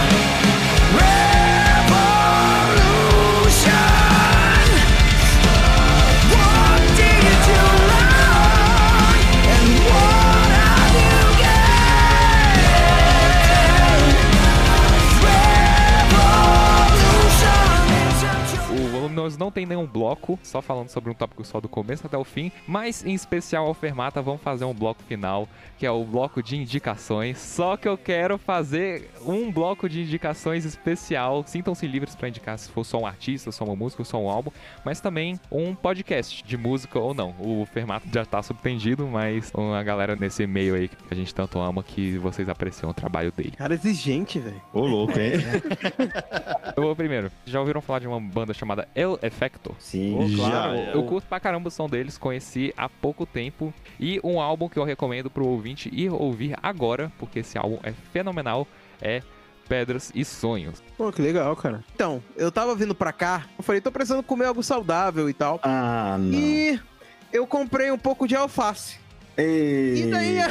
Nós 19.29 19.37
não 19.37 19.51
tem 19.51 19.63
nenhum 19.63 19.85
bloco, 19.85 20.39
só 20.41 20.59
falando 20.59 20.89
sobre 20.89 21.11
um 21.11 21.13
tópico 21.13 21.45
só 21.45 21.61
do 21.61 21.69
começo 21.69 22.03
até 22.07 22.17
o 22.17 22.23
fim, 22.23 22.51
mas 22.67 23.05
em 23.05 23.13
especial 23.13 23.67
ao 23.67 23.75
Fermata 23.75 24.23
vamos 24.23 24.41
fazer 24.41 24.65
um 24.65 24.73
bloco 24.73 25.03
final, 25.03 25.47
que 25.77 25.85
é 25.85 25.91
o 25.91 26.03
bloco 26.03 26.41
de 26.41 26.57
indicações. 26.57 27.37
Só 27.37 27.77
que 27.77 27.87
eu 27.87 27.95
quero 27.95 28.39
fazer 28.39 29.11
um 29.23 29.51
bloco 29.51 29.87
de 29.87 30.01
indicações 30.01 30.65
especial. 30.65 31.43
Sintam-se 31.45 31.85
livres 31.85 32.15
para 32.15 32.27
indicar 32.27 32.57
se 32.57 32.71
for 32.71 32.83
só 32.83 32.97
um 32.97 33.05
artista, 33.05 33.51
só 33.51 33.65
uma 33.65 33.75
música, 33.75 34.03
só 34.03 34.19
um 34.19 34.27
álbum, 34.27 34.49
mas 34.83 34.99
também 34.99 35.39
um 35.51 35.75
podcast 35.75 36.43
de 36.43 36.57
música 36.57 36.97
ou 36.97 37.13
não. 37.13 37.35
O 37.37 37.67
Fermata 37.71 38.07
já 38.11 38.25
tá 38.25 38.41
subtendido, 38.41 39.05
mas 39.05 39.51
a 39.55 39.83
galera 39.83 40.15
nesse 40.15 40.47
meio 40.47 40.73
aí 40.73 40.87
que 40.87 40.97
a 41.11 41.15
gente 41.15 41.35
tanto 41.35 41.59
ama 41.59 41.83
que 41.83 42.17
vocês 42.17 42.49
apreciam 42.49 42.89
o 42.89 42.95
trabalho 42.95 43.31
dele. 43.31 43.51
Cara 43.51 43.75
exigente, 43.75 44.39
velho. 44.39 44.59
Ô, 44.73 44.87
louco, 44.87 45.19
hein? 45.19 45.33
Eu 46.75 46.81
vou 46.81 46.95
primeiro. 46.95 47.31
Já 47.45 47.59
ouviram 47.59 47.79
falar 47.79 47.99
de 47.99 48.07
uma 48.07 48.19
banda 48.19 48.55
chamada 48.55 48.87
El 48.95 49.18
Effecto? 49.21 49.75
Sim. 49.79 50.15
Ô, 50.15 50.35
claro. 50.35 50.75
Já. 50.77 50.83
Eu 50.91 51.03
curto 51.03 51.27
pra 51.27 51.39
caramba 51.39 51.67
o 51.67 51.71
som 51.71 51.89
deles, 51.89 52.17
conheci 52.17 52.73
há 52.77 52.87
pouco 52.87 53.25
tempo. 53.25 53.73
E 53.99 54.19
um 54.23 54.39
álbum 54.39 54.69
que 54.69 54.77
eu 54.77 54.83
recomendo 54.83 55.29
pro 55.29 55.45
ouvinte 55.45 55.89
ir 55.93 56.09
ouvir 56.09 56.55
agora, 56.61 57.11
porque 57.17 57.39
esse 57.39 57.57
álbum 57.57 57.79
é 57.83 57.91
fenomenal, 57.91 58.67
é 59.01 59.21
Pedras 59.67 60.11
e 60.15 60.25
Sonhos. 60.25 60.81
Pô, 60.97 61.11
que 61.11 61.21
legal, 61.21 61.55
cara. 61.55 61.83
Então, 61.93 62.23
eu 62.35 62.51
tava 62.51 62.73
vindo 62.75 62.95
pra 62.95 63.11
cá, 63.13 63.45
eu 63.57 63.63
falei, 63.63 63.79
tô 63.79 63.91
precisando 63.91 64.23
comer 64.23 64.45
algo 64.45 64.63
saudável 64.63 65.29
e 65.29 65.33
tal. 65.33 65.59
Ah, 65.61 66.17
não. 66.19 66.37
E 66.37 66.79
eu 67.31 67.45
comprei 67.45 67.91
um 67.91 67.97
pouco 67.97 68.27
de 68.27 68.35
alface. 68.35 68.97
Ei. 69.37 70.03
E 70.03 70.11
daí 70.11 70.39
a, 70.39 70.49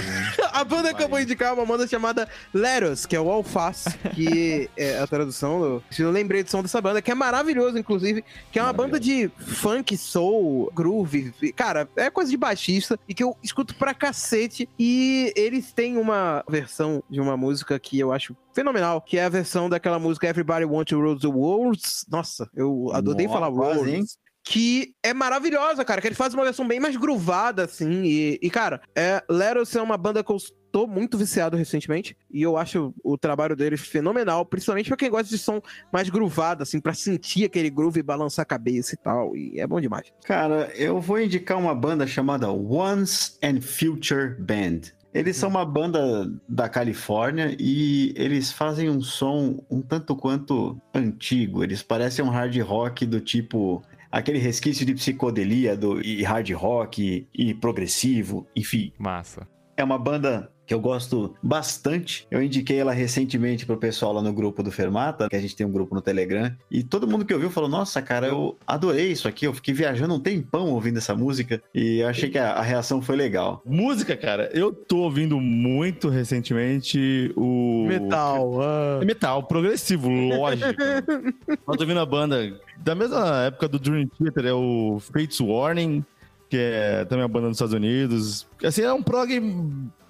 a 0.60 0.64
banda 0.64 0.94
que 0.94 1.02
eu 1.02 1.08
vou 1.08 1.20
indicar 1.20 1.50
é 1.50 1.52
uma 1.52 1.66
banda 1.66 1.86
chamada 1.86 2.28
Leros, 2.52 3.06
que 3.06 3.14
é 3.14 3.20
o 3.20 3.30
alface, 3.30 3.90
que 4.14 4.70
é 4.76 4.98
a 4.98 5.06
tradução. 5.06 5.60
Do, 5.60 5.84
eu 5.98 6.10
lembrei 6.10 6.42
do 6.42 6.50
som 6.50 6.62
dessa 6.62 6.80
banda, 6.80 7.02
que 7.02 7.10
é 7.10 7.14
maravilhoso, 7.14 7.78
inclusive, 7.78 8.24
que 8.50 8.58
é 8.58 8.62
uma 8.62 8.72
banda 8.72 8.98
de 8.98 9.28
funk, 9.38 9.96
soul, 9.96 10.70
groove. 10.74 11.32
Cara, 11.54 11.88
é 11.96 12.10
coisa 12.10 12.30
de 12.30 12.36
baixista 12.36 12.98
e 13.08 13.14
que 13.14 13.22
eu 13.22 13.36
escuto 13.42 13.74
pra 13.74 13.94
cacete. 13.94 14.68
E 14.78 15.32
eles 15.36 15.72
têm 15.72 15.96
uma 15.96 16.44
versão 16.48 17.02
de 17.08 17.20
uma 17.20 17.36
música 17.36 17.78
que 17.78 17.98
eu 17.98 18.12
acho 18.12 18.36
fenomenal, 18.52 19.00
que 19.00 19.18
é 19.18 19.24
a 19.24 19.28
versão 19.28 19.68
daquela 19.68 19.98
música 19.98 20.26
Everybody 20.26 20.64
Want 20.64 20.88
to 20.88 21.00
Rule 21.00 21.20
the 21.20 21.28
World. 21.28 21.80
Nossa, 22.10 22.50
eu 22.54 22.90
adorei 22.92 23.26
Nossa, 23.26 23.38
falar 23.38 23.48
World 23.50 23.90
hein? 23.90 24.04
Que 24.48 24.94
é 25.02 25.12
maravilhosa, 25.12 25.84
cara. 25.84 26.00
Que 26.00 26.08
ele 26.08 26.14
faz 26.14 26.32
uma 26.32 26.42
versão 26.42 26.66
bem 26.66 26.80
mais 26.80 26.96
groovada, 26.96 27.64
assim. 27.64 28.04
E, 28.04 28.38
e, 28.40 28.48
cara, 28.48 28.80
é, 28.96 29.22
Leros 29.28 29.76
é 29.76 29.82
uma 29.82 29.98
banda 29.98 30.24
que 30.24 30.32
eu 30.32 30.38
tô 30.72 30.86
muito 30.86 31.18
viciado 31.18 31.54
recentemente. 31.54 32.16
E 32.30 32.40
eu 32.40 32.56
acho 32.56 32.94
o 33.04 33.18
trabalho 33.18 33.54
deles 33.54 33.82
fenomenal. 33.82 34.46
Principalmente 34.46 34.88
pra 34.88 34.96
quem 34.96 35.10
gosta 35.10 35.28
de 35.28 35.36
som 35.36 35.60
mais 35.92 36.08
groovado, 36.08 36.62
assim, 36.62 36.80
pra 36.80 36.94
sentir 36.94 37.44
aquele 37.44 37.68
groove 37.68 38.00
e 38.00 38.02
balançar 38.02 38.42
a 38.42 38.46
cabeça 38.46 38.94
e 38.94 38.96
tal. 38.96 39.36
E 39.36 39.60
é 39.60 39.66
bom 39.66 39.82
demais. 39.82 40.10
Cara, 40.24 40.72
eu 40.74 40.98
vou 40.98 41.20
indicar 41.20 41.58
uma 41.58 41.74
banda 41.74 42.06
chamada 42.06 42.50
Once 42.50 43.36
and 43.42 43.60
Future 43.60 44.34
Band. 44.38 44.96
Eles 45.12 45.36
são 45.36 45.50
uma 45.50 45.64
banda 45.64 46.32
da 46.48 46.70
Califórnia 46.70 47.54
e 47.58 48.14
eles 48.16 48.50
fazem 48.50 48.88
um 48.88 49.02
som 49.02 49.62
um 49.70 49.82
tanto 49.82 50.16
quanto 50.16 50.80
antigo. 50.94 51.62
Eles 51.62 51.82
parecem 51.82 52.24
um 52.24 52.30
hard 52.30 52.56
rock 52.60 53.04
do 53.04 53.20
tipo 53.20 53.82
aquele 54.10 54.38
resquício 54.38 54.84
de 54.84 54.94
psicodelia 54.94 55.76
do, 55.76 56.00
e 56.00 56.22
hard 56.22 56.50
rock 56.52 57.28
e, 57.34 57.50
e 57.50 57.54
progressivo, 57.54 58.46
enfim. 58.54 58.92
Massa. 58.98 59.48
É 59.76 59.84
uma 59.84 59.98
banda 59.98 60.50
que 60.68 60.74
eu 60.74 60.80
gosto 60.80 61.34
bastante. 61.42 62.26
Eu 62.30 62.42
indiquei 62.42 62.78
ela 62.78 62.92
recentemente 62.92 63.64
pro 63.64 63.78
pessoal 63.78 64.12
lá 64.12 64.22
no 64.22 64.34
grupo 64.34 64.62
do 64.62 64.70
Fermata, 64.70 65.26
que 65.26 65.34
a 65.34 65.40
gente 65.40 65.56
tem 65.56 65.66
um 65.66 65.72
grupo 65.72 65.94
no 65.94 66.02
Telegram, 66.02 66.54
e 66.70 66.82
todo 66.82 67.08
mundo 67.08 67.24
que 67.24 67.32
ouviu 67.32 67.50
falou: 67.50 67.70
Nossa, 67.70 68.02
cara, 68.02 68.26
eu 68.26 68.56
adorei 68.66 69.10
isso 69.10 69.26
aqui. 69.26 69.46
Eu 69.46 69.54
fiquei 69.54 69.72
viajando 69.72 70.14
um 70.14 70.20
tempão 70.20 70.68
ouvindo 70.68 70.98
essa 70.98 71.14
música 71.14 71.62
e 71.74 72.00
eu 72.00 72.08
achei 72.08 72.28
que 72.28 72.38
a, 72.38 72.52
a 72.52 72.62
reação 72.62 73.00
foi 73.00 73.16
legal. 73.16 73.62
Música, 73.64 74.14
cara, 74.14 74.50
eu 74.52 74.70
tô 74.70 74.98
ouvindo 74.98 75.40
muito 75.40 76.10
recentemente 76.10 77.32
o. 77.34 77.86
Metal. 77.88 78.60
É 79.00 79.04
metal, 79.06 79.42
progressivo, 79.44 80.10
lógico. 80.10 80.68
eu 81.48 81.56
tô 81.56 81.82
ouvindo 81.82 82.00
a 82.00 82.06
banda 82.06 82.60
da 82.76 82.94
mesma 82.94 83.44
época 83.44 83.68
do 83.68 83.78
Dream 83.78 84.06
Theater, 84.06 84.44
é 84.44 84.52
o 84.52 85.00
Fates 85.00 85.40
Warning, 85.40 86.04
que 86.50 86.58
é 86.58 87.06
também 87.06 87.22
uma 87.22 87.28
banda 87.28 87.46
dos 87.48 87.56
Estados 87.56 87.74
Unidos. 87.74 88.46
Assim, 88.62 88.82
é 88.82 88.92
um 88.92 89.02
prog 89.02 89.40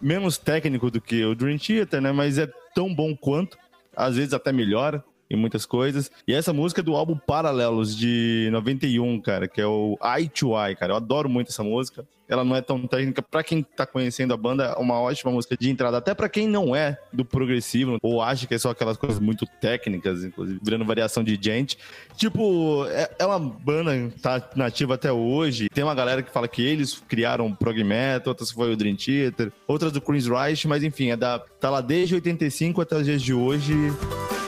menos 0.01 0.39
técnico 0.39 0.91
do 0.91 1.01
que 1.01 1.25
o 1.25 1.35
Dream 1.35 1.59
Theater, 1.59 2.01
né? 2.01 2.13
Mas 2.13 2.39
é 2.39 2.49
tão 2.75 2.95
bom 2.95 3.17
quanto, 3.17 3.57
às 3.97 4.17
vezes 4.17 4.33
até 4.33 4.53
melhor 4.53 5.03
em 5.31 5.37
muitas 5.37 5.67
coisas. 5.67 6.11
E 6.27 6.35
essa 6.35 6.53
música 6.53 6.81
é 6.81 6.85
do 6.85 6.97
álbum 6.97 7.17
Paralelos 7.17 7.97
de 7.97 8.49
91, 8.53 9.21
cara, 9.21 9.47
que 9.47 9.61
é 9.61 9.67
o 9.67 9.99
Eye 10.03 10.29
to 10.29 10.53
Eye, 10.59 10.77
cara. 10.77 10.93
Eu 10.93 10.97
adoro 10.97 11.29
muito 11.29 11.49
essa 11.49 11.63
música. 11.63 12.07
Ela 12.29 12.45
não 12.45 12.55
é 12.55 12.61
tão 12.61 12.87
técnica 12.87 13.23
pra 13.23 13.43
quem 13.43 13.63
tá 13.63 13.87
conhecendo 13.87 14.35
a 14.35 14.37
banda, 14.37 14.65
é 14.65 14.79
uma 14.79 15.01
ótima 15.01 15.33
música 15.33 15.57
de 15.57 15.71
entrada, 15.71 15.97
até 15.97 16.15
pra 16.15 16.29
quem 16.29 16.47
não 16.47 16.77
é 16.77 16.99
do 17.13 17.25
progressivo 17.25 17.99
ou 18.03 18.21
acha 18.21 18.47
que 18.47 18.55
é 18.55 18.59
só 18.59 18.71
aquelas 18.71 18.97
coisas 18.97 19.19
muito 19.19 19.47
técnicas, 19.61 20.25
inclusive 20.25 20.61
virando 20.63 20.85
variação 20.85 21.25
de 21.25 21.39
gente. 21.41 21.79
Tipo, 22.17 22.85
é, 22.89 23.11
é 23.19 23.27
uma 23.27 23.39
banda 23.39 24.11
que 24.11 24.21
tá 24.21 24.51
nativa 24.55 24.95
até 24.95 25.11
hoje. 25.13 25.69
Tem 25.69 25.85
uma 25.85 25.95
galera 25.95 26.23
que 26.23 26.31
fala 26.31 26.47
que 26.47 26.63
eles 26.63 27.03
criaram 27.09 27.55
prog 27.55 27.83
metal, 27.83 28.31
outras 28.31 28.51
foi 28.51 28.73
o 28.73 28.77
Dream 28.77 28.97
Theater, 28.97 29.53
outras 29.67 29.93
do 29.93 30.01
Queen's 30.01 30.27
Reich, 30.27 30.67
mas 30.67 30.83
enfim, 30.83 31.11
é 31.11 31.17
da, 31.17 31.39
tá 31.39 31.71
lá 31.71 31.81
desde 31.81 32.15
85 32.15 32.81
até 32.81 32.97
os 32.97 33.05
dias 33.05 33.23
de 33.23 33.33
hoje. 33.33 33.73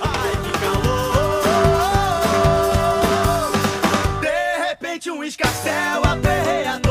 Ai, 0.03 0.33
que 0.43 0.53
calor! 0.59 1.01
De 4.20 4.68
repente 4.68 5.11
um 5.11 5.24
escarcel 5.24 6.03
aperreia 6.05 6.89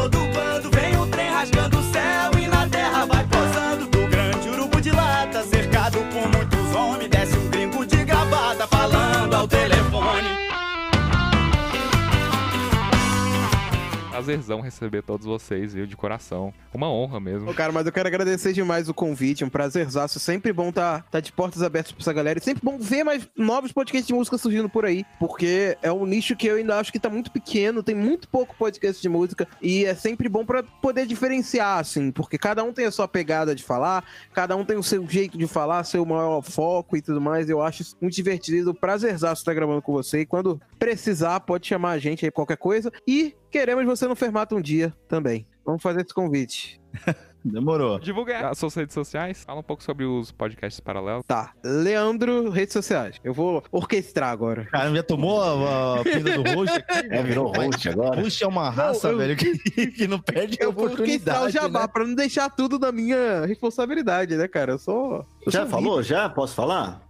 Prazerzão 14.20 14.60
receber 14.60 15.02
todos 15.02 15.26
vocês, 15.26 15.74
viu, 15.74 15.88
de 15.88 15.96
coração. 15.96 16.54
Uma 16.74 16.92
honra 16.92 17.20
mesmo. 17.20 17.50
Ô, 17.50 17.54
cara, 17.54 17.72
mas 17.72 17.86
eu 17.86 17.92
quero 17.92 18.08
agradecer 18.08 18.52
demais 18.52 18.90
o 18.90 18.94
convite, 18.94 19.46
um 19.46 19.50
prazerzaço. 19.50 20.20
Sempre 20.20 20.52
bom 20.52 20.72
tá, 20.72 21.04
tá 21.10 21.20
de 21.20 21.32
portas 21.32 21.64
abertas 21.64 21.92
pra 21.94 22.02
essa 22.02 22.12
galera. 22.12 22.38
E 22.38 22.42
sempre 22.42 22.62
bom 22.64 22.78
ver 22.78 23.04
mais 23.04 23.28
novos 23.36 23.72
podcasts 23.72 24.08
de 24.08 24.14
música 24.14 24.38
surgindo 24.38 24.70
por 24.70 24.86
aí. 24.86 25.06
Porque 25.20 25.78
é 25.82 25.92
um 25.92 26.06
nicho 26.06 26.36
que 26.36 26.48
eu 26.48 26.58
ainda 26.58 26.78
acho 26.78 26.92
que 26.92 27.00
tá 27.00 27.10
muito 27.10 27.32
pequeno, 27.32 27.82
tem 27.82 27.96
muito 27.96 28.28
pouco 28.28 28.56
podcast 28.58 29.02
de 29.02 29.08
música. 29.08 29.48
E 29.62 29.86
é 29.86 29.96
sempre 29.96 30.28
bom 30.28 30.46
pra 30.46 30.64
poder 30.64 31.06
diferenciar, 31.06 31.80
assim. 31.80 32.12
Porque 32.12 32.38
cada 32.38 32.64
um 32.64 32.74
tem 32.74 32.86
a 32.86 32.92
sua 32.92 33.08
pegada 33.08 33.56
de 33.56 33.64
falar, 33.64 34.04
cada 34.34 34.56
um 34.56 34.66
tem 34.66 34.78
o 34.78 34.84
seu 34.84 35.08
jeito 35.08 35.38
de 35.38 35.48
falar, 35.48 35.84
seu 35.86 36.06
maior 36.06 36.42
foco 36.42 36.98
e 36.98 37.02
tudo 37.02 37.22
mais. 37.22 37.50
Eu 37.50 37.62
acho 37.62 37.84
muito 38.02 38.16
divertido. 38.16 38.74
Prazerzaço 38.74 39.42
estar 39.42 39.54
gravando 39.54 39.82
com 39.82 39.94
você. 39.94 40.22
E 40.22 40.26
quando 40.26 40.60
precisar, 40.78 41.40
pode 41.40 41.68
chamar 41.68 41.92
a 41.92 42.00
gente 42.00 42.26
aí 42.26 42.32
qualquer 42.32 42.58
coisa. 42.58 42.92
E 43.08 43.34
queremos 43.50 43.86
você 43.86 44.08
no 44.08 44.16
Fermata 44.16 44.56
um 44.56 44.62
dia 44.62 44.94
também. 45.08 45.48
Vamos 45.66 45.82
fazer 45.82 46.02
esse 46.02 46.14
convite. 46.14 46.80
Demorou. 47.44 48.00
Divulga 48.00 48.50
as 48.50 48.58
suas 48.58 48.76
redes 48.76 48.94
sociais, 48.94 49.46
fala 49.46 49.62
um 49.62 49.64
pouco 49.64 49.82
sobre 49.82 50.04
os 50.04 50.30
podcasts 50.30 50.82
paralelos. 50.82 51.24
Tá, 51.26 51.54
Leandro, 51.64 52.50
redes 52.50 52.74
sociais. 52.74 53.16
Eu 53.24 53.34
vou 53.34 53.64
orquestrar 53.72 54.30
agora. 54.30 54.66
Cara, 54.66 54.94
já 54.94 55.02
tomou 55.04 55.42
a, 55.42 56.02
a 56.02 56.04
pinta 56.04 56.20
do 56.38 56.44
host 56.54 56.76
aqui? 56.90 57.08
É, 57.10 57.24
virou 57.24 57.48
host 57.56 57.88
agora. 57.88 58.22
Host 58.22 58.44
é 58.44 58.48
uma 58.48 58.70
raça, 58.70 59.08
eu- 59.08 59.18
velho, 59.18 59.38
que, 59.38 59.56
que 59.88 60.06
não 60.06 60.20
perde 60.20 60.58
a 60.60 60.66
Eu 60.66 60.74
vou 60.74 60.84
orquestrar 60.90 61.38
o 61.38 61.40
oportunidade, 61.46 61.54
jabá 61.54 61.82
né? 61.84 61.88
pra 61.88 62.06
não 62.06 62.14
deixar 62.16 62.50
tudo 62.50 62.78
na 62.78 62.92
minha 62.92 63.46
responsabilidade, 63.46 64.36
né, 64.36 64.46
cara? 64.50 64.74
Eu 64.74 64.80
sou. 64.80 65.26
eu 65.46 65.52
Já 65.52 65.62
sou 65.62 65.70
falou? 65.70 66.04
Já? 66.04 66.28
Posso 66.28 66.54
falar? 66.54 67.02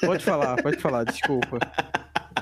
Pode 0.00 0.24
falar, 0.24 0.62
pode 0.62 0.76
falar, 0.76 1.02
desculpa. 1.02 1.58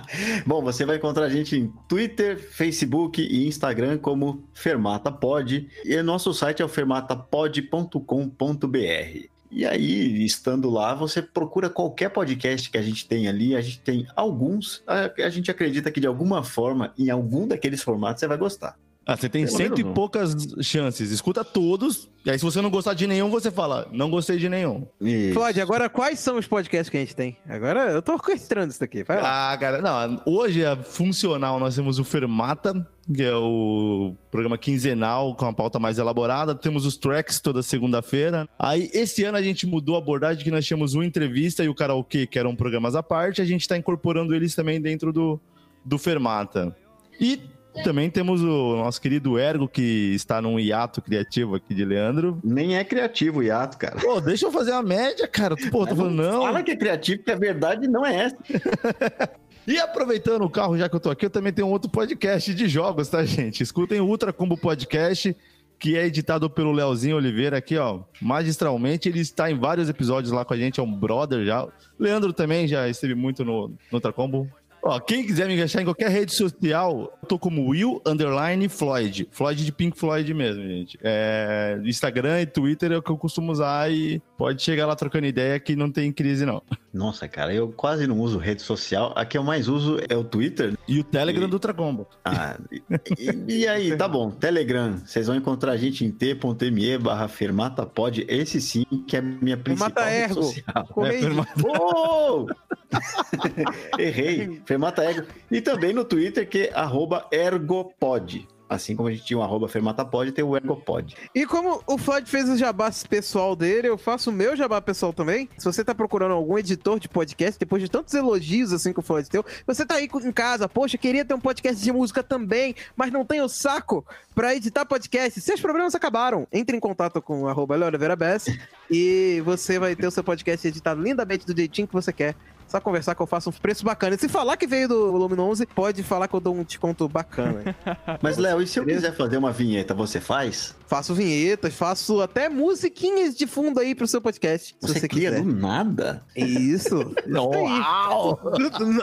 Bom, 0.47 0.63
você 0.63 0.85
vai 0.85 0.97
encontrar 0.97 1.25
a 1.25 1.29
gente 1.29 1.57
em 1.57 1.73
Twitter, 1.89 2.39
Facebook 2.39 3.23
e 3.23 3.47
Instagram 3.47 3.99
como 3.99 4.45
FermataPod. 4.55 5.69
E 5.85 5.97
o 5.97 6.05
nosso 6.05 6.33
site 6.35 6.63
é 6.63 6.65
o 6.65 6.69
fermatapod.com.br. 6.69 9.37
E 9.51 9.65
aí, 9.65 10.25
estando 10.25 10.69
lá, 10.69 10.95
você 10.95 11.23
procura 11.23 11.71
qualquer 11.71 12.11
podcast 12.11 12.71
que 12.71 12.77
a 12.77 12.83
gente 12.83 13.07
tem 13.07 13.29
ali. 13.29 13.57
A 13.57 13.61
gente 13.61 13.81
tem 13.81 14.07
alguns. 14.15 14.83
A 14.87 15.25
a 15.25 15.31
gente 15.31 15.51
acredita 15.51 15.91
que 15.91 16.01
de 16.01 16.07
alguma 16.07 16.43
forma, 16.43 16.93
em 16.99 17.11
algum 17.11 17.47
daqueles 17.47 17.83
formatos, 17.83 18.21
você 18.21 18.27
vai 18.27 18.37
gostar. 18.37 18.77
Ah, 19.07 19.17
você 19.17 19.29
tem 19.29 19.45
Pelo 19.45 19.57
cento 19.57 19.79
e 19.79 19.85
menos 19.85 19.95
poucas 19.95 20.35
chances. 20.61 21.13
Escuta 21.13 21.45
todos. 21.45 22.09
E 22.25 22.31
aí, 22.31 22.37
se 22.37 22.45
você 22.45 22.61
não 22.61 22.69
gostar 22.69 22.93
de 22.93 23.07
nenhum, 23.07 23.31
você 23.31 23.53
fala, 23.53 23.87
não 23.93 24.11
gostei 24.11 24.37
de 24.37 24.49
nenhum. 24.49 24.85
Isso. 25.01 25.35
Floyd, 25.35 25.61
agora 25.61 25.89
quais 25.89 26.19
são 26.19 26.37
os 26.37 26.47
podcasts 26.49 26.91
que 26.91 26.97
a 26.97 27.01
gente 27.01 27.15
tem? 27.15 27.37
Agora 27.49 27.93
eu 27.93 28.03
tô 28.03 28.15
orquestrando 28.19 28.73
isso 28.73 28.81
daqui. 28.81 29.05
Vai 29.05 29.23
lá. 29.23 29.53
Ah, 29.53 29.57
cara, 29.59 29.81
não. 29.81 30.21
Hoje 30.27 30.65
é 30.65 30.75
funcional. 30.75 31.61
Nós 31.61 31.77
temos 31.77 32.01
o 32.01 32.05
Fermata, 32.05 32.85
que 33.15 33.23
é 33.23 33.33
o 33.33 34.17
programa 34.29 34.59
quinzenal 34.59 35.37
com 35.37 35.47
a 35.47 35.53
pauta 35.53 35.79
mais 35.79 35.99
elaborada. 35.99 36.53
Temos 36.53 36.85
os 36.85 36.97
tracks 36.97 37.39
toda 37.39 37.63
segunda-feira. 37.63 38.49
Aí, 38.59 38.91
esse 38.93 39.23
ano 39.23 39.39
a 39.39 39.43
gente 39.43 39.69
mudou 39.69 39.95
a 39.95 39.99
abordagem, 39.99 40.43
que 40.43 40.51
nós 40.51 40.67
tínhamos 40.67 40.97
o 40.97 41.03
entrevista 41.05 41.63
e 41.63 41.69
o 41.69 41.75
karaokê, 41.77 42.27
que 42.27 42.41
eram 42.41 42.57
programas 42.57 42.97
à 42.97 43.05
parte. 43.05 43.41
A 43.41 43.45
gente 43.45 43.69
tá 43.69 43.77
incorporando 43.77 44.35
eles 44.35 44.53
também 44.57 44.81
dentro 44.81 45.13
do, 45.13 45.41
do 45.85 45.97
Fermata. 45.97 46.75
E 47.21 47.41
também 47.83 48.11
temos 48.11 48.43
o 48.43 48.77
nosso 48.77 49.01
querido 49.01 49.39
Ergo, 49.39 49.69
que 49.69 50.15
está 50.15 50.41
num 50.41 50.59
hiato 50.59 51.01
criativo 51.01 51.55
aqui 51.55 51.75
de 51.75 51.85
Leandro. 51.85 52.39
Nem 52.43 52.77
é 52.77 52.85
criativo 52.85 53.41
o 53.41 53.43
hiato, 53.43 53.79
cara. 53.79 53.97
Pô, 54.01 54.21
deixa 54.21 54.47
eu 54.47 54.53
fazer 54.53 54.73
a 54.73 54.83
média, 54.83 55.27
cara. 55.27 55.57
Pô, 55.71 55.87
tô 55.87 55.97
falando, 55.97 56.15
não. 56.15 56.43
Fala 56.43 56.63
que 56.63 56.73
é 56.73 56.77
criativo, 56.77 57.23
que 57.23 57.31
a 57.31 57.37
verdade 57.37 57.89
não 57.89 58.05
é 58.05 58.27
essa. 58.27 58.37
E 59.67 59.81
aproveitando 59.81 60.43
o 60.43 60.49
carro, 60.51 60.79
já 60.79 60.89
que 60.89 60.95
eu 60.95 61.01
tô 61.01 61.11
aqui, 61.11 61.27
eu 61.27 61.31
também 61.31 61.53
tenho 61.53 61.67
um 61.67 61.73
outro 61.73 61.91
podcast 61.91 62.55
de 62.55 62.69
jogos, 62.69 63.09
tá, 63.09 63.25
gente? 63.25 63.65
Escutem 63.65 64.01
o 64.01 64.07
Ultra 64.07 64.33
Combo 64.33 64.57
Podcast, 64.57 65.37
que 65.77 65.97
é 65.97 66.07
editado 66.07 66.49
pelo 66.49 66.71
Leozinho 66.71 67.17
Oliveira 67.17 67.59
aqui, 67.59 67.77
ó, 67.77 68.03
magistralmente. 68.21 69.09
Ele 69.09 69.19
está 69.19 69.51
em 69.51 69.59
vários 69.59 69.89
episódios 69.89 70.33
lá 70.33 70.45
com 70.45 70.55
a 70.55 70.57
gente, 70.57 70.79
é 70.79 70.83
um 70.85 70.93
brother 70.93 71.45
já. 71.45 71.67
Leandro 71.99 72.33
também 72.33 72.69
já 72.69 72.89
esteve 72.89 73.17
muito 73.17 73.45
no, 73.45 73.67
no 73.67 73.77
Ultra 73.93 74.13
Combo. 74.13 74.49
Ó, 74.87 75.01
quem 75.01 75.25
quiser 75.27 75.47
me 75.49 75.61
achar 75.61 75.83
em 75.83 75.85
qualquer 75.85 76.11
rede 76.11 76.33
social, 76.33 77.13
eu 77.23 77.29
tô 77.29 77.39
como 77.39 77.69
Will 77.69 78.01
Underline 78.07 78.69
Floyd. 78.69 79.29
Floyd 79.31 79.65
de 79.65 79.73
Pink 79.73 79.99
Floyd 79.99 80.33
mesmo, 80.33 80.63
gente. 80.63 80.99
É, 81.03 81.79
Instagram 81.85 82.41
e 82.43 82.47
Twitter 82.47 82.93
é 82.93 82.97
o 82.97 83.03
que 83.03 83.11
eu 83.11 83.17
costumo 83.19 83.51
usar 83.53 83.91
e 83.91 84.21
pode 84.39 84.63
chegar 84.63 84.87
lá 84.87 84.95
trocando 84.95 85.27
ideia 85.27 85.59
que 85.59 85.75
não 85.77 85.91
tem 85.91 86.13
crise, 86.13 86.45
não. 86.47 86.63
Nossa, 86.93 87.29
cara, 87.29 87.53
eu 87.53 87.69
quase 87.69 88.07
não 88.07 88.19
uso 88.21 88.39
rede 88.39 88.63
social. 88.63 89.13
A 89.17 89.25
que 89.25 89.37
eu 89.37 89.43
mais 89.43 89.69
uso 89.69 89.99
é 90.09 90.17
o 90.17 90.25
Twitter. 90.25 90.75
E 90.89 91.01
o 91.01 91.05
Telegram 91.05 91.47
E- 91.47 91.51
do 91.51 91.55
Ultra 91.55 91.75
Combo. 91.75 92.07
Ah, 92.25 92.57
e, 92.73 92.83
e- 93.19 93.59
e 93.61 93.69
aí, 93.69 93.97
tá 93.97 94.09
bom. 94.09 94.31
Telegram, 94.31 94.97
vocês 95.05 95.27
vão 95.27 95.37
encontrar 95.37 95.73
a 95.73 95.77
gente 95.77 96.05
em 96.05 96.11
t.me 96.11 96.99
barra 96.99 97.29
fermatapod. 97.29 98.25
Esse 98.29 98.61
sim 98.61 98.85
que 99.07 99.17
é 99.17 99.19
a 99.19 99.23
minha 99.23 99.57
principal 99.57 99.91
Fermata 99.91 100.11
rede 100.11 100.23
Ergo. 100.31 100.43
social. 100.43 100.87
Comei- 100.93 101.17
É, 101.17 101.21
Fermata- 101.21 101.53
Oh! 101.69 102.47
Errei. 103.99 104.61
Fermata 104.65 105.05
Ergo. 105.05 105.27
E 105.51 105.61
também 105.61 105.93
no 105.93 106.05
Twitter, 106.05 106.49
que 106.49 106.71
é 106.73 107.45
ergopod. 107.45 108.47
Assim 108.69 108.97
como 108.97 109.09
a 109.09 109.13
gente 109.13 109.25
tinha 109.25 109.39
o 109.39 109.43
arroba 109.43 109.69
fermatapod, 109.69 110.33
tem 110.33 110.45
o 110.45 110.57
ergopod. 110.57 111.15
E 111.33 111.47
como 111.47 111.83
o 111.87 111.97
Floyd 111.97 112.29
fez 112.29 112.49
o 112.49 112.57
jabá 112.57 112.91
pessoal 113.09 113.55
dele, 113.55 113.89
eu 113.89 113.97
faço 113.97 114.31
o 114.31 114.33
meu 114.33 114.57
jabá 114.57 114.81
pessoal 114.81 115.13
também. 115.13 115.49
Se 115.57 115.65
você 115.65 115.85
tá 115.85 115.95
procurando 115.95 116.33
algum 116.33 116.59
editor 116.59 116.99
de 116.99 117.09
podcast, 117.09 117.61
depois 117.61 117.81
de 117.81 117.89
tantos 117.89 118.13
elogios 118.15 118.73
assim 118.73 118.93
que 118.93 118.99
o 118.99 119.03
Floyd 119.03 119.29
deu, 119.31 119.45
você 119.65 119.87
tá 119.87 119.95
aí 119.95 120.09
em 120.25 120.33
casa, 120.33 120.69
poxa, 120.69 120.99
queria 120.99 121.25
ter 121.25 121.35
um 121.35 121.41
podcast 121.41 121.83
de 121.83 121.93
música 121.93 122.25
também, 122.25 122.75
mas 122.97 123.13
não 123.13 123.25
tem 123.25 123.41
o 123.41 123.49
saco 123.49 124.05
pra 124.35 124.55
editar 124.55 124.85
podcast. 124.85 125.41
Seus 125.41 125.61
problemas 125.61 125.95
acabaram. 125.95 126.49
Entre 126.53 126.77
em 126.77 126.81
contato 126.81 127.23
com 127.23 127.43
o 127.43 127.49
arroba 127.49 127.77
Leonardo 127.77 127.99
Vera 127.99 128.17
Bess 128.17 128.47
e 128.91 129.41
você 129.45 129.79
vai 129.79 129.95
ter 129.95 130.09
o 130.09 130.11
seu 130.11 130.25
podcast 130.25 130.67
editado 130.67 131.01
lindamente 131.01 131.47
do 131.47 131.57
jeitinho 131.57 131.87
que 131.87 131.95
você 131.95 132.13
quer. 132.13 132.35
Só 132.69 132.81
conversar 132.81 133.15
que 133.15 133.23
eu 133.23 133.27
faço 133.27 133.51
um 133.51 133.53
preço 133.53 133.85
bacana. 133.85 134.17
E 134.17 134.19
se 134.19 134.29
falar 134.29 134.57
que 134.57 134.67
veio 134.67 134.89
do 134.89 135.13
volume 135.13 135.39
11, 135.39 135.67
pode 135.67 136.03
falar 136.03 136.27
que 136.29 136.35
eu 136.35 136.41
dou 136.41 136.55
um 136.55 136.65
desconto 136.65 137.09
bacana. 137.09 137.77
Mas, 138.21 138.37
Léo, 138.37 138.61
e 138.61 138.67
se 138.67 138.79
eu 138.79 138.85
quiser 138.85 139.15
fazer 139.15 139.37
uma 139.37 139.53
vinheta, 139.53 139.95
você 139.95 140.21
faz? 140.21 140.75
faço 140.87 141.15
vinhetas, 141.15 141.75
faço 141.75 142.21
até 142.21 142.49
musiquinhas 142.49 143.37
de 143.37 143.45
fundo 143.47 143.81
aí 143.81 143.93
pro 143.95 144.07
seu 144.07 144.21
podcast. 144.21 144.77
Se 144.81 144.89
Você, 144.89 145.01
você, 145.01 145.09
cria 145.09 145.31
quiser. 145.31 145.43
do 145.43 145.53
nada? 145.53 146.25
Isso. 146.37 147.13
Uau! 147.29 148.41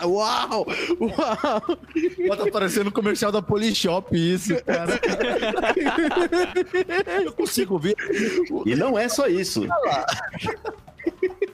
Uau! 0.06 0.66
Uau! 1.02 2.38
Tá 2.38 2.52
parecendo 2.52 2.92
comercial 2.92 3.32
da 3.32 3.42
Polishop 3.42 4.16
isso, 4.16 4.56
cara. 4.64 5.00
Eu 7.24 7.34
consigo 7.34 7.78
ver. 7.78 7.96
E 8.66 8.76
não 8.76 8.98
é 8.98 9.10
só 9.10 9.28
isso. 9.28 9.64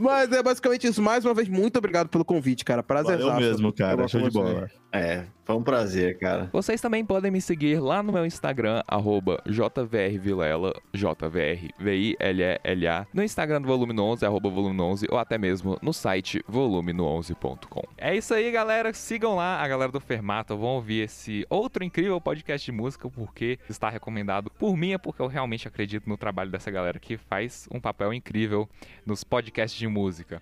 Mas 0.00 0.32
é 0.32 0.42
basicamente 0.42 0.86
isso. 0.86 1.02
Mais 1.02 1.24
uma 1.24 1.34
vez, 1.34 1.48
muito 1.48 1.76
obrigado 1.76 2.08
pelo 2.08 2.24
convite, 2.24 2.64
cara. 2.64 2.82
Prazer. 2.82 3.18
Valeu 3.18 3.34
mesmo, 3.36 3.72
cara. 3.72 4.08
Show 4.08 4.22
de 4.22 4.30
bola. 4.30 4.70
É, 4.92 5.24
foi 5.50 5.58
um 5.58 5.62
prazer, 5.64 6.16
cara. 6.16 6.48
Vocês 6.52 6.80
também 6.80 7.04
podem 7.04 7.30
me 7.30 7.40
seguir 7.40 7.80
lá 7.80 8.04
no 8.04 8.12
meu 8.12 8.24
Instagram, 8.24 8.82
arroba 8.86 9.42
jvrvilela, 9.44 10.72
jvrvillela, 10.94 13.08
no 13.12 13.24
Instagram 13.24 13.60
do 13.60 13.66
Volume 13.66 13.98
11, 13.98 14.24
arroba 14.24 14.48
volume 14.48 14.80
11, 14.80 15.08
ou 15.10 15.18
até 15.18 15.36
mesmo 15.36 15.76
no 15.82 15.92
site 15.92 16.40
volumeno11.com. 16.48 17.82
É 17.98 18.16
isso 18.16 18.32
aí, 18.32 18.48
galera. 18.52 18.92
Sigam 18.92 19.34
lá 19.34 19.60
a 19.60 19.66
galera 19.66 19.90
do 19.90 19.98
Fermata, 19.98 20.54
vão 20.54 20.68
ouvir 20.68 21.04
esse 21.04 21.44
outro 21.50 21.82
incrível 21.82 22.20
podcast 22.20 22.64
de 22.64 22.70
música, 22.70 23.10
porque 23.10 23.58
está 23.68 23.90
recomendado 23.90 24.50
por 24.50 24.76
mim, 24.76 24.92
é 24.92 24.98
porque 24.98 25.20
eu 25.20 25.26
realmente 25.26 25.66
acredito 25.66 26.08
no 26.08 26.16
trabalho 26.16 26.52
dessa 26.52 26.70
galera 26.70 27.00
que 27.00 27.16
faz 27.16 27.68
um 27.72 27.80
papel 27.80 28.14
incrível 28.14 28.68
nos 29.04 29.24
podcasts 29.24 29.76
de 29.76 29.88
música. 29.88 30.40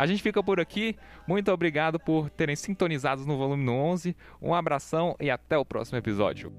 A 0.00 0.06
gente 0.06 0.22
fica 0.22 0.42
por 0.42 0.58
aqui. 0.58 0.96
Muito 1.26 1.52
obrigado 1.52 2.00
por 2.00 2.30
terem 2.30 2.56
sintonizados 2.56 3.26
no 3.26 3.36
volume 3.36 3.68
11. 3.68 4.16
Um 4.40 4.54
abração 4.54 5.14
e 5.20 5.30
até 5.30 5.58
o 5.58 5.64
próximo 5.64 5.98
episódio. 5.98 6.50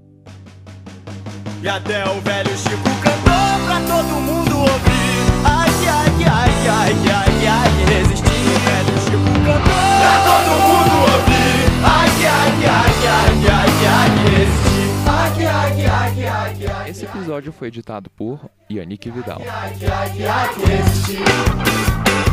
E 1.60 1.68
até 1.68 2.08
o 2.08 2.20
velho 2.20 2.56
Chico 2.56 2.88
cantou 3.02 3.66
pra 3.66 3.80
todo 3.80 4.20
mundo 4.20 4.58
ouvir. 4.58 5.42
Ai, 5.44 5.70
ai, 5.88 6.24
ai, 6.24 6.68
ai, 6.68 6.92
ai, 7.10 7.46
ai, 7.48 7.84
resistir. 7.92 8.28
O 8.30 8.60
velho 8.60 8.98
Chico 9.00 9.32
cantou 9.44 9.82
pra 9.98 10.16
todo 10.22 10.50
mundo 10.62 10.94
ouvir. 11.10 11.66
Ai, 11.82 12.14
ai, 12.24 12.54
ai, 12.64 12.94
ai, 13.08 13.32
ai, 13.50 13.70
ai, 13.88 14.10
resistir. 14.36 14.86
Ai, 15.08 15.46
ai, 15.46 15.86
ai, 15.86 16.26
ai, 16.26 16.66
ai, 16.76 16.90
Esse 16.90 17.06
episódio 17.06 17.52
foi 17.52 17.66
editado 17.66 18.08
por 18.08 18.48
Yannick 18.70 19.10
Vidal. 19.10 19.42
ai, 19.44 19.72
ai, 19.82 20.26
ai, 20.28 20.48
resistir. 20.64 21.24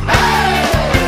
Duas 0.09 0.98